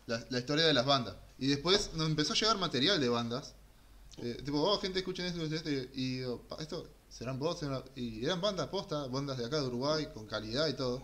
la, 0.06 0.24
la 0.30 0.40
historia 0.40 0.66
de 0.66 0.74
las 0.74 0.86
bandas. 0.86 1.16
Y 1.40 1.48
después 1.48 1.92
nos 1.94 2.08
empezó 2.08 2.34
a 2.34 2.36
llegar 2.36 2.58
material 2.58 3.00
de 3.00 3.10
bandas. 3.10 3.54
Eh, 4.18 4.42
tipo, 4.44 4.60
oh, 4.62 4.80
gente, 4.80 5.00
escuchen 5.00 5.26
esto, 5.28 5.44
esto. 5.46 5.70
Y 5.70 6.18
digo, 6.18 6.42
"Pa, 6.48 6.58
esto 6.60 6.88
serán 7.10 7.38
bots. 7.38 7.60
serán-". 7.62 7.84
Y 7.96 8.26
eran 8.26 8.42
bandas 8.42 8.68
posta, 8.70 9.06
bandas 9.08 9.38
de 9.38 9.46
acá 9.46 9.58
de 9.62 9.68
Uruguay, 9.68 10.08
con 10.14 10.26
calidad 10.26 10.68
y 10.68 10.74
todo. 10.74 11.04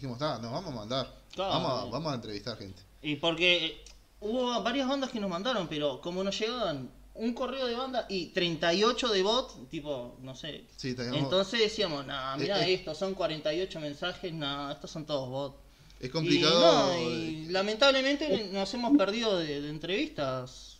Dijimos, 0.00 0.22
ah, 0.22 0.38
nos 0.40 0.50
vamos 0.50 0.72
a 0.72 0.76
mandar. 0.76 1.14
Claro. 1.34 1.52
Vamos, 1.52 1.70
a, 1.72 1.84
vamos 1.90 2.12
a 2.12 2.14
entrevistar 2.14 2.56
gente. 2.56 2.80
Y 3.02 3.16
porque 3.16 3.66
eh, 3.66 3.84
hubo 4.20 4.62
varias 4.62 4.88
bandas 4.88 5.10
que 5.10 5.20
nos 5.20 5.28
mandaron, 5.28 5.68
pero 5.68 6.00
como 6.00 6.24
nos 6.24 6.38
llegaban 6.38 6.90
un 7.12 7.34
correo 7.34 7.66
de 7.66 7.74
banda 7.74 8.06
y 8.08 8.28
38 8.28 9.08
de 9.08 9.22
bot, 9.22 9.68
tipo, 9.68 10.16
no 10.22 10.34
sé. 10.34 10.64
Sí, 10.74 10.94
teníamos- 10.94 11.20
Entonces 11.20 11.60
decíamos, 11.60 12.06
nah, 12.06 12.34
mira 12.38 12.64
Eh, 12.66 12.70
eh. 12.70 12.74
esto, 12.74 12.94
son 12.94 13.12
48 13.12 13.78
mensajes, 13.78 14.32
nah, 14.32 14.72
estos 14.72 14.90
son 14.90 15.04
todos 15.04 15.28
bots. 15.28 15.56
es 16.00 16.06
Y, 16.06 16.08
complicado. 16.08 16.94
no, 16.94 16.98
y 16.98 17.44
lamentablemente 17.50 18.48
nos 18.54 18.72
hemos 18.72 18.96
perdido 18.96 19.36
de, 19.38 19.60
de 19.60 19.68
entrevistas 19.68 20.78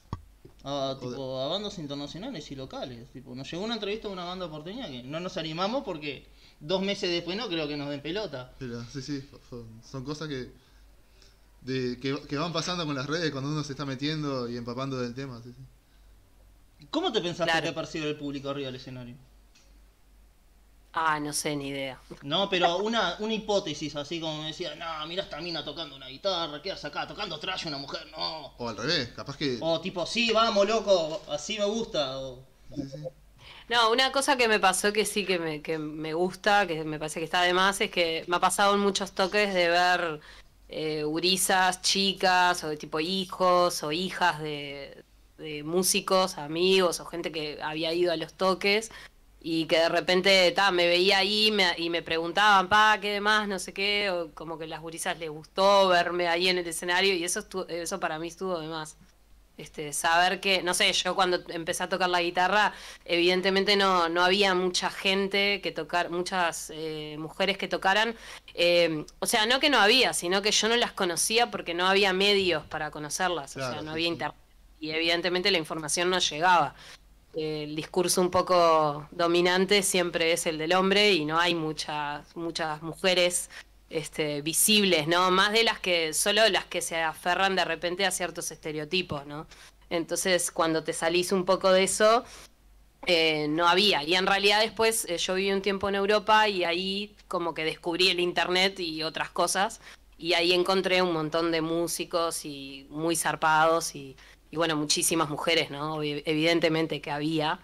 a, 0.65 0.95
de- 0.99 1.07
tipo, 1.11 1.39
a 1.41 1.49
bandas 1.49 1.79
internacionales 1.79 2.51
y 2.51 2.57
locales. 2.57 3.11
Tipo, 3.13 3.35
nos 3.35 3.51
llegó 3.51 3.65
una 3.65 3.75
entrevista 3.75 4.09
de 4.09 4.15
una 4.15 4.25
banda 4.25 4.51
porteña 4.51 4.89
que 4.89 5.03
no 5.03 5.21
nos 5.21 5.37
animamos 5.37 5.85
porque 5.85 6.27
dos 6.61 6.83
meses 6.83 7.11
después 7.11 7.37
no 7.37 7.49
creo 7.49 7.67
que 7.67 7.77
nos 7.77 7.91
den 7.91 8.01
pelota. 8.03 8.53
Pero 8.59 8.85
sí, 8.85 9.03
sí, 9.03 9.29
son, 9.49 9.83
son 9.83 10.05
cosas 10.05 10.29
que, 10.29 10.51
de, 11.63 11.99
que, 12.01 12.21
que 12.27 12.37
van 12.37 12.53
pasando 12.53 12.87
con 12.87 12.95
las 12.95 13.07
redes 13.07 13.31
cuando 13.31 13.51
uno 13.51 13.65
se 13.65 13.73
está 13.73 13.85
metiendo 13.85 14.49
y 14.49 14.57
empapando 14.57 14.99
del 14.99 15.15
tema. 15.15 15.41
Sí, 15.43 15.53
sí. 15.57 16.87
¿Cómo 16.91 17.13
te 17.13 17.21
pensás 17.21 17.47
Claro. 17.47 17.63
que 17.63 17.69
te 17.69 17.75
percibe 17.75 18.09
el 18.09 18.17
público 18.17 18.49
arriba 18.51 18.67
del 18.67 18.77
escenario? 18.77 19.17
Ah, 20.93 21.21
no 21.21 21.33
sé, 21.33 21.55
ni 21.55 21.69
idea. 21.69 22.01
No, 22.23 22.51
pero 22.51 22.79
una, 22.79 23.15
una 23.21 23.33
hipótesis 23.35 23.95
así 23.95 24.19
como 24.19 24.41
me 24.43 24.49
decía, 24.49 24.75
no, 24.75 25.07
mira 25.07 25.23
esta 25.23 25.41
mina 25.41 25.65
tocando 25.65 25.95
una 25.95 26.09
guitarra, 26.09 26.61
¿qué 26.61 26.73
haces 26.73 26.87
acá? 26.87 27.07
Tocando 27.07 27.39
trash 27.39 27.67
una 27.69 27.79
mujer, 27.79 28.09
no. 28.11 28.47
O 28.59 28.69
al 28.69 28.77
revés, 28.77 29.11
capaz 29.11 29.37
que... 29.37 29.59
O 29.61 29.81
tipo, 29.81 30.05
sí, 30.05 30.33
vamos, 30.33 30.67
loco, 30.67 31.23
así 31.29 31.59
me 31.59 31.65
gusta. 31.67 32.19
O... 32.19 32.45
sí, 32.75 32.83
sí. 32.89 32.99
No, 33.71 33.93
una 33.93 34.11
cosa 34.11 34.37
que 34.37 34.49
me 34.49 34.59
pasó 34.59 34.93
que 34.93 35.05
sí 35.07 35.25
que 35.25 35.39
me, 35.39 35.63
que 35.63 35.79
me 35.79 36.13
gusta, 36.13 36.67
que 36.67 36.83
me 36.85 36.99
parece 36.99 37.21
que 37.21 37.25
está 37.25 37.43
de 37.43 37.55
más, 37.55 37.81
es 37.81 37.91
que 37.91 38.25
me 38.27 38.37
ha 38.37 38.41
pasado 38.41 38.75
en 38.75 38.81
muchos 38.81 39.13
toques 39.13 39.55
de 39.55 39.69
ver 39.69 40.21
eh, 40.69 41.05
chicas, 41.81 42.65
o 42.65 42.69
de 42.69 42.77
tipo 42.77 42.99
hijos 43.01 43.83
o 43.85 43.93
hijas 43.93 44.41
de, 44.41 45.05
músicos, 45.65 46.37
amigos 46.39 46.99
o 47.01 47.07
gente 47.07 47.31
que 47.33 47.61
había 47.63 47.93
ido 47.95 48.13
a 48.13 48.17
los 48.17 48.35
toques 48.35 48.91
y 49.41 49.67
que 49.67 49.79
de 49.79 49.89
repente 49.89 50.51
ta, 50.53 50.71
me 50.73 50.87
veía 50.89 51.19
ahí 51.19 51.51
me- 51.53 51.75
y 51.79 51.91
me 51.91 52.03
preguntaban, 52.03 52.69
pa, 52.69 52.99
¿qué 53.01 53.13
demás? 53.13 53.47
No 53.49 53.59
sé 53.61 53.73
qué, 53.73 54.11
o 54.11 54.33
como 54.35 54.59
que 54.59 54.67
las 54.67 54.81
gurisas 54.83 55.19
les 55.19 55.31
gustó 55.31 55.89
verme 55.89 56.29
ahí 56.29 56.49
en 56.49 56.59
el 56.59 56.67
escenario 56.67 57.15
y 57.15 57.25
eso, 57.25 57.47
eso 57.69 58.01
para 58.01 58.19
mí 58.19 58.29
estuvo 58.29 58.59
de 58.61 58.69
más. 58.69 58.97
Este, 59.61 59.93
saber 59.93 60.41
que, 60.41 60.63
no 60.63 60.73
sé, 60.75 60.93
yo 60.93 61.15
cuando 61.15 61.39
empecé 61.49 61.83
a 61.83 61.89
tocar 61.89 62.09
la 62.09 62.23
guitarra, 62.23 62.73
evidentemente 63.05 63.77
no, 63.77 64.09
no 64.09 64.23
había 64.25 64.55
mucha 64.55 64.91
gente 64.91 65.61
que 65.61 65.71
tocar, 65.71 66.11
muchas 66.11 66.71
eh, 66.75 67.17
mujeres 67.19 67.59
que 67.59 67.69
tocaran. 67.69 68.17
eh, 68.55 69.05
o 69.19 69.27
sea, 69.27 69.47
no 69.47 69.61
que 69.61 69.69
no 69.71 69.79
había, 69.79 70.13
sino 70.15 70.41
que 70.43 70.51
yo 70.51 70.69
no 70.69 70.77
las 70.77 70.93
conocía 70.93 71.51
porque 71.51 71.75
no 71.75 71.87
había 71.87 72.13
medios 72.13 72.65
para 72.67 72.91
conocerlas. 72.91 73.57
o 73.57 73.61
sea, 73.61 73.83
no 73.83 73.83
sí, 73.83 73.89
había 73.89 74.07
sí. 74.07 74.13
internet. 74.13 74.39
Y 74.81 74.91
evidentemente 74.93 75.51
la 75.51 75.59
información 75.59 76.09
no 76.09 76.19
llegaba. 76.19 76.75
Eh, 77.35 77.65
el 77.65 77.77
discurso 77.77 78.21
un 78.21 78.31
poco 78.31 79.07
dominante 79.11 79.83
siempre 79.83 80.33
es 80.33 80.47
el 80.47 80.59
del 80.59 80.73
hombre 80.73 81.13
y 81.13 81.25
no 81.25 81.39
hay 81.39 81.55
muchas, 81.55 82.35
muchas 82.35 82.83
mujeres 82.83 83.51
este, 83.91 84.41
visibles, 84.41 85.09
¿no? 85.09 85.31
Más 85.31 85.53
de 85.53 85.65
las 85.65 85.81
que, 85.81 86.15
solo 86.15 86.49
las 86.49 86.65
que 86.65 86.81
se 86.81 86.97
aferran 87.03 87.57
de 87.57 87.65
repente 87.65 88.07
a 88.07 88.13
ciertos 88.13 88.51
estereotipos, 88.53 89.27
¿no? 89.27 89.47
Entonces, 89.91 90.53
cuando 90.53 90.85
te 90.85 90.93
salís 90.93 91.33
un 91.33 91.45
poco 91.45 91.73
de 91.73 91.83
eso, 91.83 92.25
eh, 93.07 93.49
no 93.49 93.67
había. 93.69 94.05
Y 94.05 94.15
en 94.15 94.27
realidad 94.27 94.61
después 94.61 95.05
eh, 95.07 95.19
yo 95.19 95.35
viví 95.35 95.53
un 95.53 95.63
tiempo 95.63 95.89
en 95.89 95.97
Europa 95.97 96.49
y 96.49 96.65
ahí 96.65 97.17
como 97.29 97.55
que 97.55 97.65
descubrí 97.65 98.09
el 98.09 98.21
internet 98.21 98.79
y 98.79 99.03
otras 99.03 99.31
cosas. 99.31 99.81
Y 100.17 100.35
ahí 100.35 100.53
encontré 100.53 101.03
un 101.03 101.13
montón 101.13 101.51
de 101.51 101.61
músicos 101.61 102.45
y 102.45 102.87
muy 102.91 103.17
zarpados 103.17 103.95
y, 103.97 104.17
bueno, 104.53 104.77
muchísimas 104.77 105.31
mujeres, 105.31 105.71
¿no? 105.71 106.03
Evidentemente 106.03 107.01
que 107.01 107.11
había. 107.11 107.59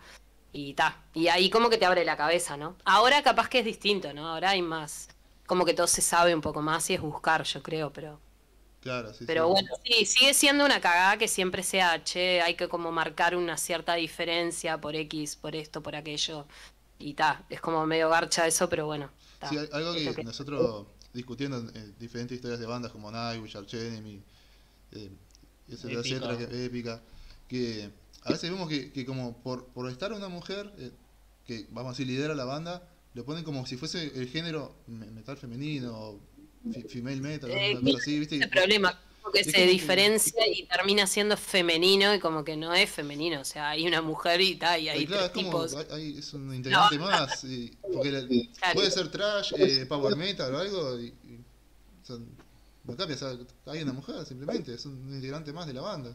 Y 0.53 0.75
ta. 0.75 1.05
Y 1.15 1.29
ahí 1.29 1.51
como 1.51 1.69
que 1.71 1.77
te 1.79 1.85
abre 1.87 2.05
la 2.05 2.17
cabeza, 2.17 2.57
¿no? 2.57 2.77
Ahora 2.85 3.23
capaz 3.23 3.49
que 3.49 3.59
es 3.61 3.65
distinto, 3.65 4.13
¿no? 4.15 4.29
Ahora 4.29 4.51
hay 4.51 4.63
más 4.63 5.09
como 5.47 5.65
que 5.65 5.75
todo 5.75 5.87
se 5.87 6.03
sabe 6.03 6.35
un 6.35 6.41
poco 6.41 6.63
más 6.63 6.89
y 6.91 6.95
es 6.95 7.01
buscar, 7.01 7.45
yo 7.45 7.63
creo, 7.63 7.93
pero 7.93 8.21
Claro, 8.81 9.13
sí. 9.13 9.27
pero 9.27 9.49
sí. 9.49 9.51
bueno, 9.51 9.69
sí, 9.85 10.07
sigue 10.07 10.35
siendo 10.35 10.65
una 10.65 10.81
cagada 10.81 11.17
que 11.19 11.29
siempre 11.29 11.63
sea, 11.63 12.03
che, 12.05 12.41
hay 12.43 12.55
que 12.57 12.69
como 12.69 12.93
marcar 12.93 13.35
una 13.37 13.57
cierta 13.59 13.95
diferencia 13.95 14.81
por 14.81 14.95
X, 14.97 15.37
por 15.37 15.57
esto, 15.57 15.83
por 15.83 15.97
aquello. 15.97 16.47
Y 16.99 17.15
ta, 17.15 17.45
es 17.51 17.61
como 17.61 17.85
medio 17.87 18.09
garcha 18.11 18.47
eso, 18.47 18.69
pero 18.69 18.87
bueno. 18.87 19.11
ta, 19.39 19.49
Sí, 19.49 19.57
algo 19.73 19.93
que, 19.95 20.15
que- 20.15 20.25
nosotros 20.25 20.87
discutiendo 21.13 21.59
en, 21.59 21.77
en 21.77 21.99
diferentes 21.99 22.37
historias 22.37 22.61
de 22.61 22.67
bandas 22.67 22.93
como 22.93 23.11
Nightwish, 23.11 23.57
Arch 23.57 23.75
Enemy, 23.75 24.23
eh, 24.93 25.11
etcétera, 25.69 26.01
Épica. 26.01 26.03
etcétera, 26.03 26.39
que, 26.39 26.65
épica, 26.67 27.03
que 27.49 27.91
a 28.25 28.31
veces 28.33 28.51
vemos 28.51 28.69
que, 28.69 28.93
que 28.93 29.07
como 29.07 29.37
por, 29.43 29.67
por 29.69 29.89
estar 29.91 30.13
una 30.13 30.29
mujer 30.29 30.73
eh, 30.79 30.93
que, 31.47 31.67
vamos 31.71 31.91
a 31.91 31.93
decir, 31.95 32.07
lidera 32.07 32.35
la 32.35 32.45
banda, 32.45 32.89
lo 33.17 33.25
ponen 33.25 33.43
como 33.45 33.67
si 33.67 33.77
fuese 33.79 34.13
el 34.15 34.29
género 34.29 34.75
me- 34.87 35.07
metal 35.07 35.39
femenino, 35.39 35.91
o 35.99 36.21
female 36.91 37.21
metal, 37.23 37.51
Eh, 37.51 37.79
así, 37.99 38.19
¿viste? 38.19 38.37
Ese 38.37 38.49
problema, 38.49 39.01
como 39.23 39.33
que 39.33 39.41
es 39.41 39.47
se 39.47 39.53
como 39.53 39.65
que- 39.65 39.71
diferencia 39.71 40.47
y 40.47 40.65
termina 40.65 41.07
siendo 41.07 41.37
femenino 41.39 42.15
y 42.15 42.21
como 42.21 42.45
que 42.45 42.57
no 42.59 42.75
es 42.75 42.91
femenino. 42.91 43.41
O 43.41 43.45
sea, 43.45 43.71
hay 43.71 43.87
una 43.87 44.03
mujer 44.03 44.41
y 44.43 44.57
ta, 44.57 44.79
y 44.79 44.91
hay 44.91 45.03
Y 45.03 45.07
claro, 45.07 45.31
tres 45.31 45.37
es 45.45 45.51
como, 45.51 45.65
tipos. 45.67 45.75
hay- 45.91 45.97
hay- 46.13 46.19
es 46.19 46.35
un 46.35 46.55
integrante 46.55 46.99
más, 46.99 47.43
y- 47.45 47.73
porque 47.93 48.13
la- 48.13 48.29
Claro. 48.59 48.75
puede 48.75 48.91
ser 48.91 49.11
trash, 49.11 49.53
eh, 49.57 49.87
power 49.87 50.15
metal 50.15 50.55
o 50.55 50.59
algo, 50.59 51.01
y, 51.01 51.07
y- 51.07 51.41
o 52.03 52.07
sea, 52.07 52.17
no 52.85 52.97
cambia, 52.97 53.17
o 53.17 53.19
sea, 53.19 53.39
hay 53.73 53.83
una 53.83 53.95
mujer 53.95 54.27
simplemente, 54.27 54.75
es 54.75 54.85
un 54.85 55.11
integrante 55.15 55.55
más 55.55 55.67
de 55.67 55.73
la 55.73 55.81
banda. 55.81 56.15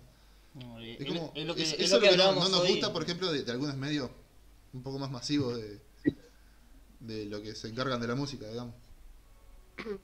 No, 0.54 0.80
Es 0.82 1.04
como, 1.08 1.32
es 1.34 1.46
lo 1.48 1.56
que, 1.56 1.64
es- 1.64 1.74
es 1.74 1.80
eso 1.80 1.96
lo 1.96 2.02
que 2.02 2.10
es 2.10 2.18
lo 2.18 2.30
que 2.34 2.40
no, 2.42 2.48
nos 2.50 2.60
hoy. 2.60 2.72
gusta, 2.74 2.94
por 2.94 3.02
ejemplo, 3.02 3.32
de, 3.32 3.44
de 3.44 3.52
algunos 3.52 3.76
medios 3.76 4.12
un 4.74 4.84
poco 4.84 5.00
más 5.00 5.10
masivos 5.10 5.58
de, 5.58 5.80
de 7.02 7.26
lo 7.26 7.42
que 7.42 7.56
se 7.56 7.68
encargan 7.68 8.00
de 8.00 8.08
la 8.08 8.16
música, 8.16 8.48
digamos. 8.48 8.76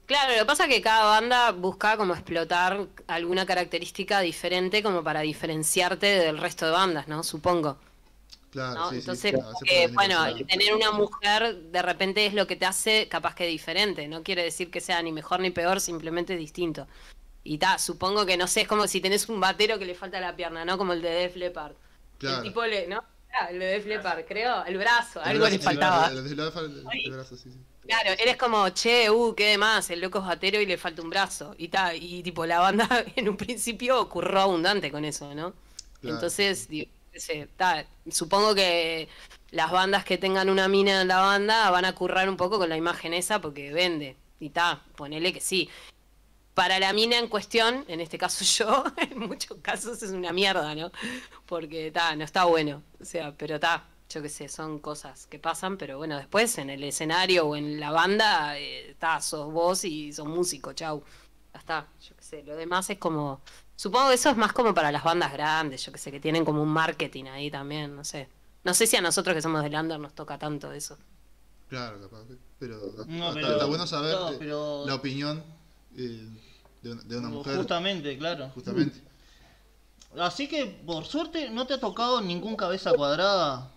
Claro, 0.05 0.33
lo 0.33 0.39
que 0.39 0.45
pasa 0.45 0.63
es 0.63 0.69
que 0.69 0.81
cada 0.81 1.05
banda 1.05 1.51
busca 1.51 1.97
como 1.97 2.13
explotar 2.13 2.87
alguna 3.07 3.45
característica 3.45 4.21
diferente 4.21 4.81
como 4.81 5.03
para 5.03 5.21
diferenciarte 5.21 6.07
del 6.07 6.37
resto 6.37 6.65
de 6.65 6.71
bandas, 6.71 7.07
¿no? 7.07 7.23
Supongo. 7.23 7.77
Claro, 8.49 8.75
¿no? 8.75 8.89
sí, 8.89 8.97
Entonces, 8.97 9.35
que, 9.63 9.81
venir 9.81 9.93
bueno, 9.93 10.23
tener 10.47 10.73
una 10.73 10.91
mujer 10.91 11.55
de 11.55 11.81
repente 11.81 12.25
es 12.25 12.33
lo 12.33 12.47
que 12.47 12.55
te 12.55 12.65
hace 12.65 13.07
capaz 13.07 13.35
que 13.35 13.45
diferente. 13.45 14.07
No 14.07 14.23
quiere 14.23 14.43
decir 14.43 14.71
que 14.71 14.81
sea 14.81 15.01
ni 15.01 15.11
mejor 15.11 15.41
ni 15.41 15.51
peor, 15.51 15.79
simplemente 15.79 16.35
distinto. 16.35 16.87
Y 17.43 17.59
ta, 17.59 17.77
supongo 17.77 18.25
que 18.25 18.35
no 18.35 18.47
sé, 18.47 18.61
es 18.61 18.67
como 18.67 18.87
si 18.87 18.99
tenés 18.99 19.29
un 19.29 19.39
batero 19.39 19.77
que 19.77 19.85
le 19.85 19.95
falta 19.95 20.19
la 20.19 20.35
pierna, 20.35 20.65
¿no? 20.65 20.77
Como 20.77 20.93
el 20.93 21.01
de 21.01 21.09
Def 21.09 21.35
Leppard. 21.35 21.75
Claro. 22.17 22.37
El 22.37 22.43
tipo 22.43 22.65
le, 22.65 22.87
¿no? 22.87 23.03
Ah, 23.39 23.47
el 23.51 23.59
de 23.59 23.65
Def 23.65 23.85
Leppard, 23.85 24.25
creo, 24.25 24.63
el 24.65 24.77
brazo, 24.77 25.21
El 25.21 25.27
algo 25.29 25.41
brazo, 25.41 25.57
le 25.57 25.63
faltaba. 25.63 26.07
el- 26.07 26.17
el- 26.17 26.27
el- 26.27 26.35
brazo, 27.13 27.35
sí, 27.37 27.51
sí. 27.51 27.57
Claro, 27.85 28.09
eres 28.19 28.35
como, 28.37 28.67
che, 28.69 29.09
uh, 29.09 29.33
qué 29.35 29.45
demás, 29.51 29.89
el 29.89 30.01
loco 30.01 30.19
es 30.19 30.25
batero 30.25 30.59
y 30.59 30.65
le 30.65 30.77
falta 30.77 31.01
un 31.01 31.09
brazo. 31.09 31.55
Y 31.57 31.69
ta, 31.69 31.93
y 31.95 32.21
tipo, 32.23 32.45
la 32.45 32.59
banda 32.59 32.87
en 33.15 33.29
un 33.29 33.37
principio 33.37 33.99
ocurrió 34.01 34.39
abundante 34.41 34.91
con 34.91 35.05
eso, 35.05 35.33
¿no? 35.35 35.53
Claro. 36.01 36.15
Entonces, 36.15 36.67
digo, 36.67 36.89
ta, 37.55 37.85
supongo 38.11 38.53
que 38.55 39.07
las 39.51 39.71
bandas 39.71 40.03
que 40.03 40.17
tengan 40.17 40.49
una 40.49 40.67
mina 40.67 41.01
en 41.01 41.07
la 41.07 41.19
banda 41.19 41.69
van 41.71 41.85
a 41.85 41.95
currar 41.95 42.27
un 42.29 42.37
poco 42.37 42.57
con 42.59 42.69
la 42.69 42.77
imagen 42.77 43.13
esa 43.13 43.39
porque 43.41 43.71
vende. 43.71 44.15
Y 44.39 44.49
ta, 44.49 44.81
ponele 44.95 45.31
que 45.33 45.41
sí. 45.41 45.69
Para 46.57 46.79
la 46.79 46.91
mina 46.91 47.19
en 47.19 47.27
cuestión, 47.27 47.85
en 47.87 47.99
este 48.01 48.17
caso 48.17 48.43
yo, 48.57 48.83
en 48.97 49.19
muchos 49.19 49.59
casos 49.61 50.01
es 50.01 50.09
una 50.09 50.33
mierda, 50.33 50.73
¿no? 50.73 50.91
Porque 51.45 51.91
ta, 51.91 52.15
no 52.15 52.23
está 52.23 52.45
bueno. 52.45 52.81
O 52.99 53.05
sea, 53.05 53.31
pero 53.37 53.59
ta, 53.59 53.85
yo 54.09 54.23
qué 54.23 54.29
sé, 54.29 54.49
son 54.49 54.79
cosas 54.79 55.27
que 55.27 55.37
pasan, 55.37 55.77
pero 55.77 55.99
bueno, 55.99 56.17
después 56.17 56.57
en 56.57 56.71
el 56.71 56.83
escenario 56.83 57.45
o 57.45 57.55
en 57.55 57.79
la 57.79 57.91
banda, 57.91 58.57
eh, 58.57 58.95
ta, 58.97 59.21
sos 59.21 59.53
vos 59.53 59.83
y 59.85 60.11
sos 60.11 60.25
músico, 60.25 60.73
chau. 60.73 61.03
Ya 61.53 61.59
está, 61.59 61.87
yo 62.01 62.15
qué 62.15 62.23
sé. 62.23 62.41
Lo 62.43 62.55
demás 62.55 62.89
es 62.89 62.97
como. 62.97 63.39
Supongo 63.75 64.07
que 64.09 64.15
eso 64.15 64.31
es 64.31 64.37
más 64.37 64.51
como 64.51 64.73
para 64.73 64.91
las 64.91 65.03
bandas 65.03 65.31
grandes, 65.31 65.85
yo 65.85 65.91
qué 65.91 65.99
sé, 65.99 66.11
que 66.11 66.19
tienen 66.19 66.43
como 66.43 66.63
un 66.63 66.69
marketing 66.69 67.25
ahí 67.25 67.51
también, 67.51 67.95
no 67.95 68.03
sé. 68.03 68.29
No 68.63 68.73
sé 68.73 68.87
si 68.87 68.95
a 68.97 69.01
nosotros 69.01 69.35
que 69.35 69.43
somos 69.43 69.61
del 69.61 69.75
under 69.75 69.99
nos 69.99 70.15
toca 70.15 70.39
tanto 70.39 70.71
eso. 70.71 70.97
Claro, 71.69 72.01
capaz. 72.01 72.23
Pero, 72.57 72.79
No, 73.05 73.27
está, 73.29 73.33
pero- 73.35 73.51
está 73.53 73.65
bueno 73.65 73.85
saber 73.85 74.15
no, 74.15 74.31
eh, 74.31 74.35
pero- 74.39 74.85
la 74.87 74.95
opinión 74.95 75.43
eh, 75.95 76.27
de, 76.87 76.93
una, 76.93 77.03
de 77.03 77.17
una 77.17 77.29
mujer, 77.29 77.55
Justamente, 77.57 78.17
claro. 78.17 78.49
justamente. 78.53 79.01
Así 80.17 80.47
que, 80.47 80.65
por 80.65 81.05
suerte, 81.05 81.49
no 81.49 81.67
te 81.67 81.75
ha 81.75 81.79
tocado 81.79 82.21
ningún 82.21 82.55
cabeza 82.55 82.93
cuadrada. 82.93 83.69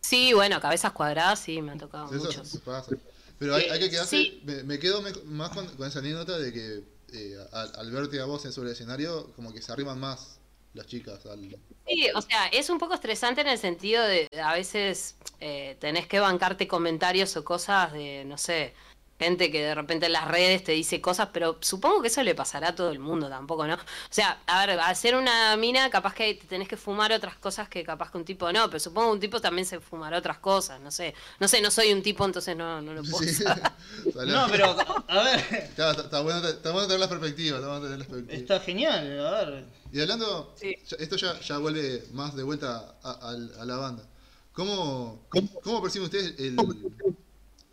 Sí, 0.00 0.32
bueno, 0.32 0.60
cabezas 0.60 0.92
cuadradas 0.92 1.38
sí, 1.40 1.60
me 1.62 1.72
han 1.72 1.78
tocado 1.78 2.06
Eso 2.14 2.24
muchos. 2.24 2.58
pasa. 2.64 2.96
Pero 3.38 3.54
hay, 3.54 3.64
hay 3.64 3.78
que 3.78 3.90
quedarse. 3.90 4.16
Sí. 4.16 4.42
Me, 4.44 4.62
me 4.64 4.78
quedo 4.78 5.02
más 5.26 5.50
con, 5.50 5.66
con 5.76 5.86
esa 5.86 6.00
anécdota 6.00 6.38
de 6.38 6.52
que 6.52 6.82
eh, 7.12 7.36
al, 7.52 7.72
al 7.76 7.90
verte 7.92 8.20
a 8.20 8.24
vos 8.24 8.44
en 8.44 8.52
sobre 8.52 8.68
el 8.70 8.74
escenario, 8.74 9.30
como 9.36 9.52
que 9.52 9.62
se 9.62 9.70
arriman 9.72 9.98
más 9.98 10.38
las 10.74 10.86
chicas 10.86 11.24
al. 11.26 11.56
Sí, 11.86 12.08
o 12.14 12.20
sea, 12.22 12.46
es 12.48 12.68
un 12.68 12.78
poco 12.78 12.94
estresante 12.94 13.40
en 13.42 13.48
el 13.48 13.58
sentido 13.58 14.02
de 14.04 14.28
a 14.42 14.52
veces 14.54 15.14
eh, 15.40 15.76
tenés 15.80 16.06
que 16.06 16.20
bancarte 16.20 16.66
comentarios 16.68 17.36
o 17.36 17.44
cosas 17.44 17.92
de, 17.92 18.24
no 18.26 18.36
sé, 18.38 18.74
gente 19.18 19.50
que 19.50 19.62
de 19.62 19.74
repente 19.74 20.06
en 20.06 20.12
las 20.12 20.28
redes 20.28 20.62
te 20.62 20.72
dice 20.72 21.00
cosas, 21.00 21.28
pero 21.32 21.58
supongo 21.60 22.00
que 22.02 22.08
eso 22.08 22.22
le 22.22 22.34
pasará 22.34 22.68
a 22.68 22.74
todo 22.74 22.90
el 22.90 22.98
mundo 23.00 23.28
tampoco, 23.28 23.66
¿no? 23.66 23.74
O 23.74 23.78
sea, 24.10 24.40
a 24.46 24.64
ver, 24.66 24.78
al 24.78 24.94
ser 24.96 25.16
una 25.16 25.56
mina, 25.56 25.90
capaz 25.90 26.14
que 26.14 26.34
te 26.34 26.46
tenés 26.46 26.68
que 26.68 26.76
fumar 26.76 27.12
otras 27.12 27.36
cosas 27.36 27.68
que 27.68 27.82
capaz 27.84 28.10
que 28.12 28.18
un 28.18 28.24
tipo 28.24 28.50
no, 28.52 28.66
pero 28.68 28.78
supongo 28.78 29.08
que 29.08 29.14
un 29.14 29.20
tipo 29.20 29.40
también 29.40 29.66
se 29.66 29.80
fumará 29.80 30.18
otras 30.18 30.38
cosas, 30.38 30.80
no 30.80 30.90
sé. 30.90 31.14
No 31.40 31.48
sé, 31.48 31.60
no 31.60 31.70
soy 31.70 31.92
un 31.92 32.02
tipo, 32.02 32.24
entonces 32.24 32.56
no, 32.56 32.80
no 32.80 32.94
lo 32.94 33.02
puedo 33.02 33.18
Sí. 33.28 33.42
No, 34.26 34.46
pero, 34.50 34.76
a 35.08 35.22
ver, 35.24 35.70
Claro, 35.74 35.90
está, 35.92 36.02
está 36.04 36.20
bueno, 36.20 36.46
está 36.48 36.70
bueno 36.70 36.86
tener 36.86 37.00
la 37.00 37.08
perspectiva, 37.08 37.56
está 37.58 37.68
bueno 37.68 37.84
tener 37.84 37.98
la 37.98 38.04
perspectiva. 38.06 38.40
está 38.40 38.60
genial, 38.60 39.20
a 39.26 39.30
ver. 39.44 39.64
Y 39.92 40.00
hablando, 40.00 40.54
Sí. 40.56 40.76
ya- 40.88 40.96
esto 41.00 41.16
ya, 41.16 41.40
ya 41.40 41.58
vuelve 41.58 42.04
más 42.12 42.36
de 42.36 42.42
vuelta 42.44 42.94
a, 43.02 43.10
a- 43.10 43.30
a 43.62 43.64
la 43.64 43.76
banda. 43.76 44.04
¿Cómo, 44.52 45.24
cómo, 45.28 45.48
cómo 45.62 45.82
perciben 45.82 46.04
ustedes 46.06 46.34
el, 46.38 46.56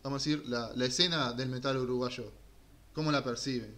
vamos 0.06 0.22
a 0.22 0.30
decir, 0.30 0.48
la, 0.48 0.86
escena 0.86 1.34
del 1.34 1.50
metal 1.50 1.78
uruguayo? 1.78 2.32
¿Cómo 2.94 3.12
la 3.12 3.24
perciben? 3.24 3.76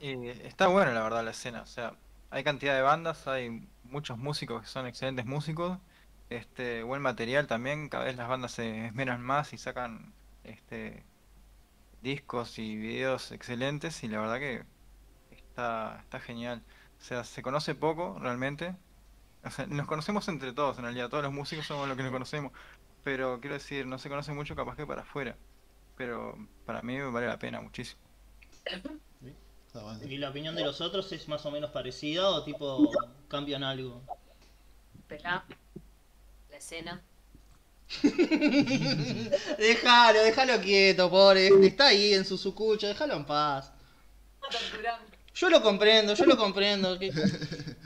Eh, 0.00 0.42
está 0.44 0.66
buena 0.66 0.92
la 0.92 1.02
verdad 1.02 1.22
la 1.22 1.30
escena, 1.30 1.60
o 1.62 1.66
sea, 1.66 1.94
hay 2.30 2.42
cantidad 2.42 2.74
de 2.74 2.80
bandas, 2.80 3.28
hay 3.28 3.68
muchos 3.84 4.16
músicos 4.16 4.62
que 4.62 4.68
son 4.68 4.86
excelentes 4.86 5.26
músicos, 5.26 5.78
este, 6.30 6.82
buen 6.82 7.02
material 7.02 7.46
también, 7.46 7.90
cada 7.90 8.04
vez 8.04 8.16
las 8.16 8.28
bandas 8.28 8.52
se 8.52 8.86
esmeran 8.86 9.20
más 9.20 9.52
y 9.52 9.58
sacan 9.58 10.14
este 10.42 11.04
discos 12.00 12.58
y 12.58 12.76
videos 12.76 13.30
excelentes 13.30 14.02
y 14.02 14.08
la 14.08 14.20
verdad 14.20 14.38
que 14.38 14.64
está, 15.30 16.00
está 16.02 16.18
genial. 16.18 16.62
O 16.98 17.04
sea, 17.04 17.24
se 17.24 17.42
conoce 17.42 17.74
poco 17.74 18.18
realmente. 18.18 18.74
O 19.44 19.50
sea, 19.50 19.66
nos 19.66 19.86
conocemos 19.86 20.26
entre 20.28 20.52
todos 20.52 20.78
en 20.78 20.84
realidad, 20.84 21.10
todos 21.10 21.24
los 21.24 21.32
músicos 21.32 21.66
somos 21.66 21.86
los 21.88 21.96
que 21.96 22.02
nos 22.02 22.12
conocemos, 22.12 22.52
pero 23.04 23.40
quiero 23.40 23.54
decir, 23.54 23.86
no 23.86 23.98
se 23.98 24.08
conoce 24.08 24.32
mucho 24.32 24.54
capaz 24.56 24.76
que 24.76 24.86
para 24.86 25.02
afuera, 25.02 25.36
pero 25.96 26.36
para 26.64 26.82
mí 26.82 26.98
vale 27.00 27.26
la 27.26 27.38
pena 27.38 27.60
muchísimo. 27.60 28.00
¿Y 30.08 30.18
la 30.18 30.30
opinión 30.30 30.54
de 30.54 30.62
los 30.64 30.80
otros 30.80 31.10
es 31.12 31.28
más 31.28 31.44
o 31.46 31.50
menos 31.50 31.70
parecida 31.70 32.28
o 32.30 32.44
tipo 32.44 32.90
cambian 33.28 33.64
algo? 33.64 34.02
Pelá, 35.08 35.44
la 36.50 36.56
escena. 36.56 37.00
Déjalo, 39.58 40.20
déjalo 40.22 40.60
quieto, 40.60 41.10
pobre. 41.10 41.48
Está 41.66 41.88
ahí 41.88 42.14
en 42.14 42.24
su 42.24 42.38
sucucho, 42.38 42.86
déjalo 42.86 43.14
en 43.14 43.24
paz. 43.24 43.72
Yo 45.34 45.48
lo 45.50 45.62
comprendo, 45.62 46.14
yo 46.14 46.24
lo 46.26 46.36
comprendo. 46.36 46.98
que- 46.98 47.08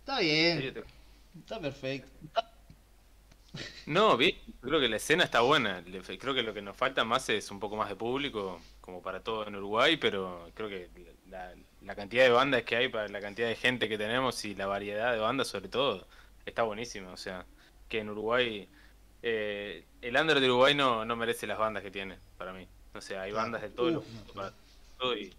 Está 0.00 0.20
bien, 0.20 0.84
está 1.40 1.60
perfecto. 1.60 2.08
No, 3.86 4.16
bien, 4.16 4.34
creo 4.60 4.80
que 4.80 4.88
la 4.88 4.96
escena 4.96 5.24
está 5.24 5.40
buena. 5.40 5.82
Creo 6.18 6.34
que 6.34 6.42
lo 6.42 6.52
que 6.52 6.62
nos 6.62 6.76
falta 6.76 7.04
más 7.04 7.28
es 7.28 7.50
un 7.50 7.60
poco 7.60 7.76
más 7.76 7.88
de 7.88 7.96
público, 7.96 8.60
como 8.80 9.00
para 9.02 9.22
todo 9.22 9.46
en 9.46 9.54
Uruguay, 9.56 9.96
pero 9.96 10.50
creo 10.54 10.68
que 10.68 10.90
la, 11.28 11.54
la 11.82 11.94
cantidad 11.94 12.24
de 12.24 12.30
bandas 12.30 12.62
que 12.64 12.76
hay, 12.76 12.88
para 12.88 13.08
la 13.08 13.20
cantidad 13.20 13.48
de 13.48 13.54
gente 13.56 13.88
que 13.88 13.96
tenemos 13.98 14.44
y 14.44 14.54
la 14.54 14.66
variedad 14.66 15.12
de 15.12 15.18
bandas 15.18 15.48
sobre 15.48 15.68
todo, 15.68 16.06
está 16.44 16.62
buenísima. 16.64 17.12
O 17.12 17.16
sea, 17.16 17.46
que 17.88 18.00
en 18.00 18.10
Uruguay, 18.10 18.68
eh, 19.22 19.86
el 20.02 20.16
under 20.16 20.40
de 20.40 20.46
Uruguay 20.50 20.74
no, 20.74 21.04
no 21.04 21.16
merece 21.16 21.46
las 21.46 21.58
bandas 21.58 21.82
que 21.82 21.90
tiene, 21.90 22.18
para 22.36 22.52
mí. 22.52 22.68
O 22.94 23.00
sea, 23.00 23.22
hay 23.22 23.32
bandas 23.32 23.62
de 23.62 23.70
todo, 23.70 23.90
lo- 23.90 24.04
para 24.34 24.52
todo 24.98 25.16
y 25.16 25.32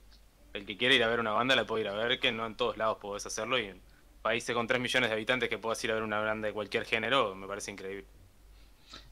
el 0.53 0.65
que 0.65 0.77
quiere 0.77 0.95
ir 0.95 1.03
a 1.03 1.07
ver 1.07 1.19
una 1.19 1.31
banda 1.31 1.55
la 1.55 1.65
puede 1.65 1.83
ir 1.83 1.89
a 1.89 1.93
ver, 1.93 2.19
que 2.19 2.31
no 2.31 2.45
en 2.45 2.55
todos 2.55 2.77
lados 2.77 2.97
podés 2.99 3.25
hacerlo 3.25 3.59
y 3.59 3.65
en 3.65 3.81
países 4.27 4.53
con 4.53 4.67
3 4.67 4.81
millones 4.81 5.09
de 5.09 5.13
habitantes 5.13 5.47
que 5.47 5.57
puedas 5.57 5.81
ir 5.85 5.91
a 5.91 5.93
ver 5.93 6.03
una 6.03 6.19
banda 6.19 6.47
de 6.47 6.53
cualquier 6.53 6.83
género, 6.83 7.33
me 7.33 7.47
parece 7.47 7.71
increíble. 7.71 8.03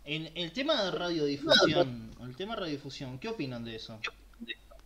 En 0.03 0.30
el 0.36 0.51
tema 0.51 0.84
de 0.84 0.91
radiodifusión, 0.91 2.11
el 2.22 2.36
tema 2.36 2.55
de 2.55 2.59
radiodifusión, 2.61 3.18
¿qué 3.18 3.30
opinan 3.30 3.63
de 3.63 3.76
eso? 3.78 3.97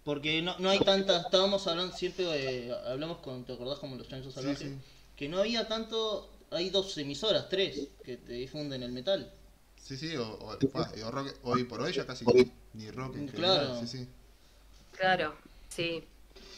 Porque 0.04 0.42
no, 0.44 0.56
no 0.60 0.70
hay 0.70 0.80
tantas, 0.80 1.26
estábamos 1.26 1.66
hablando 1.68 1.96
siempre, 1.96 2.26
eh, 2.68 2.72
hablamos 2.88 3.18
con, 3.18 3.44
¿te 3.44 3.54
acordás 3.54 3.80
como 3.80 3.96
los 3.96 4.08
chanchos 4.08 4.34
Sí, 4.34 4.40
salvajes? 4.40 4.68
sí. 4.70 4.78
Que 5.16 5.28
no 5.28 5.40
había 5.40 5.68
tanto, 5.68 6.30
hay 6.52 6.70
dos 6.70 6.96
emisoras, 7.00 7.50
tres, 7.50 7.88
que 8.04 8.18
te 8.18 8.34
difunden 8.34 8.84
el 8.84 8.92
metal. 8.92 9.32
Sí, 9.84 9.98
sí, 9.98 10.16
o, 10.16 10.28
o- 10.40 11.12
rock- 11.12 11.36
hoy 11.44 11.64
por 11.64 11.82
hoy 11.82 11.92
ya 11.92 12.06
casi 12.06 12.24
ni 12.74 12.92
rock 12.92 13.16
en 13.16 13.28
Claro. 13.28 13.62
general, 13.74 13.88
sí, 13.88 13.98
sí. 13.98 14.08
Claro, 14.96 15.36
sí. 15.70 16.04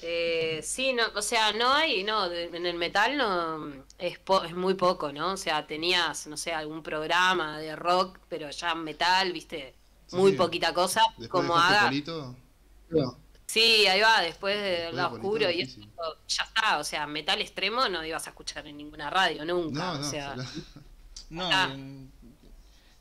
Eh, 0.04 0.62
sí, 0.64 0.94
no, 0.94 1.04
o 1.16 1.22
sea, 1.22 1.54
no 1.54 1.72
hay, 1.74 2.04
no, 2.04 2.28
de- 2.28 2.46
en 2.46 2.66
el 2.66 2.76
metal 2.76 3.18
no 3.18 3.72
es, 4.00 4.18
po- 4.20 4.44
es 4.44 4.54
muy 4.56 4.74
poco, 4.74 5.12
¿no? 5.14 5.34
O 5.34 5.38
sea, 5.38 5.68
tenías, 5.68 6.26
no 6.28 6.38
sé, 6.38 6.54
algún 6.54 6.82
programa 6.82 7.60
de 7.60 7.76
rock, 7.76 8.18
pero 8.28 8.50
ya 8.50 8.74
metal, 8.76 9.32
viste, 9.32 9.76
muy 10.12 10.32
sí. 10.32 10.38
poquita 10.38 10.74
cosa, 10.74 11.02
Después 11.18 11.30
como 11.30 11.56
haga. 11.56 11.86
Polito, 11.86 12.36
Sí, 13.46 13.86
ahí 13.88 14.00
va, 14.02 14.22
después 14.22 14.56
de 14.56 14.70
Después 14.70 14.94
la 14.96 15.04
de 15.04 15.10
Polito, 15.10 15.28
oscuro 15.28 15.52
y 15.52 15.62
eso, 15.62 15.82
ya 16.28 16.44
está, 16.44 16.80
o 16.80 16.84
sea, 16.86 17.06
metal 17.06 17.42
extremo 17.42 17.88
no 17.90 18.04
ibas 18.06 18.26
a 18.28 18.30
escuchar 18.30 18.66
en 18.66 18.78
ninguna 18.78 19.10
radio, 19.10 19.44
nunca, 19.46 19.80
no, 19.86 19.92
o 19.94 19.98
no, 20.00 20.04
sea, 20.04 20.36
la- 20.36 20.46
No, 21.30 21.50
Ah. 21.52 21.76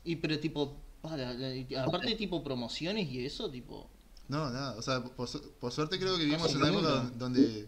y 0.03 0.15
pero 0.17 0.39
tipo, 0.39 0.75
pa, 1.01 1.15
la- 1.17 1.33
la- 1.33 1.83
aparte 1.83 2.07
de 2.09 2.15
tipo 2.15 2.43
promociones 2.43 3.07
y 3.09 3.25
eso, 3.25 3.49
tipo, 3.49 3.89
no, 4.31 4.49
nada, 4.49 4.75
o 4.77 4.81
sea, 4.81 5.03
por, 5.03 5.27
su- 5.27 5.51
por 5.59 5.71
suerte 5.73 5.99
creo 5.99 6.17
que 6.17 6.23
vivimos 6.23 6.49
en 6.51 6.57
una 6.57 6.69
época 6.69 7.11
donde 7.15 7.67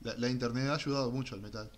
la, 0.00 0.14
la 0.16 0.28
internet 0.28 0.68
ha 0.68 0.74
ayudado 0.76 1.10
mucho 1.10 1.34
al 1.34 1.40
metal. 1.42 1.70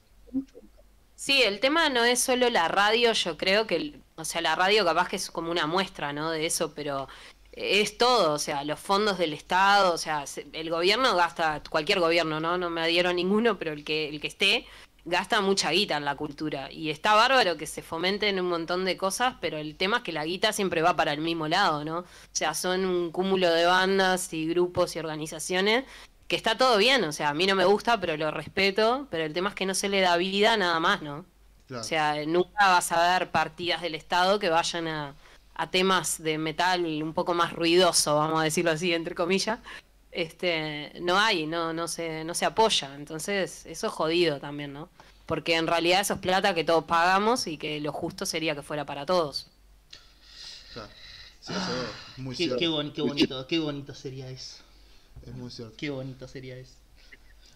Sí, 1.16 1.42
el 1.42 1.58
tema 1.60 1.88
no 1.88 2.04
es 2.04 2.20
solo 2.20 2.50
la 2.50 2.68
radio, 2.68 3.12
yo 3.12 3.36
creo 3.38 3.66
que, 3.66 3.76
el- 3.76 4.02
o 4.16 4.24
sea, 4.24 4.40
la 4.42 4.54
radio 4.56 4.84
capaz 4.84 5.08
que 5.08 5.16
es 5.16 5.30
como 5.30 5.50
una 5.50 5.66
muestra, 5.66 6.12
¿no? 6.12 6.30
De 6.30 6.44
eso, 6.44 6.74
pero 6.74 7.08
es 7.52 7.96
todo, 7.96 8.32
o 8.34 8.38
sea, 8.38 8.62
los 8.64 8.78
fondos 8.78 9.16
del 9.16 9.32
Estado, 9.32 9.94
o 9.94 9.98
sea, 9.98 10.26
se- 10.26 10.46
el 10.52 10.68
gobierno 10.70 11.16
gasta, 11.16 11.62
cualquier 11.70 12.00
gobierno, 12.00 12.40
¿no? 12.40 12.58
No 12.58 12.68
me 12.68 12.82
adhiero 12.82 13.08
a 13.10 13.12
ninguno, 13.14 13.58
pero 13.58 13.72
el 13.72 13.84
que, 13.84 14.08
el 14.10 14.20
que 14.20 14.26
esté, 14.26 14.66
gasta 15.04 15.40
mucha 15.40 15.70
guita 15.70 15.96
en 15.96 16.04
la 16.04 16.16
cultura. 16.16 16.70
Y 16.72 16.90
está 16.90 17.14
bárbaro 17.14 17.56
que 17.56 17.66
se 17.66 17.82
fomenten 17.82 18.40
un 18.40 18.48
montón 18.48 18.84
de 18.84 18.96
cosas, 18.96 19.34
pero 19.40 19.58
el 19.58 19.76
tema 19.76 19.98
es 19.98 20.02
que 20.02 20.12
la 20.12 20.24
guita 20.24 20.52
siempre 20.52 20.82
va 20.82 20.96
para 20.96 21.12
el 21.12 21.20
mismo 21.20 21.48
lado, 21.48 21.84
¿no? 21.84 21.98
O 21.98 22.06
sea, 22.32 22.54
son 22.54 22.84
un 22.84 23.10
cúmulo 23.10 23.50
de 23.50 23.66
bandas 23.66 24.32
y 24.32 24.46
grupos 24.46 24.96
y 24.96 24.98
organizaciones 24.98 25.84
que 26.28 26.36
está 26.36 26.56
todo 26.56 26.78
bien, 26.78 27.04
o 27.04 27.12
sea, 27.12 27.28
a 27.28 27.34
mí 27.34 27.46
no 27.46 27.54
me 27.54 27.66
gusta, 27.66 28.00
pero 28.00 28.16
lo 28.16 28.30
respeto, 28.30 29.06
pero 29.10 29.24
el 29.24 29.34
tema 29.34 29.50
es 29.50 29.54
que 29.54 29.66
no 29.66 29.74
se 29.74 29.90
le 29.90 30.00
da 30.00 30.16
vida 30.16 30.56
nada 30.56 30.80
más, 30.80 31.02
¿no? 31.02 31.26
Claro. 31.66 31.82
O 31.82 31.84
sea, 31.84 32.24
nunca 32.26 32.68
vas 32.68 32.92
a 32.92 33.18
ver 33.18 33.30
partidas 33.30 33.82
del 33.82 33.94
Estado 33.94 34.38
que 34.38 34.48
vayan 34.48 34.88
a, 34.88 35.14
a 35.54 35.70
temas 35.70 36.22
de 36.22 36.38
metal 36.38 36.84
un 36.84 37.14
poco 37.14 37.34
más 37.34 37.52
ruidoso, 37.52 38.16
vamos 38.16 38.40
a 38.40 38.44
decirlo 38.44 38.70
así, 38.70 38.92
entre 38.92 39.14
comillas. 39.14 39.60
Este, 40.14 40.92
no 41.00 41.18
hay, 41.18 41.46
no, 41.46 41.72
no 41.72 41.88
se, 41.88 42.24
no 42.24 42.34
se 42.34 42.44
apoya. 42.46 42.94
Entonces, 42.96 43.66
eso 43.66 43.86
es 43.88 43.92
jodido 43.92 44.40
también, 44.40 44.72
¿no? 44.72 44.90
Porque 45.26 45.56
en 45.56 45.66
realidad 45.66 46.00
eso 46.02 46.14
es 46.14 46.20
plata 46.20 46.54
que 46.54 46.64
todos 46.64 46.84
pagamos 46.84 47.46
y 47.46 47.58
que 47.58 47.80
lo 47.80 47.92
justo 47.92 48.26
sería 48.26 48.54
que 48.54 48.62
fuera 48.62 48.86
para 48.86 49.06
todos. 49.06 49.48
claro. 50.72 50.92
Sí, 51.40 51.54
eso 51.54 51.72
es 51.82 51.96
muy 52.16 52.36
qué, 52.36 52.44
cierto. 52.44 52.58
qué, 52.58 52.68
boni- 52.68 52.92
qué 52.92 53.02
bonito, 53.02 53.46
qué 53.46 53.58
bonito 53.58 53.94
sería 53.94 54.30
eso. 54.30 54.62
Es 55.22 55.34
muy 55.34 55.50
cierto. 55.50 55.76
Qué 55.76 55.90
bonito 55.90 56.28
sería 56.28 56.56
eso. 56.56 56.74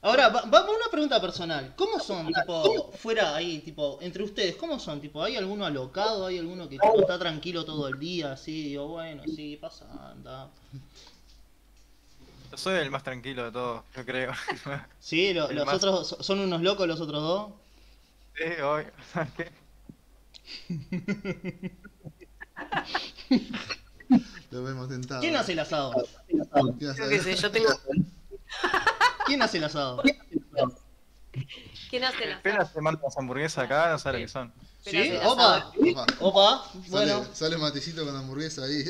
Ahora, 0.03 0.29
va- 0.29 0.43
vamos 0.43 0.71
a 0.75 0.77
una 0.77 0.91
pregunta 0.91 1.21
personal. 1.21 1.75
¿Cómo 1.77 2.01
son, 2.01 2.33
tipo, 2.33 2.93
fuera 2.93 3.35
ahí, 3.37 3.61
tipo, 3.61 3.99
entre 4.03 4.23
ustedes, 4.23 4.57
cómo 4.57 4.79
son? 4.79 5.01
Tipo, 5.01 5.23
¿hay 5.23 5.37
alguno 5.37 5.65
alocado? 5.67 6.27
¿Hay 6.27 6.39
alguno 6.39 6.69
que 6.69 6.81
tipo, 6.81 7.01
está 7.01 7.19
tranquilo 7.19 7.65
todo 7.65 7.89
el 7.89 7.99
día? 7.99 8.33
Así, 8.33 8.65
digo, 8.65 8.89
bueno, 8.89 9.27
sí, 9.29 9.57
pasa, 9.61 9.87
anda. 10.13 10.51
Soy 12.59 12.79
el 12.81 12.91
más 12.91 13.03
tranquilo 13.05 13.45
de 13.45 13.53
todos, 13.53 13.85
yo 13.97 14.05
creo. 14.05 14.33
Sí, 15.01 15.33
lo- 15.33 15.49
El 15.49 15.57
los 15.57 15.67
más- 15.67 15.77
otros 15.77 16.09
so- 16.09 16.23
son 16.23 16.41
unos 16.41 16.61
locos 16.61 16.87
los 16.89 17.01
otros 17.01 17.23
dos. 17.23 17.53
sí, 18.37 18.61
hoy, 18.63 18.85
¿sabes 19.13 19.31
qué? 19.37 19.51
Lo 24.51 24.65
vemos 24.65 24.89
tentado. 24.89 25.21
¿Quién 25.21 25.37
hace 25.37 25.53
el 25.53 25.59
asado? 25.61 25.93
¿Quién 26.27 26.91
hace- 26.91 27.03
Yo 27.03 27.09
qué 27.09 27.21
sé, 27.21 27.37
yo 27.37 27.51
tengo... 27.51 27.69
¿Quién 29.27 29.43
hace 29.43 29.59
el 29.59 29.65
asado? 29.65 30.03
¿Quién 31.91 32.05
hace 32.05 32.27
la 32.27 32.37
Apenas 32.39 32.73
te 32.73 32.81
mandan 32.81 33.03
las 33.05 33.17
hamburguesas 33.19 33.65
acá, 33.65 33.91
no 33.93 33.99
sabes 33.99 34.23
qué 34.23 34.29
son. 34.29 34.53
¿Sí? 34.85 34.97
Espera, 34.97 35.29
Opa, 35.29 35.73
Opa, 35.91 36.07
opa, 36.21 36.65
sale, 36.73 37.13
bueno. 37.15 37.27
sale 37.35 37.57
matecito 37.59 38.05
con 38.07 38.17
hamburguesa 38.17 38.65
ahí. 38.65 38.85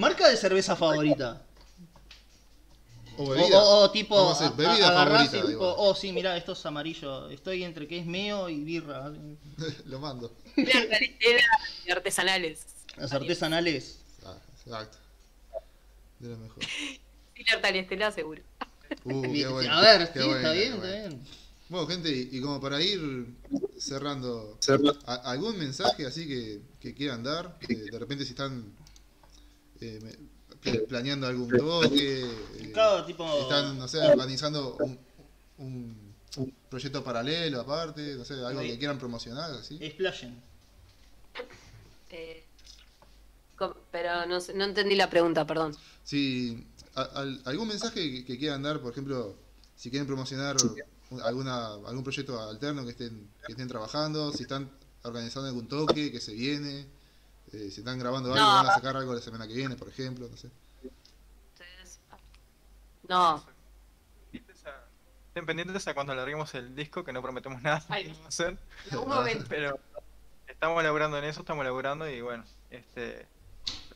Marca 0.00 0.28
de 0.28 0.36
cerveza 0.36 0.74
favorita. 0.76 1.42
o 3.18 3.24
O, 3.24 3.30
bebida. 3.30 3.58
o- 3.62 3.84
o 3.84 3.90
tipo, 3.90 4.16
Vamos 4.16 4.40
a 4.40 4.46
hacer 4.46 4.66
a- 4.66 4.70
bebida 4.70 4.92
favorita. 4.92 5.36
y 5.36 5.42
tipo, 5.52 5.74
oh 5.76 5.94
sí, 5.94 6.10
mirá, 6.12 6.36
esto 6.38 6.52
es 6.52 6.64
amarillo. 6.66 7.28
Estoy 7.28 7.64
entre 7.64 7.86
que 7.86 7.98
es 7.98 8.06
mío 8.06 8.48
y 8.48 8.64
birra. 8.64 9.12
Lo 9.86 9.98
mando. 10.00 10.32
y 10.56 11.90
artesanales. 11.90 12.66
Las 12.96 13.12
artesanales. 13.12 13.98
Ah, 14.24 14.36
exacto. 14.64 14.96
De 16.18 16.28
lo 16.30 16.36
mejor. 16.38 16.64
Sí, 16.64 17.00
la 17.62 17.68
Estela 17.70 18.10
seguro. 18.12 18.42
Uh, 19.04 19.22
qué 19.22 19.46
bueno. 19.48 19.72
a 19.72 19.80
ver, 19.80 20.12
qué 20.12 20.20
sí, 20.22 20.28
está 20.30 20.52
bien, 20.52 20.72
está 20.74 20.86
bien. 20.90 21.22
Bueno, 21.68 21.86
gente, 21.86 22.10
y, 22.10 22.28
y 22.32 22.40
como 22.40 22.60
para 22.60 22.80
ir 22.82 23.26
cerrando, 23.78 24.58
¿a- 25.06 25.30
¿algún 25.30 25.56
mensaje 25.58 26.04
así 26.06 26.26
que, 26.26 26.60
que 26.80 26.94
quieran 26.94 27.22
dar? 27.22 27.56
Eh, 27.68 27.74
de 27.92 27.98
repente 27.98 28.24
si 28.24 28.30
están 28.30 28.64
planeando 30.88 31.26
algún 31.26 31.48
toque, 31.48 32.22
eh, 32.22 32.70
Claro, 32.72 33.04
tipo. 33.06 33.24
están, 33.42 33.78
no 33.78 33.88
sé, 33.88 33.98
organizando 33.98 34.76
un, 34.80 34.98
un- 35.58 36.10
un 36.36 36.54
proyecto 36.68 37.02
paralelo 37.02 37.60
aparte, 37.60 38.14
no 38.16 38.24
sé, 38.24 38.34
algo 38.34 38.60
Sí. 38.60 38.68
que 38.68 38.78
quieran 38.78 38.98
promocionar, 38.98 39.50
así. 39.52 39.78
Explayen. 39.80 40.40
Eh, 42.10 42.44
pero 43.90 44.26
no, 44.26 44.40
sé- 44.40 44.54
no 44.54 44.64
entendí 44.64 44.94
la 44.96 45.08
pregunta, 45.10 45.46
perdón. 45.46 45.76
Al- 46.94 47.40
algún 47.44 47.68
mensaje 47.68 47.94
que, 48.10 48.24
que 48.24 48.38
quieran 48.38 48.62
dar, 48.62 48.80
por 48.80 48.92
ejemplo, 48.92 49.36
si 49.76 49.90
quieren 49.90 50.06
promocionar 50.06 50.56
un- 51.10 51.20
alguna 51.22 51.66
algún 51.86 52.02
proyecto 52.02 52.38
alterno 52.40 52.84
que 52.84 52.90
estén 52.90 53.28
que 53.46 53.52
estén 53.52 53.68
trabajando, 53.68 54.32
si 54.32 54.42
están 54.42 54.70
organizando 55.02 55.48
algún 55.48 55.68
toque 55.68 56.10
que 56.12 56.20
se 56.20 56.32
viene, 56.34 56.86
eh, 57.52 57.70
si 57.70 57.80
están 57.80 57.98
grabando 57.98 58.32
algo, 58.32 58.44
No. 58.44 58.54
van 58.54 58.66
a 58.66 58.74
sacar 58.74 58.96
algo 58.96 59.14
la 59.14 59.20
semana 59.20 59.46
que 59.48 59.54
viene, 59.54 59.76
por 59.76 59.88
ejemplo, 59.88 60.28
no 60.30 60.36
sé. 60.36 60.50
No, 63.08 63.42
Estén 65.28 65.46
pendientes 65.46 65.86
a 65.88 65.94
cuando 65.94 66.14
larguemos 66.14 66.54
el 66.54 66.74
disco, 66.74 67.04
que 67.04 67.12
no 67.12 67.22
prometemos 67.22 67.62
nada 67.62 67.84
Ay. 67.88 68.16
hacer. 68.26 68.58
algún 68.90 69.08
momento. 69.08 69.44
Pero 69.48 69.78
estamos 70.46 70.82
laburando 70.82 71.18
en 71.18 71.24
eso, 71.24 71.40
estamos 71.40 71.64
laburando 71.64 72.08
y 72.08 72.20
bueno, 72.20 72.44
este 72.70 73.22
es 73.22 73.26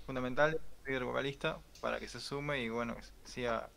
fundamental 0.07 0.61
pedir 0.85 1.03
vocalista 1.05 1.59
para 1.81 1.99
que 1.99 2.09
se 2.09 2.21
sume 2.21 2.61
y 2.63 2.69
bueno, 2.69 2.95
que 2.97 3.03
siga 3.29 3.69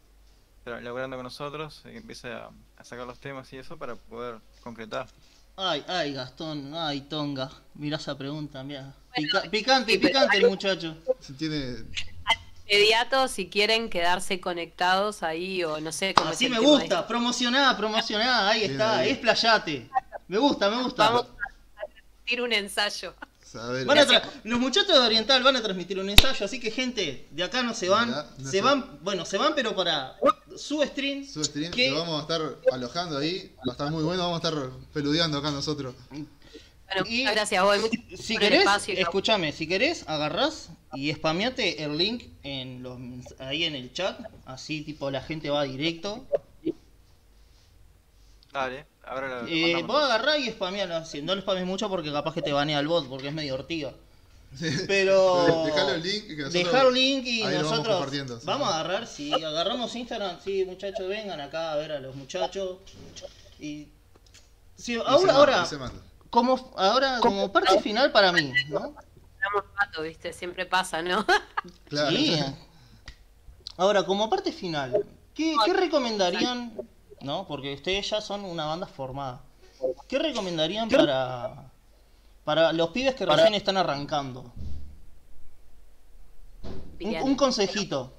laburando 0.65 1.15
con 1.17 1.23
nosotros, 1.23 1.81
y 1.85 1.91
que 1.91 1.97
empiece 1.97 2.31
a, 2.31 2.49
a 2.77 2.83
sacar 2.83 3.07
los 3.07 3.19
temas 3.19 3.51
y 3.53 3.57
eso 3.57 3.77
para 3.77 3.95
poder 3.95 4.39
concretar. 4.61 5.07
Ay, 5.55 5.83
ay, 5.87 6.13
Gastón, 6.13 6.73
ay, 6.75 7.01
Tonga. 7.01 7.49
Mirá 7.75 7.97
esa 7.97 8.17
pregunta, 8.17 8.63
mirá. 8.63 8.93
Pica- 9.17 9.41
picante, 9.49 9.91
sí, 9.93 9.97
picante 9.97 10.37
el 10.37 10.47
muchacho. 10.49 10.95
Tiene 11.37 11.75
Inmediato, 12.69 13.27
si 13.29 13.47
quieren 13.49 13.89
quedarse 13.89 14.39
conectados 14.41 15.23
ahí 15.23 15.63
o 15.63 15.79
no 15.79 15.91
sé 15.91 16.13
cómo 16.13 16.29
es 16.29 16.35
Así 16.35 16.49
me 16.49 16.59
gusta, 16.59 17.07
promocioná, 17.07 17.75
promocioná, 17.77 18.49
ahí 18.49 18.59
Bien 18.61 18.71
está, 18.71 18.97
ahí. 18.99 19.11
explayate. 19.11 19.89
Me 20.27 20.37
gusta, 20.37 20.69
me 20.69 20.83
gusta. 20.83 21.05
Vamos 21.05 21.21
a 21.23 21.85
transmitir 21.85 22.41
un 22.41 22.51
ensayo. 22.53 23.15
Van 23.85 23.97
a 23.97 24.05
los 24.43 24.59
muchachos 24.59 24.89
de 24.89 24.99
Oriental 24.99 25.41
van 25.41 25.55
a 25.55 25.61
transmitir 25.63 25.97
un 25.97 26.09
ensayo, 26.09 26.45
así 26.45 26.59
que 26.59 26.69
gente, 26.69 27.27
de 27.31 27.43
acá 27.43 27.63
no 27.63 27.73
se 27.73 27.87
van, 27.87 28.11
no 28.11 28.51
se 28.51 28.61
van, 28.61 28.99
bueno, 29.01 29.23
se 29.25 29.37
van 29.37 29.55
pero 29.55 29.73
para 29.73 30.17
su 30.57 30.83
stream. 30.83 31.25
su 31.25 31.41
stream, 31.45 31.71
¿Qué? 31.71 31.89
lo 31.91 31.99
vamos 31.99 32.19
a 32.19 32.21
estar 32.23 32.41
alojando 32.73 33.17
ahí, 33.17 33.55
va 33.59 33.71
a 33.71 33.75
estar 33.75 33.89
muy 33.89 34.03
bueno, 34.03 34.23
vamos 34.23 34.43
a 34.43 34.47
estar 34.49 34.69
peludeando 34.93 35.37
acá 35.37 35.49
nosotros. 35.51 35.95
Bueno, 36.87 37.05
Y- 37.09 37.23
gracias, 37.23 37.63
gracias 37.63 37.91
Si 38.19 38.37
querés, 38.37 38.65
escúchame, 38.87 39.51
si 39.51 39.67
querés, 39.67 40.07
agarrás 40.07 40.69
y 40.93 41.13
spameate 41.13 41.83
el 41.83 41.97
link 41.97 42.23
en 42.43 42.81
los, 42.81 42.97
ahí 43.39 43.65
en 43.65 43.75
el 43.75 43.91
chat, 43.93 44.19
así 44.45 44.81
tipo 44.81 45.11
la 45.11 45.21
gente 45.21 45.49
va 45.49 45.63
directo. 45.63 46.25
Dale, 48.53 48.85
ahora 49.03 49.41
lo 49.41 49.47
Eh, 49.47 49.83
vos 49.85 50.01
agarrás 50.03 50.39
y 50.39 50.49
spamealo 50.49 50.95
así, 50.95 51.21
no 51.21 51.35
lo 51.35 51.41
spames 51.41 51.65
mucho 51.65 51.89
porque 51.89 52.11
capaz 52.11 52.33
que 52.33 52.41
te 52.41 52.53
banea 52.53 52.79
el 52.79 52.87
bot 52.87 53.07
porque 53.09 53.27
es 53.27 53.33
medio 53.33 53.55
ortiga. 53.55 53.91
Pero 54.87 55.65
Dejalo 55.65 55.91
el 55.95 56.03
link 56.03 56.27
que 56.27 56.37
nosotros 56.37 56.53
dejar 56.53 56.85
el 56.87 56.93
link 56.93 57.25
y 57.25 57.43
ahí 57.43 57.57
lo 57.57 57.69
vamos 57.69 57.85
nosotros 57.85 58.45
vamos 58.45 58.69
a 58.69 58.79
agarrar, 58.79 59.05
si 59.05 59.33
agarramos 59.33 59.93
Instagram, 59.93 60.37
sí 60.41 60.63
muchachos 60.65 61.07
vengan 61.09 61.41
acá 61.41 61.73
a 61.73 61.75
ver 61.75 61.91
a 61.91 61.99
los 61.99 62.15
muchachos 62.15 62.77
y 63.59 63.87
sí, 64.77 64.93
Y 64.93 64.95
se 64.95 64.95
ahora, 64.95 65.17
manda, 65.17 65.33
ahora 65.35 65.63
y 65.63 65.69
se 65.69 65.77
manda. 65.77 66.01
Como 66.37 66.71
ahora 66.77 67.19
como 67.19 67.51
parte 67.51 67.79
final 67.81 68.11
para 68.11 68.31
mí, 68.31 68.53
¿no? 68.69 68.93
Siempre 70.31 70.65
pasa, 70.65 71.01
¿no? 71.01 71.25
Claro. 71.89 72.15
Sí. 72.15 72.39
Ahora, 73.77 74.05
como 74.05 74.29
parte 74.29 74.51
final, 74.51 75.05
¿qué, 75.33 75.55
qué 75.65 75.73
recomendarían? 75.73 76.73
¿No? 77.21 77.47
Porque 77.47 77.73
ustedes 77.73 78.09
ya 78.09 78.21
son 78.21 78.45
una 78.45 78.65
banda 78.65 78.85
formada. 78.85 79.41
¿Qué 80.07 80.19
recomendarían 80.19 80.89
para, 80.89 81.71
Para 82.43 82.73
los 82.73 82.89
pibes 82.89 83.15
que 83.15 83.25
recién 83.25 83.55
están 83.55 83.77
arrancando. 83.77 84.51
Un 86.99 87.35
consejito. 87.35 88.13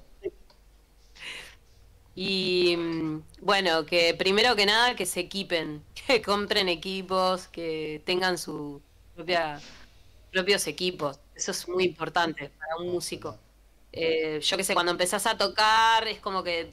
Y 2.15 2.75
mm, 2.75 3.23
bueno, 3.41 3.85
que 3.85 4.13
primero 4.13 4.55
que 4.57 4.65
nada 4.65 4.95
que 4.95 5.05
se 5.05 5.21
equipen, 5.21 5.83
que 6.09 6.23
compren 6.23 6.69
equipos, 6.69 7.47
que 7.47 8.01
tengan 8.03 8.39
su 8.39 8.81
propia 9.15 9.61
propios 10.31 10.65
equipos. 10.65 11.19
Eso 11.35 11.51
es 11.51 11.67
muy 11.67 11.85
importante 11.85 12.49
para 12.57 12.77
un 12.77 12.91
músico. 12.91 13.37
Eh, 13.91 14.39
yo 14.41 14.57
qué 14.57 14.63
sé, 14.63 14.73
cuando 14.73 14.91
empezás 14.91 15.27
a 15.27 15.37
tocar 15.37 16.07
es 16.07 16.19
como 16.19 16.43
que 16.43 16.71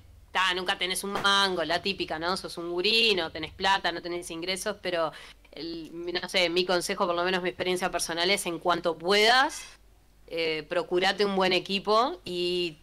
nunca 0.55 0.77
tenés 0.77 1.03
un 1.03 1.13
mango, 1.13 1.65
la 1.65 1.81
típica, 1.81 2.19
¿no? 2.19 2.37
Sos 2.37 2.59
un 2.59 2.71
gurí, 2.71 3.15
no 3.15 3.31
tenés 3.31 3.53
plata, 3.53 3.91
no 3.93 4.03
tenés 4.03 4.31
ingresos, 4.31 4.77
pero 4.83 5.13
no 5.57 6.29
sé, 6.29 6.51
mi 6.51 6.67
consejo, 6.67 7.07
por 7.07 7.15
lo 7.15 7.25
menos 7.25 7.43
mi 7.43 7.49
experiencia 7.49 7.91
personal 7.91 8.31
es 8.31 8.45
en 8.45 8.59
cuanto 8.59 8.99
puedas, 8.99 9.63
eh, 10.27 10.67
procurate 10.69 11.25
un 11.25 11.37
buen 11.37 11.55
equipo 11.55 12.21
y 12.25 12.77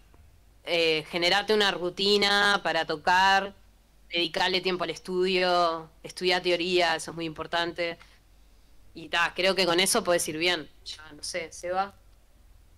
eh, 0.66 1.06
generarte 1.10 1.54
una 1.54 1.70
rutina 1.72 2.62
para 2.64 2.86
tocar, 2.86 3.54
dedicarle 4.14 4.62
tiempo 4.62 4.84
al 4.86 4.92
estudio, 4.92 5.90
estudiar 6.04 6.42
teoría, 6.42 6.96
eso 6.96 7.12
es 7.12 7.16
muy 7.16 7.26
importante. 7.26 7.98
Y 8.94 9.10
ta, 9.10 9.34
creo 9.36 9.56
que 9.56 9.66
con 9.66 9.80
eso 9.80 10.04
puedes 10.04 10.26
ir 10.30 10.38
bien. 10.38 10.70
Ya, 10.86 11.12
no 11.12 11.24
sé, 11.24 11.52
se 11.52 11.72
va. 11.72 11.94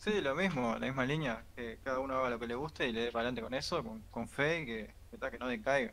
Sí, 0.04 0.22
lo 0.22 0.34
mismo, 0.36 0.74
la 0.80 0.86
misma 0.88 1.06
línea, 1.06 1.44
que 1.56 1.78
cada 1.84 2.00
uno 2.00 2.18
haga 2.18 2.30
lo 2.30 2.40
que 2.40 2.48
le 2.48 2.56
guste 2.56 2.88
y 2.88 2.92
le 2.94 3.02
dé 3.06 3.12
para 3.12 3.24
adelante 3.24 3.42
con 3.42 3.54
eso, 3.54 3.84
con, 3.84 4.02
con 4.12 4.30
fe 4.30 4.62
y 4.62 4.66
que, 4.66 4.90
que, 5.12 5.18
ta, 5.18 5.30
que 5.30 5.38
no 5.38 5.48
decaiga. 5.48 5.92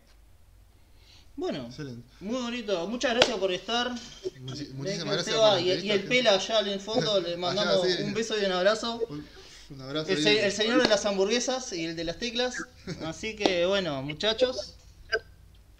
Bueno, 1.34 1.64
Excelente. 1.66 2.06
muy 2.20 2.40
bonito. 2.42 2.86
Muchas 2.88 3.14
gracias 3.14 3.38
por 3.38 3.50
estar. 3.52 3.90
Muchi- 3.90 4.68
muchísimas 4.74 5.14
gracias 5.14 5.34
Seba 5.34 5.52
por 5.52 5.54
la 5.56 5.60
y, 5.62 5.90
el. 5.90 6.04
Pela 6.04 6.34
allá 6.34 6.60
en 6.60 6.68
el 6.68 6.80
fondo 6.80 7.20
le 7.20 7.36
mandamos 7.38 7.86
sí. 7.86 8.02
un 8.02 8.12
beso 8.12 8.38
y 8.40 8.44
un 8.44 8.52
abrazo. 8.52 9.00
Un, 9.08 9.26
un 9.70 9.80
abrazo. 9.80 10.10
El, 10.12 10.22
se- 10.22 10.44
el 10.44 10.52
señor 10.52 10.82
de 10.82 10.88
las 10.88 11.06
hamburguesas 11.06 11.72
y 11.72 11.86
el 11.86 11.96
de 11.96 12.04
las 12.04 12.18
teclas. 12.18 12.56
Así 13.06 13.34
que 13.34 13.64
bueno, 13.66 14.02
muchachos. 14.02 14.74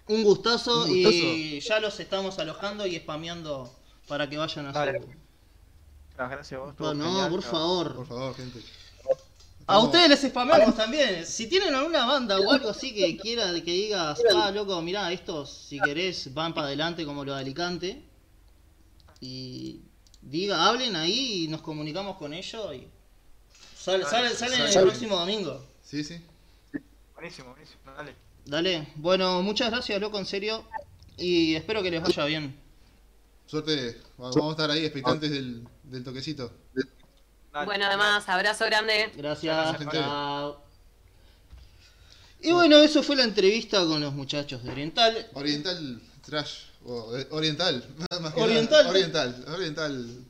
Un 0.08 0.24
gustazo, 0.24 0.84
Un 0.84 0.90
y 0.96 1.60
ya 1.60 1.80
los 1.80 1.98
estamos 2.00 2.38
alojando 2.38 2.86
y 2.86 2.98
spameando 2.98 3.72
para 4.08 4.28
que 4.28 4.36
vayan 4.36 4.66
a 4.66 4.72
Dale. 4.72 5.00
su... 5.00 5.08
Ah, 6.18 6.28
gracias 6.28 6.52
a 6.60 6.64
vos. 6.64 6.74
No, 6.78 6.94
no, 6.94 7.04
genial, 7.04 7.30
por 7.30 7.42
favor. 7.42 7.94
Por 7.96 8.06
favor, 8.06 8.34
gente. 8.34 8.60
A 9.66 9.78
ustedes 9.78 10.08
les 10.08 10.20
spameamos 10.20 10.76
también. 10.76 11.24
Si 11.24 11.46
tienen 11.46 11.74
alguna 11.74 12.04
banda 12.04 12.38
o 12.38 12.50
algo 12.50 12.68
así 12.70 12.92
que 12.92 13.16
quiera 13.16 13.52
que 13.54 13.72
digas, 13.72 14.20
ah, 14.34 14.50
loco, 14.50 14.82
mirá, 14.82 15.10
estos, 15.12 15.50
si 15.68 15.78
querés, 15.80 16.34
van 16.34 16.52
para 16.52 16.66
adelante 16.66 17.04
como 17.04 17.24
lo 17.24 17.32
de 17.34 17.40
Alicante. 17.40 18.02
Y 19.20 19.80
diga, 20.20 20.66
hablen 20.66 20.96
ahí 20.96 21.44
y 21.44 21.48
nos 21.48 21.62
comunicamos 21.62 22.16
con 22.16 22.34
ellos 22.34 22.74
y 22.74 22.88
sale, 23.76 24.04
sale, 24.04 24.30
salen 24.30 24.60
el 24.62 24.72
Sale. 24.72 24.86
próximo 24.86 25.16
domingo. 25.16 25.64
Sí, 25.84 26.02
sí. 26.02 26.20
Buenísimo, 27.14 27.50
buenísimo, 27.50 27.80
dale. 27.96 28.14
Dale, 28.44 28.88
bueno, 28.96 29.42
muchas 29.42 29.70
gracias, 29.70 30.00
loco, 30.00 30.18
en 30.18 30.26
serio. 30.26 30.64
Y 31.16 31.54
espero 31.54 31.82
que 31.82 31.90
les 31.90 32.02
vaya 32.02 32.24
bien. 32.24 32.56
Suerte. 33.46 34.00
Vamos 34.18 34.36
a 34.36 34.50
estar 34.50 34.70
ahí 34.70 34.84
expectantes 34.84 35.30
del, 35.30 35.66
del 35.84 36.02
toquecito. 36.04 36.52
Dale, 37.52 37.66
Bueno, 37.66 37.84
además, 37.86 38.28
abrazo 38.28 38.64
grande. 38.64 39.12
Gracias. 39.16 39.78
Gracias. 39.78 40.04
Y 42.40 42.50
bueno, 42.50 42.78
eso 42.78 43.02
fue 43.02 43.14
la 43.16 43.24
entrevista 43.24 43.84
con 43.86 44.00
los 44.00 44.12
muchachos 44.14 44.64
de 44.64 44.70
Oriental. 44.72 45.28
Oriental 45.34 46.00
Trash. 46.26 46.64
O, 46.84 47.16
eh, 47.16 47.28
oriental. 47.30 47.84
Más 48.20 48.34
que 48.34 48.40
Oriental. 48.40 48.78
nada. 48.84 48.90
Oriental. 48.90 49.44
Oriental. 49.48 50.24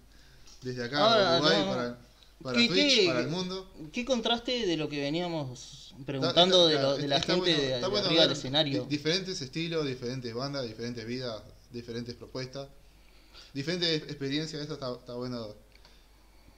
Desde 0.61 0.85
acá, 0.85 0.99
Ahora, 0.99 1.33
Uruguay, 1.41 1.59
no. 1.65 1.67
para, 1.71 1.99
para 2.43 2.59
¿Qué- 2.59 2.69
Twitch, 2.69 2.97
qué- 3.01 3.07
para 3.07 3.21
el 3.21 3.29
mundo. 3.29 3.73
¿Qué 3.93 4.05
contraste 4.05 4.67
de 4.67 4.77
lo 4.77 4.89
que 4.91 5.01
veníamos 5.01 5.82
preguntando 6.07 6.67
de, 6.69 6.75
lo- 6.81 6.97
de 6.97 7.09
la 7.09 7.21
gente 7.21 7.37
bueno- 7.37 7.63
de, 7.63 7.81
de 7.81 7.87
bueno 7.89 8.07
arriba 8.07 8.21
del 8.23 8.29
ver 8.31 8.37
escenario? 8.37 8.83
di- 8.85 8.89
Diferentes 8.97 9.41
estilos, 9.43 9.87
diferentes 9.87 10.33
bandas, 10.35 10.67
diferentes 10.67 11.07
vidas, 11.07 11.43
diferentes 11.71 12.15
propuestas, 12.15 12.69
diferentes 13.53 14.03
experiencias. 14.05 14.61
Esto 14.63 14.75
está, 14.75 14.93
está 14.93 15.15
bueno 15.15 15.55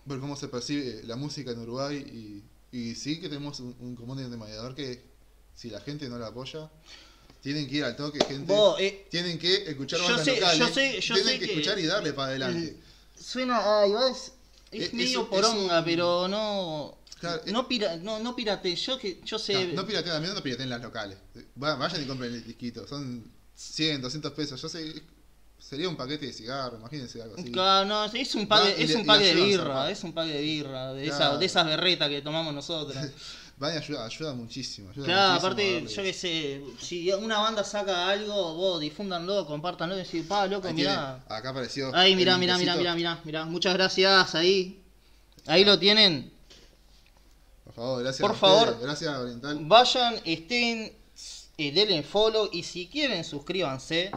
ver 0.07 0.19
cómo 0.21 0.37
se 0.37 0.49
percibe 0.49 1.03
la 1.05 1.17
música 1.17 1.51
en 1.51 1.59
Uruguay. 1.61 1.97
Y, 2.73 2.77
y 2.77 2.95
sí 2.95 3.21
que 3.21 3.29
tenemos 3.29 3.61
un, 3.61 3.77
un 3.81 3.95
común 3.97 4.19
denominador 4.19 4.75
que 4.75 5.03
si 5.55 5.71
la 5.71 5.81
gente 5.81 6.09
no 6.09 6.19
la 6.19 6.29
apoya, 6.29 6.71
tienen 7.41 7.69
que 7.69 7.77
ir 7.77 7.85
al 7.85 7.95
toque, 7.97 8.19
gente. 8.25 8.53
Vos, 8.53 8.81
eh, 8.81 9.07
Tienen 9.11 9.39
que 9.39 9.69
escuchar 9.71 9.99
Yo 10.01 10.05
bandas 10.07 10.25
sé- 10.25 10.35
locales. 10.35 10.59
yo 10.59 10.69
sé- 10.75 11.01
yo 11.01 11.15
tienen 11.15 11.33
sé 11.35 11.39
que, 11.39 11.47
que- 11.47 11.53
escuchar 11.53 11.79
y 11.79 11.87
darle 11.87 12.13
para 12.13 12.29
adelante. 12.29 12.77
suena, 13.19 13.61
va, 13.61 13.87
es, 14.11 14.33
es 14.73 14.83
Es- 14.89 14.95
medio 14.95 15.23
es- 15.23 15.29
poronga, 15.29 15.85
pero 15.85 16.27
no... 16.27 16.99
Claro, 17.29 17.43
no, 17.53 17.69
pira, 17.69 17.97
no, 17.97 18.19
no 18.21 18.35
pirate, 18.37 18.75
yo 18.77 18.99
que 18.99 19.21
yo 19.25 19.39
sé... 19.39 19.69
No, 19.69 19.83
no 19.83 19.87
pirateen, 19.87 20.15
al 20.15 20.21
menos 20.21 20.37
no 20.37 20.43
pirateen 20.43 20.69
las 20.71 20.81
locales. 20.83 21.19
Va- 21.63 21.77
Vayan 21.77 22.03
y 22.03 22.07
compren 22.07 22.33
el 22.35 22.45
disquito. 22.45 22.87
Son 22.87 23.25
100, 23.55 24.03
200 24.03 24.33
pesos. 24.33 24.61
Yo 24.61 24.69
sé, 24.69 25.03
sería 25.59 25.89
un 25.89 25.97
paquete 25.97 26.27
de 26.27 26.33
cigarro, 26.33 26.77
imagínense 26.79 27.23
algo 27.23 27.37
así. 27.39 27.51
Claro, 27.51 27.87
no, 27.87 28.05
es 28.05 28.13
un 28.13 28.19
y 28.19 28.23
es 28.23 28.35
un 28.35 29.07
de 29.07 29.35
birra, 29.35 29.91
es 29.91 30.05
un 30.05 30.13
pague 30.13 30.35
de 30.35 30.43
birra, 30.43 30.93
de, 30.93 31.07
esa, 31.07 31.17
Claro. 31.17 31.39
de 31.39 31.47
esas 31.47 31.67
berretas 31.67 32.09
que 32.09 32.23
tomamos 32.23 32.53
nosotros. 32.55 32.97
Van 33.57 33.73
y 33.73 33.77
ayuda, 33.77 34.05
ayuda 34.05 34.35
muchísimo. 34.35 34.91
ayuda 34.91 35.05
Claro, 35.07 35.33
muchísimo 35.35 35.47
aparte, 35.87 35.95
yo 35.95 36.03
que 36.03 36.13
sé, 36.13 36.61
si 36.81 37.13
una 37.13 37.39
banda 37.39 37.63
saca 37.63 38.09
algo, 38.09 38.55
vos 38.55 38.81
difúndanlo, 38.81 39.47
compártanlo 39.47 39.95
y 39.95 39.99
decís, 39.99 40.27
pa, 40.27 40.49
loco, 40.49 40.67
Ahí 40.67 40.75
mirá. 40.75 41.23
tiene, 41.25 41.39
acá 41.39 41.51
apareció. 41.51 41.95
Ahí, 41.95 42.17
mirá, 42.17 42.37
mirá, 42.37 42.59
mirá, 42.59 42.75
mirá, 42.75 42.97
mirá, 42.97 43.21
mirá. 43.25 43.45
Muchas 43.45 43.75
gracias, 43.75 44.35
ahí. 44.35 44.83
Ahí 45.47 45.65
lo 45.65 45.79
tienen. 45.79 46.33
Por 47.75 47.85
favor, 47.85 48.03
gracias. 48.03 48.21
Por 48.21 48.31
ustedes, 48.37 48.65
favor. 48.65 48.81
Gracias, 48.81 49.17
Oriental. 49.19 49.59
Vayan, 49.63 50.15
estén, 50.25 50.93
eh, 51.59 51.73
denle 51.73 52.03
follow 52.03 52.49
y 52.53 52.63
si 52.63 52.87
quieren 52.89 53.25
suscríbanse. 53.25 54.11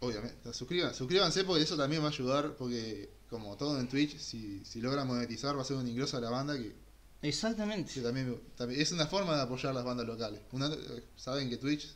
Obviamente. 0.00 0.52
Suscriban, 0.52 0.94
suscríbanse 0.94 1.44
porque 1.44 1.62
eso 1.62 1.76
también 1.76 2.02
va 2.02 2.06
a 2.06 2.10
ayudar. 2.10 2.54
Porque, 2.56 3.08
como 3.30 3.56
todo 3.56 3.78
en 3.80 3.88
Twitch, 3.88 4.18
si, 4.18 4.64
si 4.64 4.80
logran 4.80 5.06
monetizar, 5.06 5.56
va 5.56 5.62
a 5.62 5.64
ser 5.64 5.76
un 5.76 5.88
ingreso 5.88 6.16
a 6.16 6.20
la 6.20 6.30
banda 6.30 6.54
que, 6.56 6.74
que 7.22 7.28
Exactamente. 7.28 8.00
también, 8.02 8.40
también 8.56 8.80
es 8.80 8.92
una 8.92 9.06
forma 9.06 9.34
de 9.36 9.42
apoyar 9.42 9.74
las 9.74 9.84
bandas 9.84 10.06
locales. 10.06 10.40
Una- 10.52 10.66
eh, 10.74 11.04
saben 11.16 11.48
que 11.48 11.56
Twitch 11.56 11.88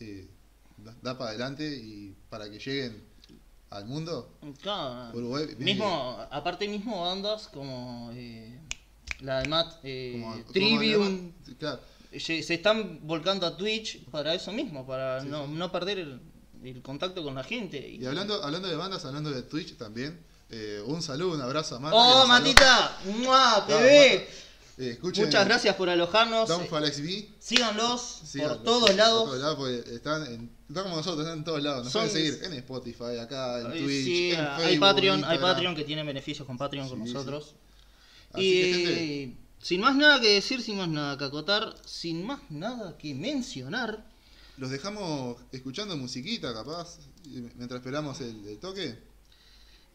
eh, 0.00 0.28
da, 0.76 0.94
da 1.02 1.18
para 1.18 1.30
adelante 1.30 1.66
y 1.66 2.14
para 2.30 2.48
que 2.50 2.58
lleguen 2.58 3.02
al 3.70 3.86
mundo, 3.86 4.30
Claro. 4.62 5.16
Uruguay 5.18 5.48
Mismo, 5.58 6.16
aparte 6.30 6.68
mismo 6.68 7.00
bandas 7.02 7.48
como 7.48 8.10
eh, 8.14 8.60
la 9.20 9.42
de 9.42 9.48
Matt 9.48 9.74
eh, 9.84 10.18
como- 10.20 10.30
como 10.32 10.52
Trivium, 10.52 11.02
además- 11.02 11.58
claro, 11.58 11.80
se 12.18 12.54
están 12.54 13.00
volcando 13.06 13.46
a 13.46 13.56
Twitch 13.56 14.04
para 14.10 14.34
eso 14.34 14.52
mismo, 14.52 14.86
para 14.86 15.20
Sí, 15.20 15.28
no, 15.28 15.46
sí. 15.46 15.52
no 15.52 15.72
perder 15.72 15.98
el, 15.98 16.20
el 16.62 16.82
contacto 16.82 17.22
con 17.22 17.34
la 17.34 17.44
gente. 17.44 17.78
Y 17.88 18.04
hablando, 18.06 18.42
hablando 18.42 18.68
de 18.68 18.76
bandas, 18.76 19.04
hablando 19.04 19.30
de 19.30 19.42
Twitch 19.42 19.76
también, 19.76 20.20
eh, 20.50 20.82
un 20.86 21.02
saludo, 21.02 21.34
un 21.34 21.40
abrazo 21.40 21.76
a 21.76 21.80
Marta. 21.80 21.96
que 21.96 22.02
¡Oh, 22.02 22.26
Matita! 22.26 22.98
¡Mua, 23.18 23.64
bebé! 23.66 24.28
Eh, 24.76 24.90
escuchen 24.90 25.26
Muchas 25.26 25.44
gracias 25.44 25.76
por 25.76 25.88
alojarnos. 25.88 26.48
Downfall 26.48 26.84
XB. 26.92 27.28
Síganlos 27.38 28.00
síganlo, 28.24 28.54
por 28.56 28.64
todos 28.64 28.86
por 28.88 28.94
lados. 28.96 29.24
todos 29.26 29.38
lados, 29.40 29.56
porque 29.56 29.94
están, 29.94 30.26
en, 30.26 30.50
están 30.68 30.82
como 30.84 30.96
nosotros, 30.96 31.20
están 31.24 31.38
en 31.38 31.44
todos 31.44 31.62
lados. 31.62 31.84
Nos 31.84 31.92
Son- 31.92 32.08
pueden 32.08 32.32
seguir 32.32 32.44
en 32.44 32.52
Spotify, 32.54 33.18
acá, 33.20 33.60
en 33.60 33.70
Twitch, 33.70 34.04
sí, 34.04 34.30
en 34.32 34.40
hay 34.40 34.78
Patreon, 34.78 35.24
hay. 35.24 35.38
Patreon 35.38 35.76
que 35.76 35.84
tiene 35.84 36.02
beneficios 36.02 36.44
con 36.44 36.58
Patreon 36.58 36.88
con 36.88 37.06
sí. 37.06 37.12
Así 38.34 38.44
y 38.44 38.62
que, 38.62 38.74
gente, 38.74 39.36
sin 39.60 39.80
más 39.80 39.96
nada 39.96 40.20
que 40.20 40.28
decir, 40.28 40.60
sin 40.60 40.76
más 40.76 40.88
nada 40.88 41.16
que 41.16 41.24
acotar, 41.24 41.74
sin 41.86 42.26
más 42.26 42.40
nada 42.50 42.98
que 42.98 43.14
mencionar, 43.14 44.04
los 44.56 44.70
dejamos 44.70 45.36
escuchando 45.50 45.96
musiquita, 45.96 46.54
capaz, 46.54 46.98
mientras 47.24 47.80
esperamos 47.80 48.20
el, 48.20 48.46
el 48.46 48.58
toque. 48.58 48.98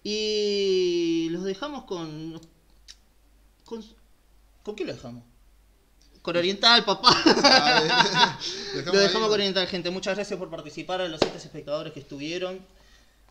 y 0.04 1.30
los 1.32 1.44
dejamos 1.44 1.86
con... 1.86 2.40
¿Con, 3.64 3.86
¿con 4.64 4.76
qué 4.76 4.84
lo 4.86 4.94
dejamos? 4.94 5.24
Con 6.22 6.36
Oriental, 6.36 6.84
papá. 6.84 7.16
Ah, 7.44 8.40
eh, 8.74 8.84
Lo 8.92 9.00
dejamos 9.00 9.28
ahí. 9.28 9.30
con 9.30 9.34
Oriental, 9.34 9.68
gente. 9.68 9.90
Muchas 9.92 10.16
gracias 10.16 10.38
por 10.38 10.50
participar 10.50 11.02
a 11.02 11.08
los 11.08 11.20
siete 11.22 11.38
espectadores 11.38 11.94
que 11.94 12.02
estuvieron. 12.02 12.60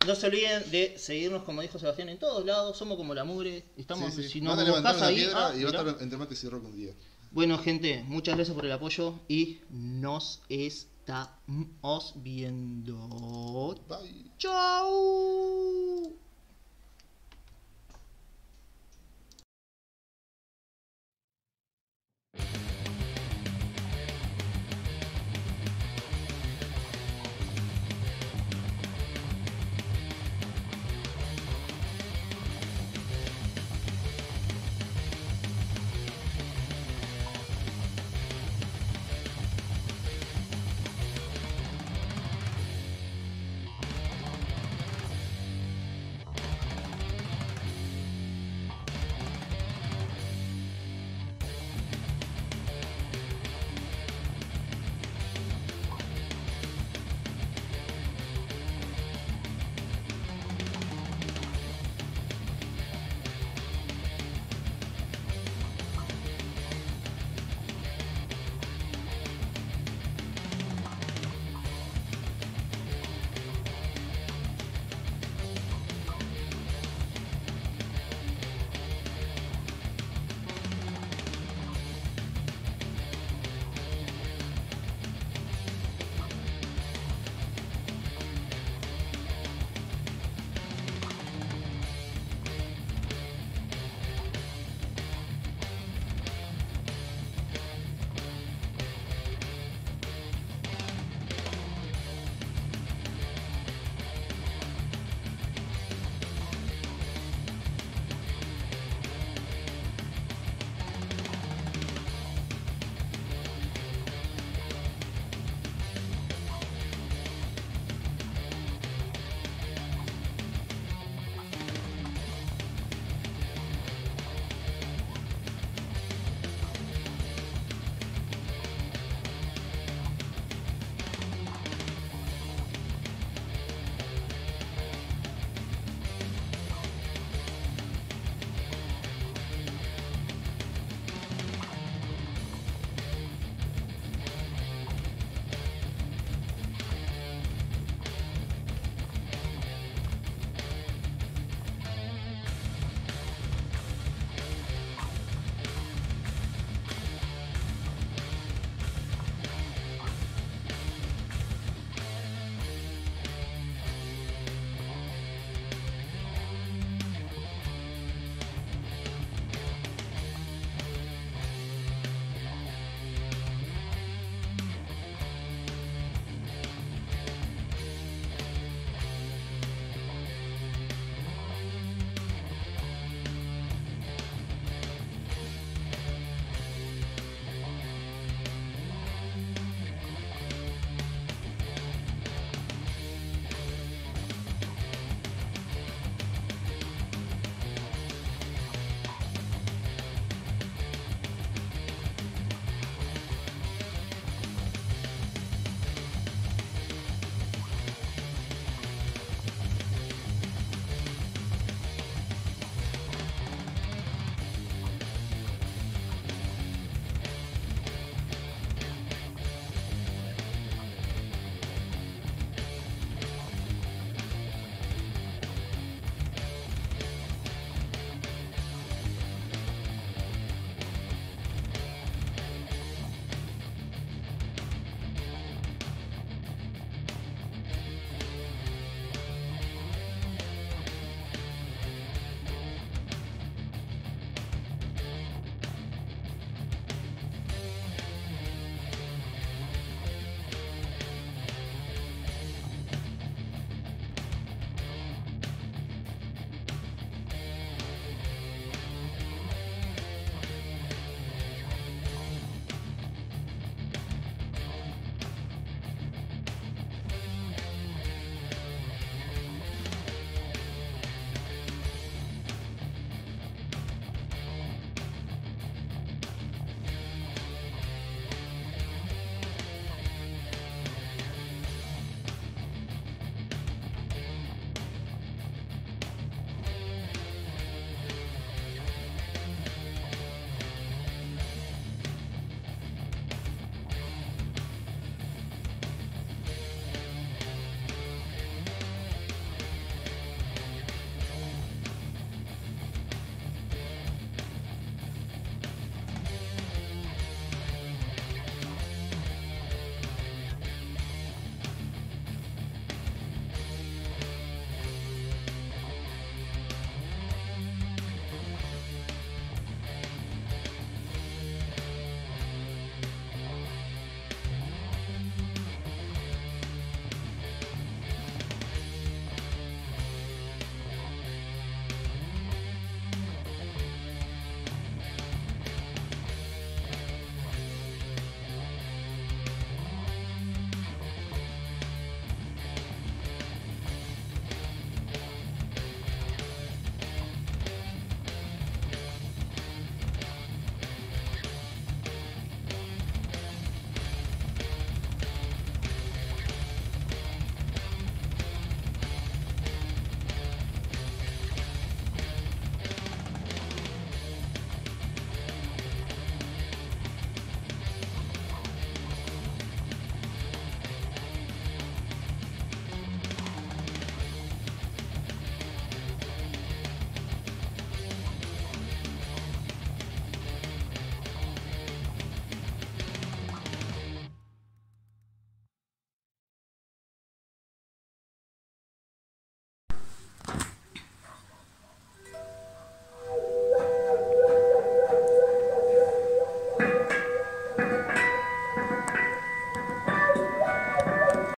No 0.07 0.15
se 0.15 0.27
olviden 0.27 0.71
de 0.71 0.97
seguirnos, 0.99 1.43
como 1.43 1.61
dijo 1.61 1.79
Sebastián, 1.79 2.09
en 2.09 2.19
todos 2.19 2.45
lados. 2.45 2.77
Somos 2.79 2.97
como 2.97 3.15
la 3.15 3.25
mugre. 3.25 3.65
Estamos, 3.77 4.15
Sí, 4.15 4.23
sí. 4.23 4.29
si 4.29 4.41
levantar 4.65 4.95
buscas 4.95 5.09
ahí. 5.09 5.29
ah, 5.35 5.53
y 5.57 5.63
va 5.65 5.71
a 5.71 5.73
estar 5.91 6.03
entre 6.03 6.19
mates 6.19 6.43
y 6.45 6.47
un 6.47 6.77
día. 6.77 6.93
Bueno, 7.31 7.59
gente, 7.59 8.05
muchas 8.07 8.37
gracias 8.37 8.55
por 8.55 8.65
el 8.65 8.73
apoyo 8.73 9.21
y 9.29 9.61
nos 9.71 10.41
estamos 10.49 12.15
viendo. 12.17 13.77
Bye. 13.89 14.31
Chau. 14.39 16.17